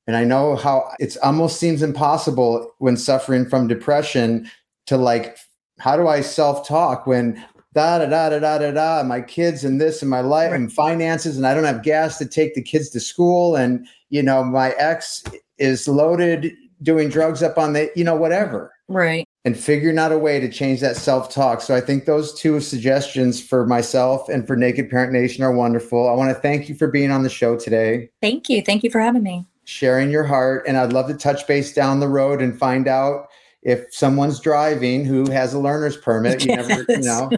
And 0.07 0.17
i 0.17 0.23
know 0.23 0.55
how 0.55 0.93
it 1.01 1.17
almost 1.23 1.59
seems 1.59 1.83
impossible 1.83 2.73
when 2.79 2.97
suffering 2.97 3.49
from 3.49 3.67
depression 3.67 4.49
to 4.87 4.97
like 4.97 5.37
how 5.81 5.97
do 5.97 6.07
i 6.07 6.21
self-talk 6.21 7.09
when 7.09 7.45
da 7.75 7.99
da 7.99 8.07
da 8.07 8.29
da 8.29 8.39
da 8.39 8.59
da 8.59 8.71
da 8.71 9.03
my 9.03 9.21
kids 9.21 9.65
and 9.65 9.81
this 9.81 10.03
and 10.03 10.11
my 10.11 10.21
life 10.21 10.53
and 10.53 10.73
finances 10.73 11.37
and 11.37 11.45
i 11.45 11.53
don't 11.53 11.65
have 11.65 11.83
gas 11.83 12.19
to 12.19 12.25
take 12.25 12.55
the 12.55 12.63
kids 12.63 12.89
to 12.91 13.01
school 13.01 13.57
and 13.57 13.85
you 14.11 14.23
know 14.23 14.45
my 14.45 14.71
ex 14.79 15.25
is 15.59 15.89
loaded 15.89 16.53
doing 16.83 17.09
drugs 17.09 17.43
up 17.43 17.59
on 17.59 17.73
the 17.73 17.91
you 17.97 18.05
know 18.05 18.17
whatever. 18.17 18.73
Right 18.89 19.27
and 19.47 19.57
figuring 19.57 19.97
out 19.97 20.11
a 20.11 20.19
way 20.19 20.41
to 20.41 20.51
change 20.51 20.81
that 20.81 20.97
self 20.97 21.33
talk. 21.33 21.63
So 21.63 21.75
I 21.75 21.81
think 21.81 22.05
those 22.05 22.35
two 22.35 22.61
suggestions 22.61 23.41
for 23.41 23.65
myself 23.65 24.29
and 24.29 24.45
for 24.45 24.57
Naked 24.57 24.91
Parent 24.91 25.13
Nation 25.13 25.45
are 25.45 25.53
wonderful. 25.53 26.09
I 26.09 26.13
want 26.13 26.35
to 26.35 26.43
thank 26.43 26.69
you 26.69 26.75
for 26.75 26.89
being 26.89 27.13
on 27.13 27.23
the 27.23 27.31
show 27.31 27.57
today. 27.57 28.11
Thank 28.21 28.49
you. 28.49 28.61
Thank 28.61 28.83
you 28.83 28.91
for 28.91 29.01
having 29.01 29.23
me. 29.23 29.47
Sharing 29.65 30.11
your 30.11 30.25
heart. 30.25 30.65
And 30.67 30.77
I'd 30.77 30.93
love 30.93 31.07
to 31.07 31.15
touch 31.15 31.47
base 31.47 31.73
down 31.73 32.01
the 32.01 32.09
road 32.09 32.43
and 32.43 32.59
find 32.59 32.89
out 32.89 33.29
if 33.63 33.85
someone's 33.91 34.41
driving 34.41 35.05
who 35.05 35.31
has 35.31 35.55
a 35.55 35.61
learner's 35.61 35.97
permit. 35.97 36.45
You 36.45 36.51
yes. 36.57 36.69
never, 36.69 36.85
you 36.89 37.03
know. 37.03 37.31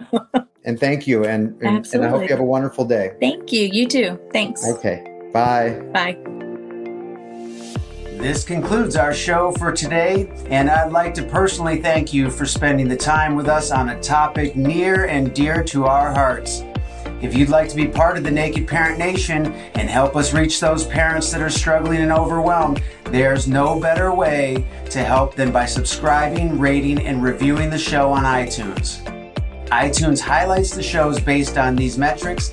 and 0.64 0.80
thank 0.80 1.06
you. 1.06 1.26
And, 1.26 1.60
and, 1.62 1.86
and 1.92 2.04
I 2.06 2.08
hope 2.08 2.22
you 2.22 2.28
have 2.28 2.40
a 2.40 2.44
wonderful 2.44 2.86
day. 2.86 3.12
Thank 3.20 3.52
you. 3.52 3.68
You 3.70 3.86
too. 3.86 4.18
Thanks. 4.32 4.66
Okay. 4.66 5.04
Bye. 5.34 5.78
Bye. 5.92 6.37
This 8.18 8.42
concludes 8.42 8.96
our 8.96 9.14
show 9.14 9.52
for 9.52 9.70
today, 9.70 10.28
and 10.46 10.68
I'd 10.68 10.90
like 10.90 11.14
to 11.14 11.22
personally 11.22 11.80
thank 11.80 12.12
you 12.12 12.32
for 12.32 12.46
spending 12.46 12.88
the 12.88 12.96
time 12.96 13.36
with 13.36 13.46
us 13.46 13.70
on 13.70 13.90
a 13.90 14.02
topic 14.02 14.56
near 14.56 15.04
and 15.04 15.32
dear 15.32 15.62
to 15.62 15.86
our 15.86 16.12
hearts. 16.12 16.64
If 17.22 17.36
you'd 17.36 17.48
like 17.48 17.68
to 17.68 17.76
be 17.76 17.86
part 17.86 18.18
of 18.18 18.24
the 18.24 18.30
Naked 18.32 18.66
Parent 18.66 18.98
Nation 18.98 19.52
and 19.76 19.88
help 19.88 20.16
us 20.16 20.34
reach 20.34 20.58
those 20.58 20.84
parents 20.84 21.30
that 21.30 21.40
are 21.40 21.48
struggling 21.48 22.00
and 22.00 22.10
overwhelmed, 22.10 22.82
there's 23.04 23.46
no 23.46 23.78
better 23.78 24.12
way 24.12 24.66
to 24.90 25.04
help 25.04 25.36
than 25.36 25.52
by 25.52 25.66
subscribing, 25.66 26.58
rating, 26.58 26.98
and 27.06 27.22
reviewing 27.22 27.70
the 27.70 27.78
show 27.78 28.10
on 28.10 28.24
iTunes. 28.24 29.00
iTunes 29.68 30.18
highlights 30.18 30.74
the 30.74 30.82
shows 30.82 31.20
based 31.20 31.56
on 31.56 31.76
these 31.76 31.96
metrics 31.96 32.52